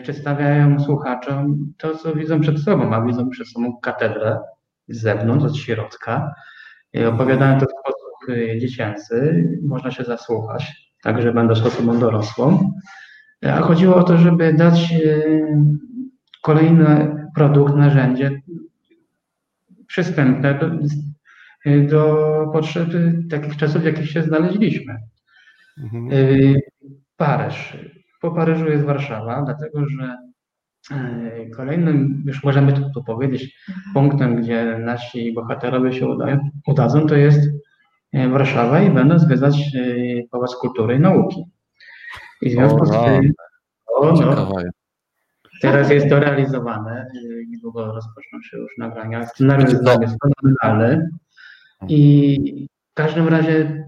przedstawiają 0.02 0.80
słuchaczom 0.80 1.72
to, 1.78 1.96
co 1.96 2.14
widzą 2.14 2.40
przed 2.40 2.60
sobą, 2.60 2.94
a 2.94 3.06
widzą 3.06 3.30
przed 3.30 3.48
sobą 3.48 3.76
katedrę 3.76 4.38
z 4.88 5.00
zewnątrz, 5.00 5.44
od 5.44 5.56
środka. 5.56 6.34
Y, 6.96 7.08
opowiadają 7.08 7.60
to 7.60 7.66
w 7.66 7.80
sposób 7.80 8.28
y, 8.28 8.58
dziecięcy, 8.60 9.48
można 9.62 9.90
się 9.90 10.04
zasłuchać, 10.04 10.92
także 11.02 11.32
będąc 11.32 11.62
osobą 11.62 11.98
dorosłą. 11.98 12.72
A 13.42 13.60
chodziło 13.60 13.96
o 13.96 14.02
to, 14.02 14.18
żeby 14.18 14.52
dać 14.52 14.94
kolejny 16.42 17.16
produkt, 17.34 17.74
narzędzie 17.74 18.40
przystępne 19.86 20.58
do, 20.58 20.70
do 21.90 22.16
potrzeb 22.52 22.88
takich 23.30 23.56
czasów, 23.56 23.82
w 23.82 23.84
jakich 23.84 24.10
się 24.10 24.22
znaleźliśmy. 24.22 24.96
Mhm. 25.78 26.10
Paryż. 27.16 27.76
Po 28.24 28.30
Paryżu 28.30 28.64
jest 28.66 28.84
Warszawa, 28.84 29.42
dlatego 29.42 29.88
że 29.88 30.16
kolejnym, 31.56 32.22
już 32.26 32.44
możemy 32.44 32.72
tu, 32.72 33.04
powiedzieć, 33.04 33.58
punktem, 33.94 34.36
gdzie 34.36 34.78
nasi 34.78 35.32
bohaterowie 35.32 35.92
się 35.92 36.06
udają, 36.06 36.50
udadzą, 36.66 37.06
to 37.06 37.16
jest 37.16 37.50
Warszawa 38.30 38.82
i 38.82 38.90
będą 38.90 39.18
zwiedzać 39.18 39.62
Pałac 40.30 40.56
Kultury 40.56 40.94
i 40.94 41.00
Nauki. 41.00 41.44
I 42.42 42.50
w 42.50 42.52
związku 42.52 42.86
z 42.86 42.90
tym, 42.90 43.32
o, 43.86 44.12
no, 44.12 44.52
teraz 45.62 45.90
jest 45.90 46.08
to 46.08 46.20
realizowane, 46.20 47.06
niedługo 47.48 47.92
rozpoczną 47.92 48.42
się 48.42 48.56
już 48.56 48.72
nagrania. 48.78 49.26
Scenariusz 49.26 49.72
jest 49.72 50.16
fenomenalny 50.22 51.10
i 51.88 52.68
w 52.90 52.94
każdym 52.94 53.28
razie 53.28 53.84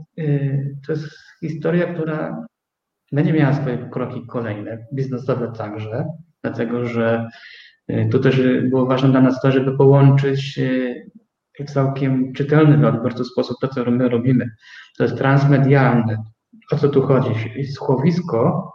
to 0.87 0.93
jest 0.93 1.09
historia, 1.41 1.95
która 1.95 2.47
będzie 3.13 3.33
miała 3.33 3.55
swoje 3.55 3.89
kroki 3.93 4.27
kolejne, 4.27 4.87
biznesowe 4.93 5.53
także, 5.59 6.05
dlatego 6.43 6.87
że 6.87 7.29
y, 7.91 8.09
tu 8.13 8.19
też 8.19 8.41
było 8.71 8.87
ważne 8.87 9.11
dla 9.11 9.21
nas 9.21 9.41
to, 9.41 9.53
żeby 9.53 9.77
połączyć 9.77 10.59
y, 10.59 11.11
w 11.61 11.71
całkiem 11.71 12.33
czytelny 12.33 12.79
dla 12.79 12.89
odbiorcy 12.89 13.25
sposób 13.25 13.57
to, 13.61 13.69
co 13.69 13.91
my 13.91 14.09
robimy. 14.09 14.51
To 14.99 15.05
jest 15.05 15.17
transmedialne. 15.17 16.25
O 16.73 16.77
co 16.77 16.89
tu 16.89 17.03
chodzi? 17.03 17.31
Słuchowisko 17.75 18.73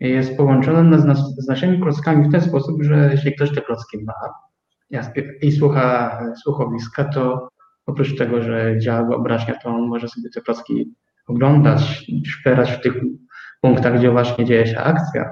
jest 0.00 0.36
połączone 0.36 0.98
z, 0.98 1.16
z 1.44 1.48
naszymi 1.48 1.80
klockami 1.80 2.28
w 2.28 2.32
ten 2.32 2.40
sposób, 2.40 2.82
że 2.82 3.10
jeśli 3.12 3.34
ktoś 3.34 3.54
te 3.54 3.60
klocki 3.60 4.04
ma 4.04 4.12
i 5.42 5.52
słucha 5.52 6.20
słuchowiska, 6.42 7.04
to 7.04 7.48
oprócz 7.86 8.16
tego, 8.18 8.42
że 8.42 8.78
działa 8.78 9.08
wyobraźnia, 9.08 9.54
to 9.62 9.68
on 9.68 9.88
może 9.88 10.08
sobie 10.08 10.30
te 10.30 10.40
klocki 10.40 10.94
oglądać, 11.26 12.06
szperać 12.26 12.72
w 12.72 12.80
tych 12.80 12.94
punktach, 13.66 13.98
gdzie 13.98 14.10
właśnie 14.10 14.44
dzieje 14.44 14.66
się 14.66 14.78
akcja, 14.78 15.30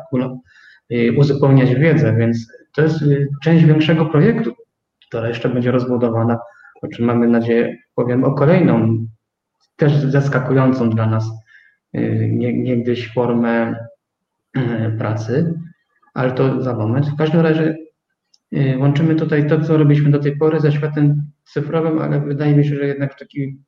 uzupełniać 1.16 1.74
wiedzę, 1.74 2.16
więc 2.16 2.52
to 2.74 2.82
jest 2.82 3.02
y, 3.02 3.28
część 3.42 3.64
większego 3.64 4.06
projektu, 4.06 4.54
która 5.08 5.28
jeszcze 5.28 5.48
będzie 5.48 5.70
rozbudowana, 5.70 6.38
o 6.82 6.88
czym 6.88 7.04
mamy 7.04 7.28
nadzieję, 7.28 7.76
powiem 7.94 8.24
o 8.24 8.32
kolejną, 8.32 9.06
też 9.76 9.92
zaskakującą 9.92 10.90
dla 10.90 11.06
nas 11.06 11.30
y, 11.96 12.30
niegdyś 12.32 13.12
formę 13.12 13.74
y, 14.56 14.60
pracy, 14.98 15.54
ale 16.14 16.32
to 16.32 16.62
za 16.62 16.74
moment. 16.74 17.06
W 17.06 17.16
każdym 17.16 17.40
razie 17.40 17.76
łączymy 18.78 19.14
tutaj 19.14 19.46
to, 19.46 19.60
co 19.60 19.76
robiliśmy 19.76 20.10
do 20.10 20.18
tej 20.18 20.36
pory 20.36 20.60
ze 20.60 20.72
światem 20.72 21.22
cyfrowym, 21.44 21.98
ale 21.98 22.20
wydaje 22.20 22.56
mi 22.56 22.64
się, 22.64 22.76
że 22.76 22.86
jednak 22.86 23.14
w 23.14 23.18
taki 23.18 23.58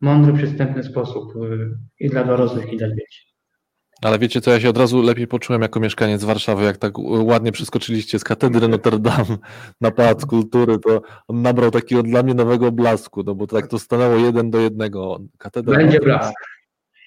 mądry, 0.00 0.32
przystępny 0.32 0.82
sposób 0.82 1.32
i 2.00 2.10
dla 2.10 2.24
dorosłych, 2.24 2.72
i 2.72 2.76
dla 2.76 2.88
dzieci. 2.88 3.29
Ale 4.02 4.18
wiecie 4.18 4.40
co, 4.40 4.50
ja 4.50 4.60
się 4.60 4.68
od 4.68 4.78
razu 4.78 5.02
lepiej 5.02 5.26
poczułem 5.26 5.62
jako 5.62 5.80
mieszkaniec 5.80 6.24
Warszawy, 6.24 6.64
jak 6.64 6.76
tak 6.76 6.92
ładnie 6.98 7.52
przeskoczyliście 7.52 8.18
z 8.18 8.24
katedry 8.24 8.68
Notre 8.68 8.98
Dame 8.98 9.36
na 9.80 9.90
Pałac 9.90 10.26
Kultury, 10.26 10.78
to 10.78 11.02
on 11.28 11.42
nabrał 11.42 11.70
takiego 11.70 12.02
dla 12.02 12.22
mnie 12.22 12.34
nowego 12.34 12.72
blasku, 12.72 13.22
no 13.22 13.34
bo 13.34 13.46
tak 13.46 13.66
to 13.66 13.78
stanęło 13.78 14.14
jeden 14.14 14.50
do 14.50 14.60
jednego. 14.60 15.18
Katedra 15.38 15.76
Będzie 15.76 16.00
blask. 16.00 16.34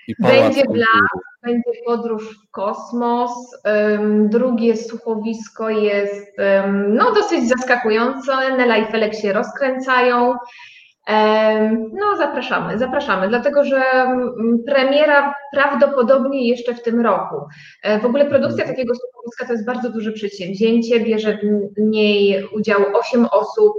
I 0.07 0.15
będzie 0.19 0.63
blask, 0.63 1.15
będzie 1.43 1.71
podróż 1.85 2.37
w 2.37 2.51
kosmos. 2.51 3.31
Um, 3.65 4.29
drugie 4.29 4.77
słuchowisko 4.77 5.69
jest 5.69 6.37
um, 6.39 6.95
no, 6.95 7.13
dosyć 7.13 7.49
zaskakujące. 7.49 8.57
Nela 8.57 8.77
i 8.77 8.91
Felek 8.91 9.15
się 9.15 9.33
rozkręcają. 9.33 10.35
No, 11.93 12.17
zapraszamy, 12.17 12.77
zapraszamy, 12.77 13.27
dlatego 13.29 13.63
że 13.63 13.83
mm, 13.93 14.63
premiera 14.67 15.35
prawdopodobnie 15.53 16.47
jeszcze 16.49 16.75
w 16.75 16.83
tym 16.83 17.01
roku. 17.01 17.35
E, 17.83 17.99
w 17.99 18.05
ogóle 18.05 18.25
produkcja 18.25 18.65
takiego 18.65 18.93
to 19.47 19.53
jest 19.53 19.65
bardzo 19.65 19.89
duże 19.89 20.11
przedsięwzięcie, 20.11 20.99
bierze 20.99 21.37
w 21.77 21.81
niej 21.81 22.47
udział 22.55 22.81
8 22.93 23.25
osób, 23.25 23.73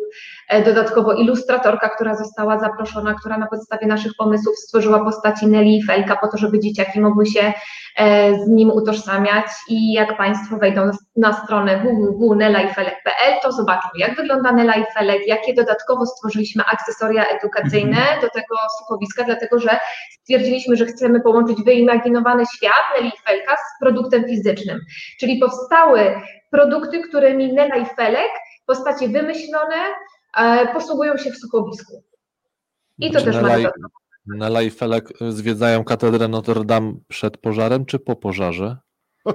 e, 0.49 0.65
dodatkowo 0.65 1.13
ilustratorka, 1.13 1.89
która 1.89 2.17
została 2.17 2.59
zaproszona, 2.59 3.15
która 3.15 3.39
na 3.39 3.47
podstawie 3.47 3.87
naszych 3.87 4.13
pomysłów 4.19 4.59
stworzyła 4.59 5.05
postaci 5.05 5.47
Nelly 5.47 5.71
i 5.71 5.83
Felka 5.83 6.17
po 6.17 6.29
to, 6.29 6.39
żeby 6.39 6.61
dzieciaki 6.61 7.01
mogły 7.01 7.27
się 7.27 7.53
e, 7.97 8.35
z 8.39 8.49
nim 8.49 8.71
utożsamiać 8.71 9.47
i 9.69 9.93
jak 9.93 10.17
Państwo 10.17 10.57
wejdą 10.57 10.91
na 11.17 11.33
stronę 11.33 11.83
www.nelaifelek.pl, 11.83 13.41
to 13.43 13.53
zobaczą 13.53 13.89
jak 13.99 14.17
wygląda 14.17 14.53
Nela 14.53 14.75
i 14.75 14.85
Felek, 14.95 15.27
jakie 15.27 15.55
dodatkowo 15.55 16.07
stworzyliśmy 16.07 16.65
akcesoria 16.73 17.25
edukacyjne 17.25 17.99
mhm. 17.99 18.21
do 18.21 18.29
tego 18.29 18.57
słuchowiska, 18.79 19.25
dlatego 19.25 19.59
że 19.59 19.79
stwierdziliśmy, 20.11 20.77
że 20.77 20.87
chcemy 20.87 21.21
połączyć 21.21 21.63
wyimaginowany 21.65 22.45
świat 22.57 22.85
Nelly 22.97 23.09
i 23.09 23.29
Felka 23.29 23.57
z 23.57 23.81
produktem 23.81 24.25
fizycznym. 24.29 24.81
Czyli 25.21 25.34
powstały 25.39 26.21
produkty, 26.51 27.01
którymi 27.01 27.53
Nela 27.53 27.77
i 27.77 27.87
Felek, 27.87 28.31
postacie 28.67 29.09
wymyślone, 29.09 29.77
e, 30.37 30.73
posługują 30.73 31.17
się 31.17 31.31
w 31.31 31.37
słuchowisku. 31.37 32.03
I 32.99 33.11
to 33.11 33.21
też 33.21 33.37
Nela 33.37 33.59
i, 33.59 33.67
Nela 34.27 34.63
i 34.63 34.71
Felek 34.71 35.09
zwiedzają 35.29 35.85
katedrę 35.85 36.29
Notre 36.29 36.65
Dame 36.65 36.93
przed 37.09 37.37
pożarem 37.39 37.87
czy 37.87 37.99
po 37.99 38.17
pożarze? 38.17 38.77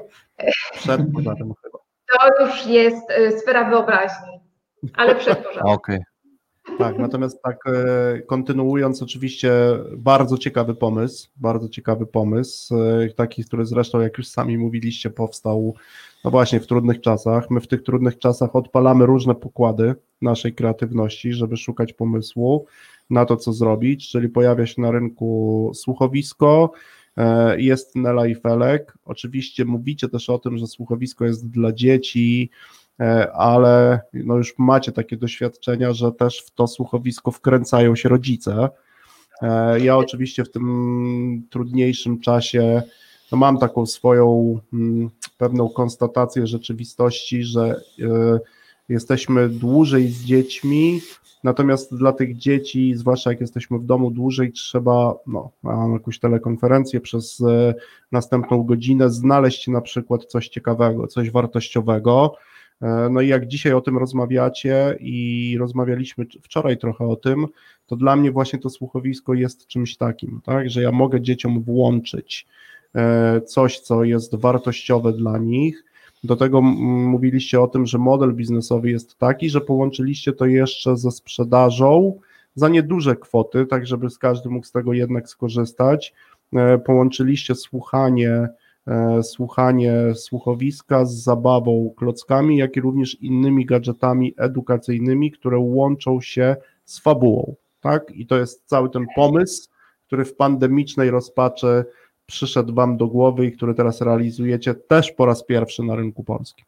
Przed 0.74 1.02
pożarem 1.14 1.54
chyba. 1.64 1.80
To 2.14 2.46
już 2.46 2.66
jest 2.66 3.12
e, 3.12 3.32
sfera 3.32 3.70
wyobraźni, 3.70 4.40
ale 4.94 5.16
przed 5.16 5.38
pożarem. 5.38 5.68
Okej. 5.68 6.00
Tak, 6.78 6.98
natomiast 6.98 7.42
tak 7.42 7.58
e, 7.68 8.22
kontynuując, 8.22 9.04
oczywiście 9.04 9.52
bardzo 9.98 10.38
ciekawy 10.38 10.76
pomysł, 10.76 11.30
bardzo 11.38 11.70
ciekawy 11.70 12.06
pomysł, 12.06 12.76
e, 12.76 13.10
taki, 13.10 13.44
który 13.44 13.66
zresztą, 13.66 14.00
jak 14.00 14.18
już 14.18 14.28
sami 14.28 14.58
mówiliście, 14.58 15.10
powstał 15.10 15.76
no 16.24 16.32
właśnie 16.32 16.60
w 16.60 16.68
trudnych 16.68 17.02
czasach. 17.02 17.50
My 17.50 17.60
w 17.62 17.68
tych 17.68 17.84
trudnych 17.84 18.18
czasach 18.18 18.56
odpalamy 18.56 19.06
różne 19.06 19.36
pokłady 19.36 19.96
naszej 20.22 20.54
kreatywności, 20.54 21.34
żeby 21.34 21.58
szukać 21.58 21.94
pomysłu 21.94 22.66
na 23.10 23.26
to, 23.26 23.38
co 23.38 23.54
zrobić, 23.54 24.10
czyli 24.10 24.30
pojawia 24.30 24.66
się 24.66 24.82
na 24.82 24.92
rynku 24.92 25.72
słuchowisko, 25.76 26.72
e, 27.18 27.62
jest 27.62 27.96
Nela 27.96 28.28
i 28.28 28.36
Felek. 28.36 28.98
Oczywiście 29.06 29.66
mówicie 29.66 30.10
też 30.10 30.30
o 30.30 30.40
tym, 30.40 30.58
że 30.58 30.68
słuchowisko 30.68 31.26
jest 31.26 31.50
dla 31.50 31.74
dzieci, 31.74 32.50
ale 33.34 34.02
no 34.14 34.36
już 34.36 34.54
macie 34.58 34.92
takie 34.92 35.18
doświadczenia, 35.18 35.94
że 35.94 36.12
też 36.12 36.40
w 36.40 36.52
to 36.52 36.68
słuchowisko 36.68 37.32
wkręcają 37.32 37.96
się 37.96 38.10
rodzice. 38.10 38.70
E, 39.42 39.80
ja 39.80 39.98
oczywiście 39.98 40.44
w 40.44 40.52
tym 40.52 41.44
trudniejszym 41.50 42.20
czasie 42.20 42.82
no 43.32 43.38
mam 43.38 43.58
taką 43.58 43.86
swoją 43.86 44.60
mm, 44.74 45.10
pewną 45.38 45.70
konstatację 45.70 46.48
rzeczywistości, 46.48 47.44
że 47.44 47.82
e, 48.02 48.40
jesteśmy 48.90 49.50
dłużej 49.50 50.08
z 50.08 50.24
dziećmi, 50.24 51.02
natomiast 51.44 51.96
dla 51.96 52.14
tych 52.14 52.38
dzieci, 52.38 52.96
zwłaszcza 52.96 53.30
jak 53.30 53.42
jesteśmy 53.42 53.80
w 53.80 53.86
domu 53.86 54.12
dłużej, 54.12 54.52
trzeba 54.52 55.16
no, 55.28 55.52
mam 55.64 55.94
jakąś 55.94 56.20
telekonferencję 56.20 57.02
przez 57.02 57.44
następną 58.12 58.64
godzinę 58.64 59.10
znaleźć 59.10 59.68
na 59.68 59.82
przykład 59.82 60.26
coś 60.26 60.50
ciekawego, 60.50 61.08
coś 61.08 61.32
wartościowego. 61.32 62.36
E, 62.82 63.10
no 63.12 63.22
i 63.22 63.28
jak 63.28 63.48
dzisiaj 63.48 63.74
o 63.74 63.82
tym 63.82 63.98
rozmawiacie 63.98 64.98
i 65.00 65.56
rozmawialiśmy 65.60 66.26
wczoraj 66.42 66.78
trochę 66.78 67.06
o 67.06 67.16
tym, 67.16 67.48
to 67.86 67.96
dla 67.96 68.16
mnie 68.16 68.32
właśnie 68.32 68.60
to 68.60 68.70
słuchowisko 68.70 69.34
jest 69.34 69.68
czymś 69.68 69.98
takim, 69.98 70.42
tak, 70.44 70.70
że 70.70 70.82
ja 70.82 70.92
mogę 70.92 71.22
dzieciom 71.22 71.62
włączyć 71.62 72.48
e, 72.96 73.42
coś, 73.42 73.80
co 73.80 74.04
jest 74.04 74.36
wartościowe 74.36 75.14
dla 75.14 75.38
nich. 75.38 75.84
Do 76.24 76.36
tego 76.36 76.62
mówiliście 76.62 77.62
o 77.62 77.68
tym, 77.68 77.86
że 77.86 77.98
model 77.98 78.34
biznesowy 78.34 78.90
jest 78.90 79.18
taki, 79.18 79.50
że 79.50 79.62
połączyliście 79.62 80.34
to 80.34 80.46
jeszcze 80.46 80.98
ze 80.98 81.12
sprzedażą 81.12 82.20
za 82.56 82.70
nieduże 82.70 83.16
kwoty, 83.16 83.66
tak 83.66 83.88
żeby 83.88 84.08
każdy 84.20 84.50
mógł 84.50 84.66
z 84.66 84.72
tego 84.72 84.94
jednak 84.94 85.30
skorzystać. 85.30 86.14
E, 86.54 86.78
połączyliście 86.78 87.56
słuchanie 87.56 88.48
słuchanie 89.22 89.94
słuchowiska 90.16 91.06
z 91.06 91.14
zabawą 91.14 91.94
klockami, 91.98 92.58
jak 92.58 92.78
i 92.78 92.82
również 92.82 93.22
innymi 93.22 93.66
gadżetami 93.66 94.34
edukacyjnymi, 94.38 95.32
które 95.32 95.58
łączą 95.60 96.22
się 96.22 96.56
z 96.86 97.00
fabułą. 97.00 97.56
Tak? 97.82 98.12
I 98.12 98.28
to 98.28 98.38
jest 98.38 98.66
cały 98.66 98.90
ten 98.90 99.06
pomysł, 99.16 99.70
który 100.08 100.26
w 100.26 100.36
pandemicznej 100.36 101.10
rozpaczy 101.10 101.86
przyszedł 102.26 102.74
Wam 102.74 102.98
do 102.98 103.08
głowy 103.08 103.46
i 103.46 103.52
który 103.52 103.74
teraz 103.74 104.02
realizujecie 104.02 104.74
też 104.74 105.12
po 105.12 105.26
raz 105.26 105.44
pierwszy 105.44 105.84
na 105.84 105.96
rynku 105.96 106.24
polskim. 106.24 106.66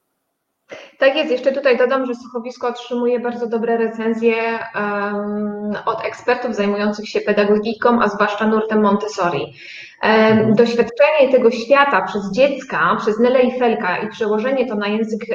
Tak 0.97 1.15
jest, 1.15 1.31
jeszcze 1.31 1.51
tutaj 1.51 1.77
dodam, 1.77 2.05
że 2.05 2.15
słuchowisko 2.15 2.67
otrzymuje 2.67 3.19
bardzo 3.19 3.47
dobre 3.47 3.77
recenzje 3.77 4.35
um, 4.35 5.73
od 5.85 6.05
ekspertów 6.05 6.55
zajmujących 6.55 7.09
się 7.09 7.21
pedagogiką, 7.21 8.01
a 8.01 8.07
zwłaszcza 8.07 8.47
nurtem 8.47 8.81
Montessori. 8.81 9.53
Mhm. 10.01 10.55
Doświadczenie 10.55 11.31
tego 11.31 11.51
świata 11.51 12.01
przez 12.01 12.31
dziecka, 12.31 12.97
przez 12.99 13.19
Nele 13.19 13.41
i 13.41 13.59
Felka 13.59 13.97
i 13.97 14.09
przełożenie 14.09 14.65
to 14.65 14.75
na 14.75 14.87
język 14.87 15.25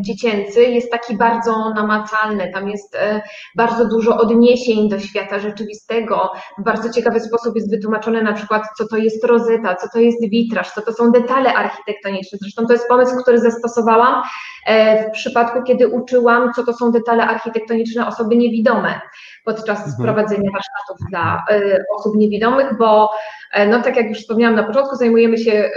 dziecięcy 0.00 0.64
jest 0.64 0.90
taki 0.90 1.16
bardzo 1.16 1.70
namacalny. 1.74 2.50
Tam 2.52 2.68
jest 2.68 2.96
e, 2.96 3.22
bardzo 3.56 3.88
dużo 3.88 4.16
odniesień 4.16 4.88
do 4.88 5.00
świata 5.00 5.38
rzeczywistego. 5.38 6.30
W 6.58 6.62
bardzo 6.62 6.92
ciekawy 6.92 7.20
sposób 7.20 7.56
jest 7.56 7.70
wytłumaczone 7.70 8.22
na 8.22 8.32
przykład, 8.32 8.62
co 8.78 8.88
to 8.88 8.96
jest 8.96 9.24
rozeta, 9.24 9.76
co 9.76 9.88
to 9.92 9.98
jest 9.98 10.30
witraż, 10.30 10.70
co 10.70 10.82
to 10.82 10.92
są 10.92 11.12
detale 11.12 11.54
architektoniczne. 11.54 12.38
Zresztą 12.42 12.66
to 12.66 12.72
jest 12.72 12.88
pomysł, 12.88 13.16
który 13.22 13.38
zastosowałam 13.38 14.22
e, 14.66 15.08
w 15.08 15.12
przypadku, 15.12 15.62
kiedy 15.62 15.88
uczyłam, 15.88 16.52
co 16.56 16.64
to 16.64 16.72
są 16.72 16.92
detale 16.92 17.26
architektoniczne 17.26 18.06
osoby 18.06 18.36
niewidome 18.36 19.00
podczas 19.48 19.78
mhm. 19.78 19.96
prowadzenia 20.02 20.50
warsztatów 20.52 20.96
dla 21.10 21.44
y, 21.50 21.84
osób 21.96 22.16
niewidomych, 22.16 22.78
bo 22.78 23.04
e, 23.04 23.37
no 23.68 23.82
tak 23.82 23.96
jak 23.96 24.08
już 24.08 24.18
wspomniałam 24.18 24.56
na 24.56 24.64
początku, 24.64 24.96
zajmujemy 24.96 25.38
się 25.38 25.70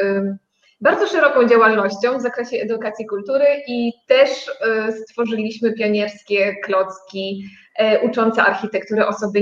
bardzo 0.82 1.08
szeroką 1.08 1.48
działalnością 1.48 2.18
w 2.18 2.22
zakresie 2.22 2.58
edukacji 2.58 3.06
kultury 3.06 3.46
i 3.68 3.94
też 4.08 4.48
y, 4.48 4.92
stworzyliśmy 4.92 5.74
pionierskie 5.74 6.56
klocki 6.64 7.46
uczące 8.04 8.44
architektury 8.44 9.08
osoby 9.08 9.42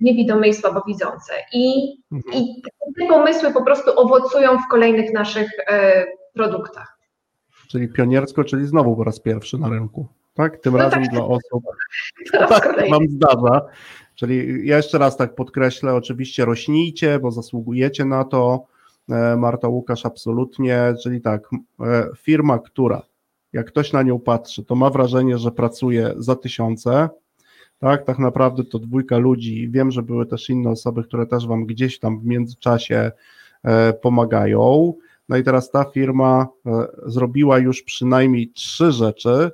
niewidome 0.00 0.48
i 0.48 0.54
słabowidzące. 0.54 1.32
I, 1.52 1.94
mhm. 2.12 2.34
I 2.34 2.62
te 2.98 3.06
pomysły 3.06 3.52
po 3.52 3.64
prostu 3.64 3.90
owocują 4.00 4.58
w 4.58 4.68
kolejnych 4.70 5.12
naszych 5.12 5.50
produktach. 6.34 6.98
Czyli 7.70 7.88
pioniersko, 7.88 8.44
czyli 8.44 8.66
znowu 8.66 8.96
po 8.96 9.04
raz 9.04 9.20
pierwszy 9.20 9.58
na 9.58 9.68
rynku 9.68 10.08
tak? 10.34 10.58
Tym 10.58 10.72
no 10.72 10.78
razem 10.78 11.02
tak. 11.02 11.12
dla 11.12 11.24
osób. 11.24 11.64
Tak 12.32 12.88
mam 12.90 13.08
zdarza. 13.08 13.66
Czyli 14.20 14.66
jeszcze 14.68 14.98
raz 14.98 15.16
tak 15.16 15.34
podkreślę, 15.34 15.94
oczywiście 15.94 16.44
rośnijcie, 16.44 17.18
bo 17.18 17.30
zasługujecie 17.30 18.04
na 18.04 18.24
to. 18.24 18.64
E, 19.08 19.36
Marta 19.36 19.68
Łukasz, 19.68 20.06
absolutnie. 20.06 20.94
Czyli 21.02 21.20
tak, 21.20 21.48
e, 21.80 22.06
firma, 22.16 22.58
która 22.58 23.02
jak 23.52 23.66
ktoś 23.66 23.92
na 23.92 24.02
nią 24.02 24.18
patrzy, 24.18 24.64
to 24.64 24.74
ma 24.74 24.90
wrażenie, 24.90 25.38
że 25.38 25.50
pracuje 25.50 26.14
za 26.16 26.36
tysiące. 26.36 27.08
Tak, 27.78 28.04
tak 28.04 28.18
naprawdę 28.18 28.64
to 28.64 28.78
dwójka 28.78 29.18
ludzi. 29.18 29.68
Wiem, 29.70 29.90
że 29.90 30.02
były 30.02 30.26
też 30.26 30.50
inne 30.50 30.70
osoby, 30.70 31.04
które 31.04 31.26
też 31.26 31.46
Wam 31.46 31.66
gdzieś 31.66 31.98
tam 31.98 32.20
w 32.20 32.24
międzyczasie 32.24 33.12
e, 33.62 33.92
pomagają. 33.92 34.94
No 35.28 35.36
i 35.36 35.44
teraz 35.44 35.70
ta 35.70 35.84
firma 35.84 36.48
zrobiła 37.06 37.58
już 37.58 37.82
przynajmniej 37.82 38.48
trzy 38.48 38.92
rzeczy, 38.92 39.50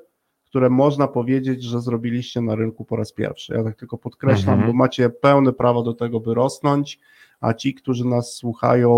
które 0.56 0.70
można 0.70 1.08
powiedzieć, 1.08 1.62
że 1.62 1.80
zrobiliście 1.80 2.40
na 2.40 2.54
rynku 2.54 2.84
po 2.84 2.96
raz 2.96 3.12
pierwszy. 3.12 3.54
Ja 3.54 3.64
tak 3.64 3.76
tylko 3.76 3.98
podkreślam, 3.98 4.54
mhm. 4.54 4.72
bo 4.72 4.78
macie 4.78 5.10
pełne 5.10 5.52
prawo 5.52 5.82
do 5.82 5.94
tego, 5.94 6.20
by 6.20 6.34
rosnąć, 6.34 7.00
a 7.40 7.54
ci, 7.54 7.74
którzy 7.74 8.04
nas 8.04 8.32
słuchają, 8.32 8.90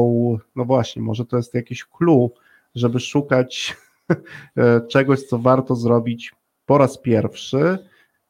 no 0.56 0.64
właśnie, 0.64 1.02
może 1.02 1.24
to 1.24 1.36
jest 1.36 1.54
jakiś 1.54 1.84
clue, 1.84 2.30
żeby 2.74 3.00
szukać 3.00 3.76
e, 4.56 4.80
czegoś, 4.88 5.22
co 5.22 5.38
warto 5.38 5.76
zrobić 5.76 6.34
po 6.66 6.78
raz 6.78 6.98
pierwszy, 6.98 7.78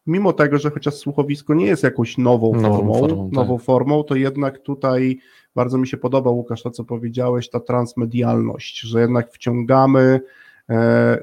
mimo 0.07 0.33
tego, 0.33 0.59
że 0.59 0.71
chociaż 0.71 0.95
słuchowisko 0.95 1.55
nie 1.55 1.67
jest 1.67 1.83
jakąś 1.83 2.19
nową, 2.19 2.55
nową 2.55 2.77
formą, 2.77 2.95
formą 2.95 3.25
tak. 3.25 3.33
nową 3.33 3.59
formą, 3.59 4.05
to 4.05 4.15
jednak 4.15 4.59
tutaj 4.59 5.19
bardzo 5.55 5.79
mi 5.79 5.89
się 5.89 5.97
podoba, 5.97 6.31
Łukasz, 6.31 6.63
to 6.63 6.71
co 6.71 6.85
powiedziałeś, 6.85 7.51
ta 7.51 7.61
transmedialność, 7.61 8.81
że 8.81 9.01
jednak 9.01 9.33
wciągamy 9.33 10.21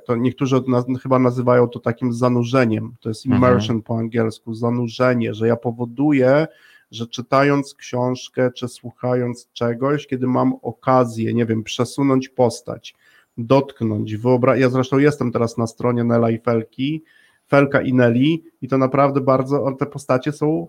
to 0.05 0.15
niektórzy 0.15 0.55
od 0.55 0.67
nas 0.67 0.85
chyba 1.03 1.19
nazywają 1.19 1.67
to 1.67 1.79
takim 1.79 2.13
zanurzeniem, 2.13 2.95
to 2.99 3.09
jest 3.09 3.25
mhm. 3.25 3.41
immersion 3.41 3.75
mhm. 3.75 3.83
po 3.83 3.97
angielsku, 3.97 4.53
zanurzenie, 4.53 5.33
że 5.33 5.47
ja 5.47 5.55
powoduję, 5.55 6.47
że 6.91 7.07
czytając 7.07 7.73
książkę 7.73 8.51
czy 8.51 8.67
słuchając 8.67 9.49
czegoś, 9.53 10.07
kiedy 10.07 10.27
mam 10.27 10.53
okazję, 10.61 11.33
nie 11.33 11.45
wiem, 11.45 11.63
przesunąć 11.63 12.29
postać, 12.29 12.95
dotknąć, 13.37 14.15
wyobrazić, 14.15 14.61
ja 14.61 14.69
zresztą 14.69 14.97
jestem 14.97 15.31
teraz 15.31 15.57
na 15.57 15.67
stronie 15.67 16.03
Nela 16.03 16.29
i 16.29 16.39
Felki, 16.39 17.03
Felka 17.47 17.81
i 17.81 17.93
Nelly 17.93 18.37
i 18.61 18.67
to 18.67 18.77
naprawdę 18.77 19.21
bardzo, 19.21 19.71
te 19.79 19.85
postacie 19.85 20.31
są 20.31 20.67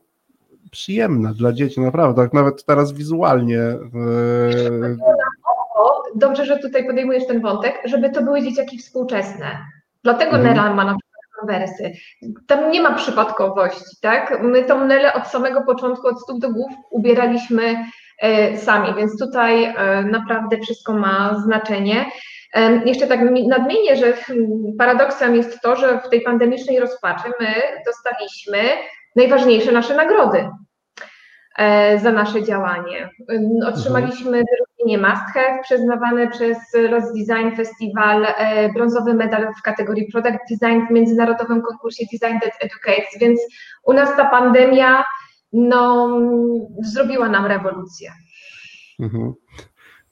przyjemne 0.70 1.35
dla 1.35 1.53
dzieci, 1.53 1.81
naprawdę, 1.81 2.22
tak 2.22 2.33
nawet 2.33 2.64
teraz 2.64 2.93
wizualnie. 2.93 3.55
Yy 3.55 4.97
dobrze, 6.17 6.45
że 6.47 6.59
tutaj 6.59 6.87
podejmujesz 6.87 7.27
ten 7.27 7.41
wątek, 7.41 7.81
żeby 7.85 8.11
to 8.11 8.23
były 8.23 8.43
dzieciaki 8.43 8.79
współczesne. 8.79 9.59
Dlatego 10.05 10.37
mhm. 10.37 10.45
Nela 10.45 10.75
ma 10.75 10.85
na 10.85 10.97
przykład 10.99 11.07
konwersy. 11.41 11.93
Tam 12.47 12.71
nie 12.71 12.81
ma 12.81 12.95
przypadkowości, 12.95 13.97
tak? 14.03 14.39
My 14.43 14.64
tą 14.64 14.85
Nelę 14.85 15.14
od 15.14 15.27
samego 15.27 15.62
początku, 15.62 16.09
od 16.09 16.23
stóp 16.23 16.41
do 16.41 16.51
głów 16.51 16.73
ubieraliśmy 16.91 17.85
e, 18.19 18.57
sami, 18.57 18.95
więc 18.95 19.19
tutaj 19.19 19.64
e, 19.64 20.03
naprawdę 20.03 20.59
wszystko 20.59 20.93
ma 20.93 21.41
znaczenie. 21.45 22.05
E, 22.55 22.85
jeszcze 22.85 23.07
tak 23.07 23.21
nadmienię, 23.49 23.97
że 23.97 24.12
paradoksem 24.79 25.35
jest 25.35 25.61
to, 25.61 25.77
że 25.77 26.01
w 26.01 26.09
tej 26.09 26.21
pandemicznej 26.21 26.81
rozpaczy 26.81 27.29
my 27.41 27.55
dostaliśmy 27.87 28.59
najważniejsze 29.17 29.73
nasze 29.73 29.97
nagrody 29.97 30.49
za 32.03 32.12
nasze 32.12 32.43
działanie. 32.43 33.11
Otrzymaliśmy 33.67 34.43
nie 34.87 34.99
must 34.99 35.26
have, 35.34 35.62
przyznawany 35.62 36.30
przez 36.30 36.59
Los 36.74 37.05
Design 37.12 37.57
Festival 37.57 38.24
e, 38.24 38.72
brązowy 38.72 39.14
medal 39.14 39.55
w 39.59 39.62
kategorii 39.62 40.12
Product 40.12 40.39
Design 40.51 40.87
w 40.87 40.91
międzynarodowym 40.91 41.62
konkursie 41.62 42.05
Design 42.12 42.39
That 42.41 42.53
Educates, 42.61 43.18
więc 43.20 43.41
u 43.84 43.93
nas 43.93 44.16
ta 44.16 44.24
pandemia 44.30 45.05
no, 45.53 46.09
zrobiła 46.82 47.28
nam 47.28 47.47
rewolucję. 47.47 48.12
Mhm. 49.01 49.34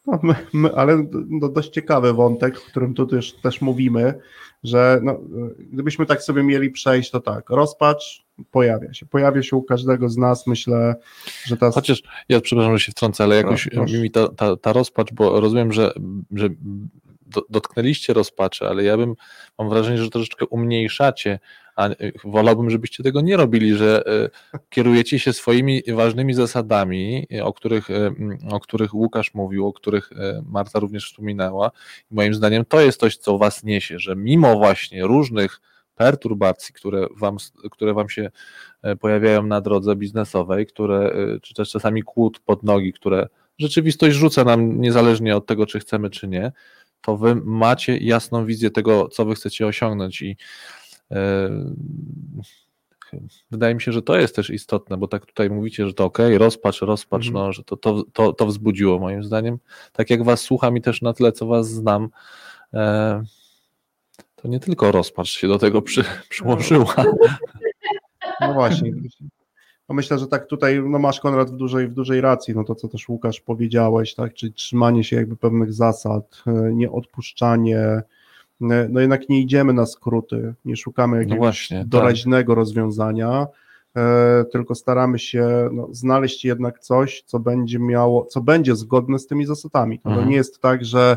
No, 0.06 0.20
my, 0.22 0.34
my, 0.52 0.74
ale 0.74 1.06
no, 1.28 1.48
dość 1.48 1.70
ciekawy 1.70 2.12
wątek, 2.12 2.58
o 2.58 2.70
którym 2.70 2.94
tu 2.94 3.06
też, 3.06 3.32
też 3.32 3.60
mówimy, 3.60 4.14
że 4.64 5.00
no, 5.02 5.20
gdybyśmy 5.72 6.06
tak 6.06 6.22
sobie 6.22 6.42
mieli 6.42 6.70
przejść, 6.70 7.10
to 7.10 7.20
tak, 7.20 7.50
rozpacz 7.50 8.24
pojawia 8.50 8.94
się. 8.94 9.06
Pojawia 9.06 9.42
się 9.42 9.56
u 9.56 9.62
każdego 9.62 10.08
z 10.08 10.16
nas, 10.16 10.46
myślę, 10.46 10.94
że 11.44 11.56
ta. 11.56 11.70
Chociaż 11.70 12.02
ja 12.28 12.40
przepraszam, 12.40 12.78
że 12.78 12.84
się 12.84 12.92
wtrącę, 12.92 13.24
ale 13.24 13.36
jakoś 13.36 13.68
Proszę. 13.68 13.98
mi 13.98 14.10
ta, 14.10 14.28
ta, 14.28 14.56
ta 14.56 14.72
rozpacz, 14.72 15.12
bo 15.12 15.40
rozumiem, 15.40 15.72
że, 15.72 15.92
że 16.30 16.48
do, 17.26 17.42
dotknęliście 17.50 18.12
rozpaczy, 18.12 18.68
ale 18.68 18.84
ja 18.84 18.96
bym, 18.96 19.14
mam 19.58 19.68
wrażenie, 19.68 19.98
że 19.98 20.10
troszeczkę 20.10 20.46
umniejszacie, 20.46 21.38
a 21.76 21.88
y, 21.88 22.12
wolałbym, 22.24 22.70
żebyście 22.70 23.02
tego 23.02 23.20
nie 23.20 23.36
robili, 23.36 23.74
że 23.74 24.02
y, 24.54 24.58
kierujecie 24.70 25.18
się 25.18 25.32
swoimi 25.32 25.82
ważnymi 25.94 26.34
zasadami, 26.34 27.26
y, 27.32 27.44
o 27.44 27.52
których, 27.52 27.88
o 28.50 28.60
których 28.60 28.94
Łukasz 28.94 29.34
mówił, 29.34 29.66
o 29.66 29.72
których 29.72 30.10
Marta 30.46 30.78
również 30.78 31.06
wspominała. 31.06 31.70
I 32.10 32.14
moim 32.14 32.34
zdaniem 32.34 32.64
to 32.64 32.80
jest 32.80 33.00
coś, 33.00 33.16
co 33.16 33.38
was 33.38 33.64
niesie, 33.64 33.98
że 33.98 34.16
mimo 34.16 34.56
właśnie 34.56 35.06
różnych 35.06 35.60
perturbacji, 35.94 36.74
które 36.74 37.06
wam, 37.16 37.36
które 37.70 37.94
wam 37.94 38.08
się 38.08 38.30
e, 38.82 38.96
pojawiają 38.96 39.42
na 39.42 39.60
drodze 39.60 39.96
biznesowej, 39.96 40.66
które, 40.66 41.14
czy 41.42 41.54
też 41.54 41.70
czasami 41.70 42.02
kłód 42.02 42.40
pod 42.40 42.62
nogi, 42.62 42.92
które 42.92 43.28
rzeczywistość 43.58 44.16
rzuca 44.16 44.44
nam 44.44 44.80
niezależnie 44.80 45.36
od 45.36 45.46
tego, 45.46 45.66
czy 45.66 45.80
chcemy, 45.80 46.10
czy 46.10 46.28
nie, 46.28 46.52
to 47.04 47.16
wy 47.16 47.34
macie 47.34 47.96
jasną 47.96 48.46
wizję 48.46 48.70
tego, 48.70 49.08
co 49.08 49.24
wy 49.24 49.34
chcecie 49.34 49.66
osiągnąć 49.66 50.22
i 50.22 50.36
wydaje 53.50 53.74
mi 53.74 53.80
się, 53.80 53.92
że 53.92 54.02
to 54.02 54.16
jest 54.16 54.36
też 54.36 54.50
istotne, 54.50 54.96
bo 54.96 55.08
tak 55.08 55.26
tutaj 55.26 55.50
mówicie, 55.50 55.86
że 55.86 55.94
to 55.94 56.04
ok, 56.04 56.18
rozpacz, 56.38 56.80
rozpacz, 56.80 57.26
Mhm. 57.26 57.44
no, 57.44 57.52
że 57.52 57.64
to, 57.64 57.76
to, 57.76 58.04
to, 58.12 58.32
to 58.32 58.46
wzbudziło 58.46 58.98
moim 58.98 59.24
zdaniem. 59.24 59.58
Tak 59.92 60.10
jak 60.10 60.24
was 60.24 60.40
słucham 60.40 60.76
i 60.76 60.80
też 60.80 61.02
na 61.02 61.12
tyle, 61.12 61.32
co 61.32 61.46
was 61.46 61.70
znam, 61.70 62.08
e, 62.74 63.24
to 64.36 64.48
nie 64.48 64.60
tylko 64.60 64.92
rozpacz 64.92 65.28
się 65.28 65.48
do 65.48 65.58
tego 65.58 65.82
przy, 65.82 66.04
przyłożyła. 66.28 66.94
No 68.40 68.52
właśnie. 68.54 68.92
No 69.88 69.94
myślę, 69.94 70.18
że 70.18 70.26
tak 70.26 70.46
tutaj 70.46 70.82
no 70.84 70.98
masz 70.98 71.20
Konrad 71.20 71.50
w 71.50 71.56
dużej, 71.56 71.88
w 71.88 71.92
dużej 71.92 72.20
racji, 72.20 72.54
no 72.54 72.64
to 72.64 72.74
co 72.74 72.88
też 72.88 73.08
Łukasz 73.08 73.40
powiedziałeś, 73.40 74.14
tak, 74.14 74.34
czyli 74.34 74.52
trzymanie 74.52 75.04
się 75.04 75.16
jakby 75.16 75.36
pewnych 75.36 75.72
zasad, 75.72 76.42
e, 76.46 76.52
nieodpuszczanie, 76.72 77.78
e, 77.78 78.02
no 78.60 79.00
jednak 79.00 79.28
nie 79.28 79.40
idziemy 79.40 79.72
na 79.72 79.86
skróty, 79.86 80.54
nie 80.64 80.76
szukamy 80.76 81.16
jakiegoś 81.18 81.38
właśnie, 81.38 81.78
tak. 81.78 81.88
doraźnego 81.88 82.54
rozwiązania, 82.54 83.46
e, 83.96 84.44
tylko 84.52 84.74
staramy 84.74 85.18
się 85.18 85.68
no, 85.72 85.88
znaleźć 85.90 86.44
jednak 86.44 86.78
coś, 86.78 87.22
co 87.26 87.38
będzie 87.38 87.78
miało, 87.78 88.26
co 88.26 88.40
będzie 88.40 88.76
zgodne 88.76 89.18
z 89.18 89.26
tymi 89.26 89.46
zasadami. 89.46 89.98
To 89.98 90.08
Mhm. 90.10 90.28
nie 90.28 90.36
jest 90.36 90.60
tak, 90.60 90.84
że 90.84 91.16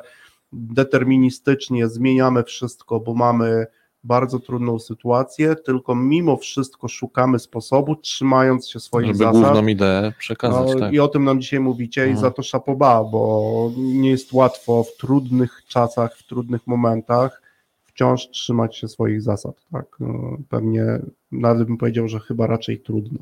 deterministycznie 0.53 1.87
zmieniamy 1.87 2.43
wszystko, 2.43 2.99
bo 2.99 3.13
mamy 3.13 3.67
bardzo 4.03 4.39
trudną 4.39 4.79
sytuację, 4.79 5.55
tylko 5.55 5.95
mimo 5.95 6.37
wszystko 6.37 6.87
szukamy 6.87 7.39
sposobu, 7.39 7.95
trzymając 7.95 8.69
się 8.69 8.79
swoich 8.79 9.07
żeby 9.07 9.17
zasad. 9.17 9.41
główną 9.41 9.67
ideę 9.67 10.13
przekazać. 10.19 10.73
No, 10.73 10.79
tak. 10.79 10.93
I 10.93 10.99
o 10.99 11.07
tym 11.07 11.23
nam 11.23 11.41
dzisiaj 11.41 11.59
mówicie 11.59 12.01
i 12.01 12.09
Mhm. 12.09 12.21
za 12.21 12.31
to 12.31 12.43
szapoba, 12.43 13.03
bo 13.03 13.71
nie 13.77 14.09
jest 14.09 14.33
łatwo 14.33 14.83
w 14.83 14.97
trudnych 14.97 15.63
czasach, 15.67 16.17
w 16.17 16.23
trudnych 16.27 16.67
momentach 16.67 17.41
wciąż 17.85 18.29
trzymać 18.29 18.77
się 18.77 18.87
swoich 18.87 19.21
zasad. 19.21 19.55
Tak? 19.71 19.85
No, 19.99 20.37
Pewnie 20.49 20.85
nawet 21.31 21.67
bym 21.67 21.77
powiedział, 21.77 22.07
że 22.07 22.19
chyba 22.19 22.47
raczej 22.47 22.79
trudno. 22.79 23.19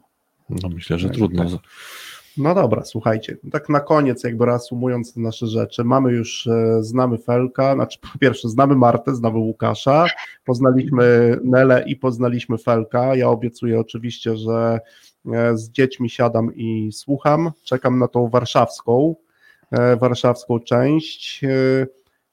No 0.50 0.70
myślę, 0.70 1.00
że 1.00 1.08
Tak, 1.08 1.18
trudno. 1.18 1.44
tak. 1.50 1.60
No 2.38 2.56
dobra, 2.56 2.84
słuchajcie, 2.84 3.38
tak 3.52 3.70
na 3.70 3.80
koniec, 3.80 4.24
jakby 4.24 4.46
reasumując 4.46 5.16
nasze 5.18 5.48
rzeczy, 5.48 5.84
mamy 5.84 6.12
już, 6.12 6.48
e, 6.48 6.84
znamy 6.84 7.18
Felka, 7.18 7.76
znaczy 7.76 8.00
po 8.00 8.20
pierwsze 8.20 8.50
znamy 8.50 8.76
Martę, 8.76 9.16
znamy 9.16 9.38
Łukasza, 9.38 10.06
poznaliśmy 10.46 11.38
Nelę 11.44 11.84
i 11.88 11.96
poznaliśmy 11.96 12.58
Felka. 12.58 13.16
Ja 13.16 13.30
obiecuję 13.30 13.80
oczywiście, 13.80 14.38
że 14.38 14.80
e, 15.34 15.58
z 15.58 15.70
dziećmi 15.70 16.10
siadam 16.10 16.56
i 16.56 16.92
słucham, 16.92 17.52
czekam 17.64 18.00
na 18.00 18.08
tą 18.08 18.30
warszawską, 18.30 19.16
e, 19.72 19.96
warszawską 19.96 20.60
część. 20.60 21.42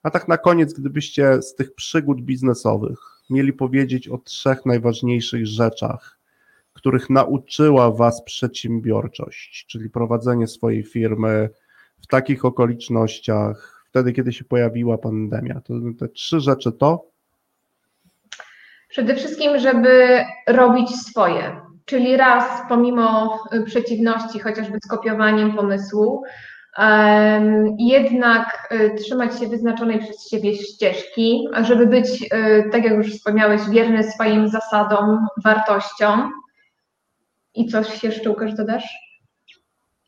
A 0.03 0.11
tak 0.11 0.28
na 0.28 0.38
koniec, 0.38 0.72
gdybyście 0.72 1.42
z 1.42 1.55
tych 1.55 1.74
przygód 1.74 2.20
biznesowych 2.20 2.98
mieli 3.30 3.53
powiedzieć 3.53 4.09
o 4.09 4.18
trzech 4.18 4.66
najważniejszych 4.66 5.46
rzeczach, 5.46 6.18
których 6.73 7.11
nauczyła 7.11 7.91
Was 7.91 8.23
przedsiębiorczość, 8.25 9.66
czyli 9.66 9.91
prowadzenie 9.91 10.47
swojej 10.47 10.85
firmy 10.85 11.51
w 12.03 12.07
takich 12.07 12.45
okolicznościach, 12.45 13.85
wtedy, 13.89 14.12
kiedy 14.12 14.33
się 14.33 14.45
pojawiła 14.45 14.99
pandemia. 14.99 15.61
To 15.61 15.75
te 15.99 16.09
trzy 16.09 16.41
rzeczy 16.41 16.73
to 16.73 17.12
Przede 18.93 19.14
wszystkim, 19.14 19.59
żeby 19.59 20.25
robić 20.47 20.91
swoje. 20.91 21.61
Czyli 21.85 22.16
raz, 22.16 22.62
pomimo 22.68 23.39
y, 23.55 23.62
przeciwności, 23.62 24.39
chociażby 24.39 24.79
z 24.85 24.89
kopiowaniem 24.89 25.53
pomysłu, 25.57 26.23
jednak 27.79 28.68
y, 28.73 28.95
trzymać 28.95 29.41
się 29.41 29.49
wyznaczonej 29.49 29.99
przez 29.99 30.29
siebie 30.29 30.55
ścieżki, 30.55 31.49
żeby 31.62 31.87
być, 31.87 32.23
y, 32.23 32.70
tak 32.73 32.85
jak 32.85 32.93
już 32.93 33.12
wspomniałeś, 33.12 33.61
wierny 33.70 34.05
swoim 34.05 34.49
zasadom, 34.49 35.27
wartościom. 35.45 36.31
I 37.55 37.66
coś 37.66 38.00
się 38.00 38.09
jeszcze, 38.09 38.30
Łukasz, 38.30 38.55
dodasz? 38.55 38.84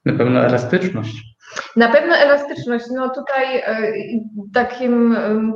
Na 0.04 0.12
pewno 0.12 0.40
elastyczność. 0.40 1.22
Na 1.76 1.88
pewno 1.88 2.16
elastyczność. 2.16 2.84
No 2.94 3.10
tutaj 3.10 3.58
y, 3.58 4.20
takim 4.54 5.12
y, 5.12 5.52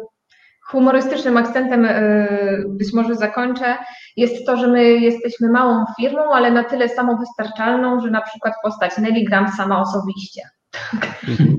humorystycznym 0.67 1.37
akcentem 1.37 1.85
y, 1.85 2.65
być 2.69 2.93
może 2.93 3.15
zakończę, 3.15 3.77
jest 4.17 4.47
to, 4.47 4.57
że 4.57 4.69
my 4.69 4.85
jesteśmy 4.85 5.51
małą 5.51 5.85
firmą, 6.01 6.33
ale 6.33 6.51
na 6.51 6.65
tyle 6.65 6.89
samowystarczalną, 6.89 8.01
że 8.01 8.11
na 8.11 8.21
przykład 8.21 8.55
postać 8.63 8.99
Nelly 8.99 9.25
gram 9.25 9.49
sama 9.49 9.81
osobiście. 9.81 10.43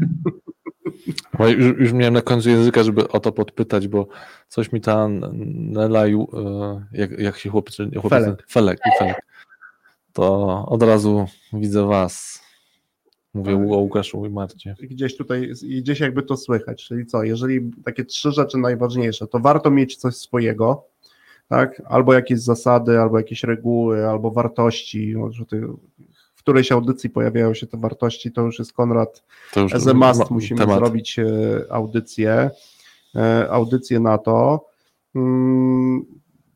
Już, 1.39 1.79
już 1.79 1.93
miałem 1.93 2.13
na 2.13 2.21
końcu 2.21 2.49
języka, 2.49 2.83
żeby 2.83 3.07
o 3.07 3.19
to 3.19 3.31
podpytać, 3.31 3.87
bo 3.87 4.07
coś 4.47 4.71
mi 4.71 4.81
ta 4.81 5.07
Nela, 5.43 6.05
e, 6.05 6.25
jak, 6.91 7.19
jak 7.19 7.37
się 7.37 7.49
chłopiec, 7.49 7.77
chłopiec 7.77 8.09
Felek. 8.09 8.45
Felek 8.49 8.79
Felek, 8.99 9.25
to 10.19 10.65
od 10.65 10.83
razu 10.83 11.25
widzę 11.53 11.87
was. 11.87 12.41
Mówię 13.33 13.55
o 13.55 13.77
Łukaszu 13.77 14.25
i 14.25 14.29
Marcie. 14.29 14.75
gdzieś 14.81 15.17
tutaj, 15.17 15.51
gdzieś 15.81 15.99
jakby 15.99 16.23
to 16.23 16.37
słychać, 16.37 16.85
czyli 16.85 17.05
co, 17.05 17.23
jeżeli 17.23 17.71
takie 17.85 18.05
trzy 18.05 18.31
rzeczy 18.31 18.57
najważniejsze, 18.57 19.27
to 19.27 19.39
warto 19.39 19.71
mieć 19.71 19.95
coś 19.95 20.15
swojego, 20.15 20.85
tak, 21.47 21.81
albo 21.85 22.13
jakieś 22.13 22.39
zasady, 22.39 22.99
albo 22.99 23.17
jakieś 23.17 23.43
reguły, 23.43 24.07
albo 24.07 24.31
wartości, 24.31 25.15
w 26.35 26.39
którejś 26.39 26.71
audycji 26.71 27.09
pojawiają 27.09 27.53
się 27.53 27.67
te 27.67 27.77
wartości, 27.77 28.31
to 28.31 28.41
już 28.41 28.59
jest 28.59 28.73
Konrad 28.73 29.23
To 29.53 29.59
już 29.59 29.73
As 29.73 29.87
a 29.87 29.93
must 29.93 30.29
musimy 30.31 30.59
temat. 30.59 30.77
zrobić 30.77 31.19
e, 31.19 31.25
audycję, 31.69 32.49
e, 33.15 33.49
audycję 33.49 33.99
na 33.99 34.17
to. 34.17 34.65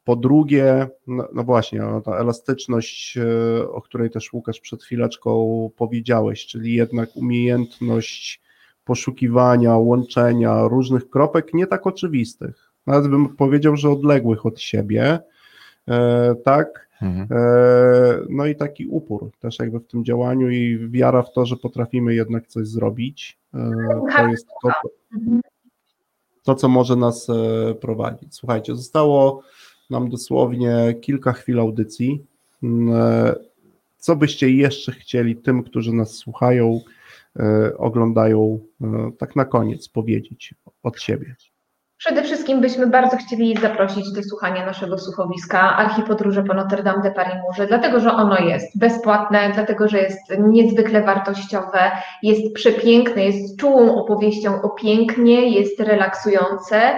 Po 0.04 0.16
drugie, 0.16 0.88
no, 1.08 1.28
no 1.34 1.44
właśnie, 1.44 1.80
no, 1.80 2.02
ta 2.02 2.18
elastyczność, 2.18 3.18
e, 3.18 3.70
o 3.70 3.82
której 3.82 4.10
też 4.10 4.34
Łukasz 4.34 4.60
przed 4.60 4.84
chwileczką 4.84 5.70
powiedziałeś, 5.78 6.46
czyli 6.46 6.74
jednak 6.74 7.10
umiejętność 7.16 8.42
poszukiwania, 8.86 9.78
łączenia 9.78 10.68
różnych 10.68 11.10
kropek, 11.10 11.54
nie 11.54 11.68
tak 11.68 11.88
oczywistych. 11.88 12.74
Nawet 12.88 13.08
bym 13.08 13.36
powiedział, 13.36 13.78
że 13.78 13.90
odległych 13.90 14.46
od 14.46 14.62
siebie, 14.62 15.20
e, 15.88 16.36
tak? 16.44 16.90
Mhm. 17.02 17.28
E, 17.32 18.26
No 18.30 18.46
i 18.46 18.56
taki 18.56 18.88
upór 18.88 19.32
też 19.40 19.60
jakby 19.60 19.80
w 19.80 19.88
tym 19.88 20.06
działaniu 20.06 20.50
i 20.50 20.90
wiara 20.90 21.24
w 21.24 21.34
to, 21.34 21.46
że 21.46 21.56
potrafimy 21.56 22.16
jednak 22.16 22.48
coś 22.48 22.68
zrobić. 22.68 23.38
E, 23.54 23.72
To 24.18 24.28
jest 24.28 24.48
to, 24.64 24.70
to 26.44 26.56
co 26.56 26.70
może 26.70 26.96
nas 26.96 27.30
e, 27.30 27.74
prowadzić. 27.76 28.36
Słuchajcie, 28.36 28.76
zostało 28.76 29.42
nam 29.94 30.10
dosłownie 30.10 30.94
kilka 31.02 31.34
chwil 31.34 31.60
audycji. 31.60 32.26
Mm, 32.64 32.96
e, 32.96 33.36
Co 33.98 34.16
byście 34.16 34.50
jeszcze 34.50 34.92
chcieli 34.92 35.36
tym, 35.36 35.64
którzy 35.64 35.94
nas 35.94 36.14
słuchają, 36.14 36.80
e, 37.40 37.78
oglądają, 37.78 38.60
e, 38.82 39.12
tak 39.18 39.36
na 39.36 39.46
koniec 39.46 39.90
powiedzieć 39.90 40.54
od 40.84 41.02
siebie? 41.02 41.36
Przede 41.98 42.24
wszystkim 42.24 42.62
byśmy 42.62 42.88
bardzo 42.88 43.18
chcieli 43.18 43.58
zaprosić 43.58 44.12
do 44.12 44.24
słuchania 44.24 44.66
naszego 44.66 44.98
słuchowiska 44.98 45.78
Archipodróże 45.78 46.44
po 46.44 46.54
Notre 46.54 46.84
Dame 46.84 47.04
de 47.04 47.12
Paris 47.12 47.36
Murze, 47.48 47.68
dlatego 47.68 48.00
że 48.00 48.12
ono 48.12 48.40
jest 48.40 48.80
bezpłatne, 48.80 49.52
dlatego 49.54 49.88
że 49.88 50.00
jest 50.00 50.20
niezwykle 50.40 51.04
wartościowe, 51.04 51.92
jest 52.24 52.54
przepiękne, 52.54 53.26
jest 53.26 53.60
czułą 53.60 53.96
opowieścią 53.96 54.62
o 54.62 54.70
pięknie, 54.70 55.50
jest 55.50 55.80
relaksujące 55.80 56.98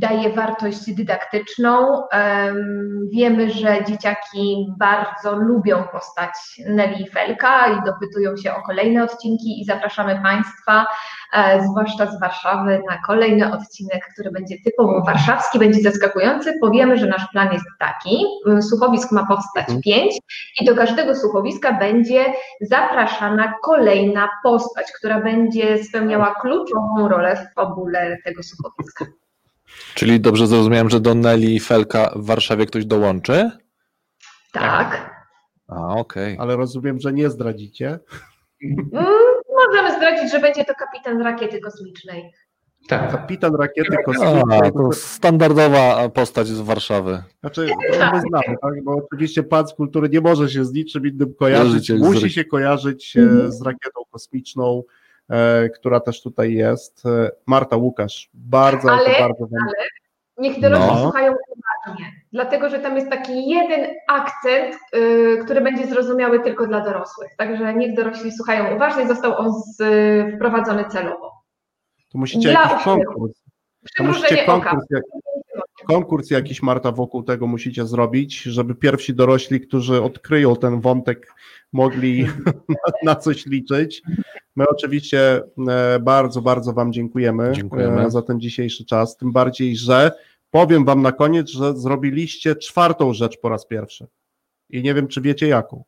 daje 0.00 0.30
wartość 0.30 0.94
dydaktyczną. 0.94 2.02
Em, 2.12 2.90
Wiemy, 3.12 3.50
że 3.50 3.84
dzieciaki 3.84 4.66
bardzo 4.78 5.36
lubią 5.36 5.82
postać 5.92 6.30
Nelly 6.68 6.94
i 6.94 7.08
Felka 7.10 7.66
i 7.68 7.84
dopytują 7.86 8.36
się 8.36 8.54
o 8.54 8.62
kolejne 8.62 9.04
odcinki 9.04 9.60
i 9.60 9.64
zapraszamy 9.64 10.20
Państwa, 10.22 10.86
e, 11.32 11.62
zwłaszcza 11.62 12.06
z 12.06 12.20
Warszawy, 12.20 12.82
na 12.90 12.98
kolejny 13.06 13.52
odcinek, 13.52 14.08
który 14.14 14.30
będzie 14.30 14.56
typowo 14.64 15.02
warszawski, 15.06 15.58
będzie 15.58 15.80
zaskakujący. 15.82 16.52
Powiemy, 16.60 16.98
że 16.98 17.06
nasz 17.06 17.28
plan 17.32 17.52
jest 17.52 17.64
taki, 17.78 18.24
słuchowisk 18.60 19.12
ma 19.12 19.26
powstać 19.26 19.64
Mhm. 19.64 19.80
pięć 19.82 20.18
i 20.60 20.64
do 20.64 20.74
każdego 20.74 21.14
słuchowiska 21.14 21.72
będzie 21.72 22.24
zapraszana 22.60 23.54
kolejna 23.62 24.28
postać, 24.42 24.86
która 24.98 25.20
będzie 25.20 25.84
spełniała 25.84 26.34
kluczową 26.40 27.08
rolę 27.08 27.36
w 27.36 27.54
fabule 27.54 28.16
tego 28.24 28.42
Czyli 29.94 30.20
dobrze 30.20 30.46
zrozumiałem, 30.46 30.90
że 30.90 31.00
do 31.00 31.14
Nelly 31.14 31.46
i 31.46 31.60
Felka 31.60 32.12
w 32.16 32.26
Warszawie 32.26 32.66
ktoś 32.66 32.84
dołączy? 32.86 33.50
Tak. 34.52 35.14
A, 35.68 35.88
okej. 35.88 36.36
Ale 36.40 36.56
rozumiem, 36.56 37.00
że 37.00 37.12
nie 37.12 37.30
zdradzicie. 37.30 37.98
Mm, 38.62 39.04
Możemy 39.68 39.96
zdradzić, 39.96 40.30
że 40.32 40.40
będzie 40.40 40.64
to 40.64 40.74
kapitan 40.74 41.22
rakiety 41.22 41.60
kosmicznej. 41.60 42.32
Tak. 42.88 43.10
Kapitan 43.10 43.54
rakiety 43.54 43.96
A, 44.00 44.02
kosmicznej. 44.02 44.72
to 44.72 44.92
standardowa 44.92 46.08
postać 46.08 46.46
z 46.46 46.60
Warszawy. 46.60 47.22
Znaczy, 47.40 47.68
to 47.98 48.12
my 48.12 48.20
znamy, 48.20 48.56
tak? 48.62 48.84
bo 48.84 48.92
oczywiście 48.92 49.42
pan 49.42 49.68
z 49.68 49.74
kultury 49.74 50.08
nie 50.08 50.20
może 50.20 50.50
się 50.50 50.64
z 50.64 50.72
niczym 50.72 51.06
innym 51.06 51.34
kojarzyć. 51.34 51.90
Musi 51.90 52.30
się 52.30 52.44
kojarzyć 52.44 53.16
e, 53.16 53.52
z 53.52 53.62
rakietą 53.62 54.00
kosmiczną, 54.10 54.82
która 55.74 56.00
też 56.00 56.22
tutaj 56.22 56.52
jest. 56.52 57.06
E, 57.06 57.30
Marta 57.46 57.76
Łukasz, 57.76 58.30
bardzo, 58.34 58.90
ale, 58.90 59.06
Ale- 59.06 59.18
bardzo 59.20 59.46
wam 59.46 59.68
Niech 60.38 60.60
dorośli 60.60 60.86
No. 60.86 61.02
słuchają 61.02 61.32
uważnie, 61.32 62.12
dlatego 62.32 62.68
że 62.70 62.78
tam 62.78 62.96
jest 62.96 63.10
taki 63.10 63.48
jeden 63.48 63.90
akcent, 64.08 64.74
y, 64.96 65.38
który 65.44 65.60
będzie 65.60 65.86
zrozumiały 65.86 66.40
tylko 66.40 66.66
dla 66.66 66.80
dorosłych. 66.80 67.36
Także 67.36 67.74
niech 67.74 67.96
dorośli 67.96 68.32
słuchają 68.32 68.76
uważnie. 68.76 69.06
Został 69.08 69.38
on 69.38 69.52
z, 69.52 69.76
wprowadzony 70.36 70.84
celowo. 70.84 71.32
To 72.12 72.18
musicie 72.18 72.50
Dla 72.50 72.62
jakiś 72.62 72.84
konkurs. 72.84 73.32
To 73.96 74.04
musicie 74.04 74.44
konkurs, 74.46 74.84
jak, 74.90 75.02
konkurs 75.84 76.30
jakiś 76.30 76.62
Marta 76.62 76.92
wokół 76.92 77.22
tego 77.22 77.46
musicie 77.46 77.86
zrobić, 77.86 78.42
żeby 78.42 78.74
pierwsi 78.74 79.14
dorośli, 79.14 79.60
którzy 79.60 80.02
odkryją 80.02 80.56
ten 80.56 80.80
wątek, 80.80 81.32
mogli 81.72 82.26
na, 83.04 83.16
coś 83.16 83.46
liczyć. 83.46 84.02
My 84.56 84.64
oczywiście 84.68 85.42
e, 85.68 85.98
bardzo, 86.00 86.42
bardzo 86.42 86.72
Wam 86.72 86.92
dziękujemy, 86.92 87.52
Dziękujemy. 87.54 88.06
e, 88.06 88.10
za 88.10 88.22
ten 88.22 88.40
dzisiejszy 88.40 88.84
czas. 88.84 89.16
Tym 89.16 89.32
bardziej, 89.32 89.76
że 89.76 90.12
powiem 90.50 90.84
Wam 90.84 91.02
na 91.02 91.12
koniec, 91.12 91.48
że 91.50 91.76
zrobiliście 91.76 92.56
czwartą 92.56 93.12
rzecz 93.12 93.40
po 93.40 93.48
raz 93.48 93.66
pierwszy. 93.66 94.06
I 94.70 94.82
nie 94.82 94.94
wiem, 94.94 95.08
czy 95.08 95.20
wiecie 95.20 95.48
jaką. 95.48 95.84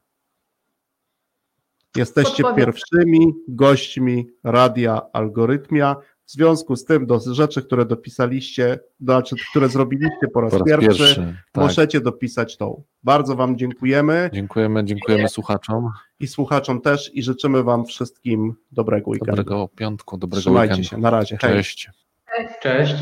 Jesteście 1.97 2.43
Podpowiem. 2.43 2.67
pierwszymi 2.67 3.33
gośćmi 3.49 4.27
Radia 4.45 5.01
Algorytmia. 5.13 5.97
W 6.27 6.31
związku 6.31 6.77
z 6.77 6.85
tym 6.85 7.07
do 7.07 7.21
rzeczy, 7.35 7.63
które 7.63 7.85
dopisaliście, 7.85 8.79
znaczy, 9.01 9.37
które 9.51 9.69
zrobiliście 9.69 10.29
po 10.35 10.41
raz, 10.41 10.51
Po 10.53 10.59
raz 10.59 10.69
pierwszy, 10.69 10.89
pierwszy. 10.89 11.35
Tak. 11.53 11.65
możecie 11.65 12.01
dopisać 12.01 12.57
tą. 12.57 12.83
Bardzo 13.03 13.37
Wam 13.37 13.59
dziękujemy 13.59 14.31
Dziękujemy, 14.33 14.85
dziękujemy 14.85 15.29
słuchaczom. 15.29 15.91
i 16.21 16.27
słuchaczom 16.27 16.81
też 16.81 17.15
i 17.15 17.23
życzymy 17.23 17.63
Wam 17.63 17.85
wszystkim 17.87 18.55
dobrego 18.73 19.11
weekendu. 19.11 19.37
Dobrego 19.37 19.69
piątku, 19.77 20.19
dobrego 20.19 20.41
Trzymajcie 20.41 20.71
weekendu. 20.75 20.89
się, 20.91 20.99
na 20.99 21.11
razie. 21.11 21.39
Hej. 21.41 21.53
Cześć. 21.55 21.91
Cześć. 22.63 22.95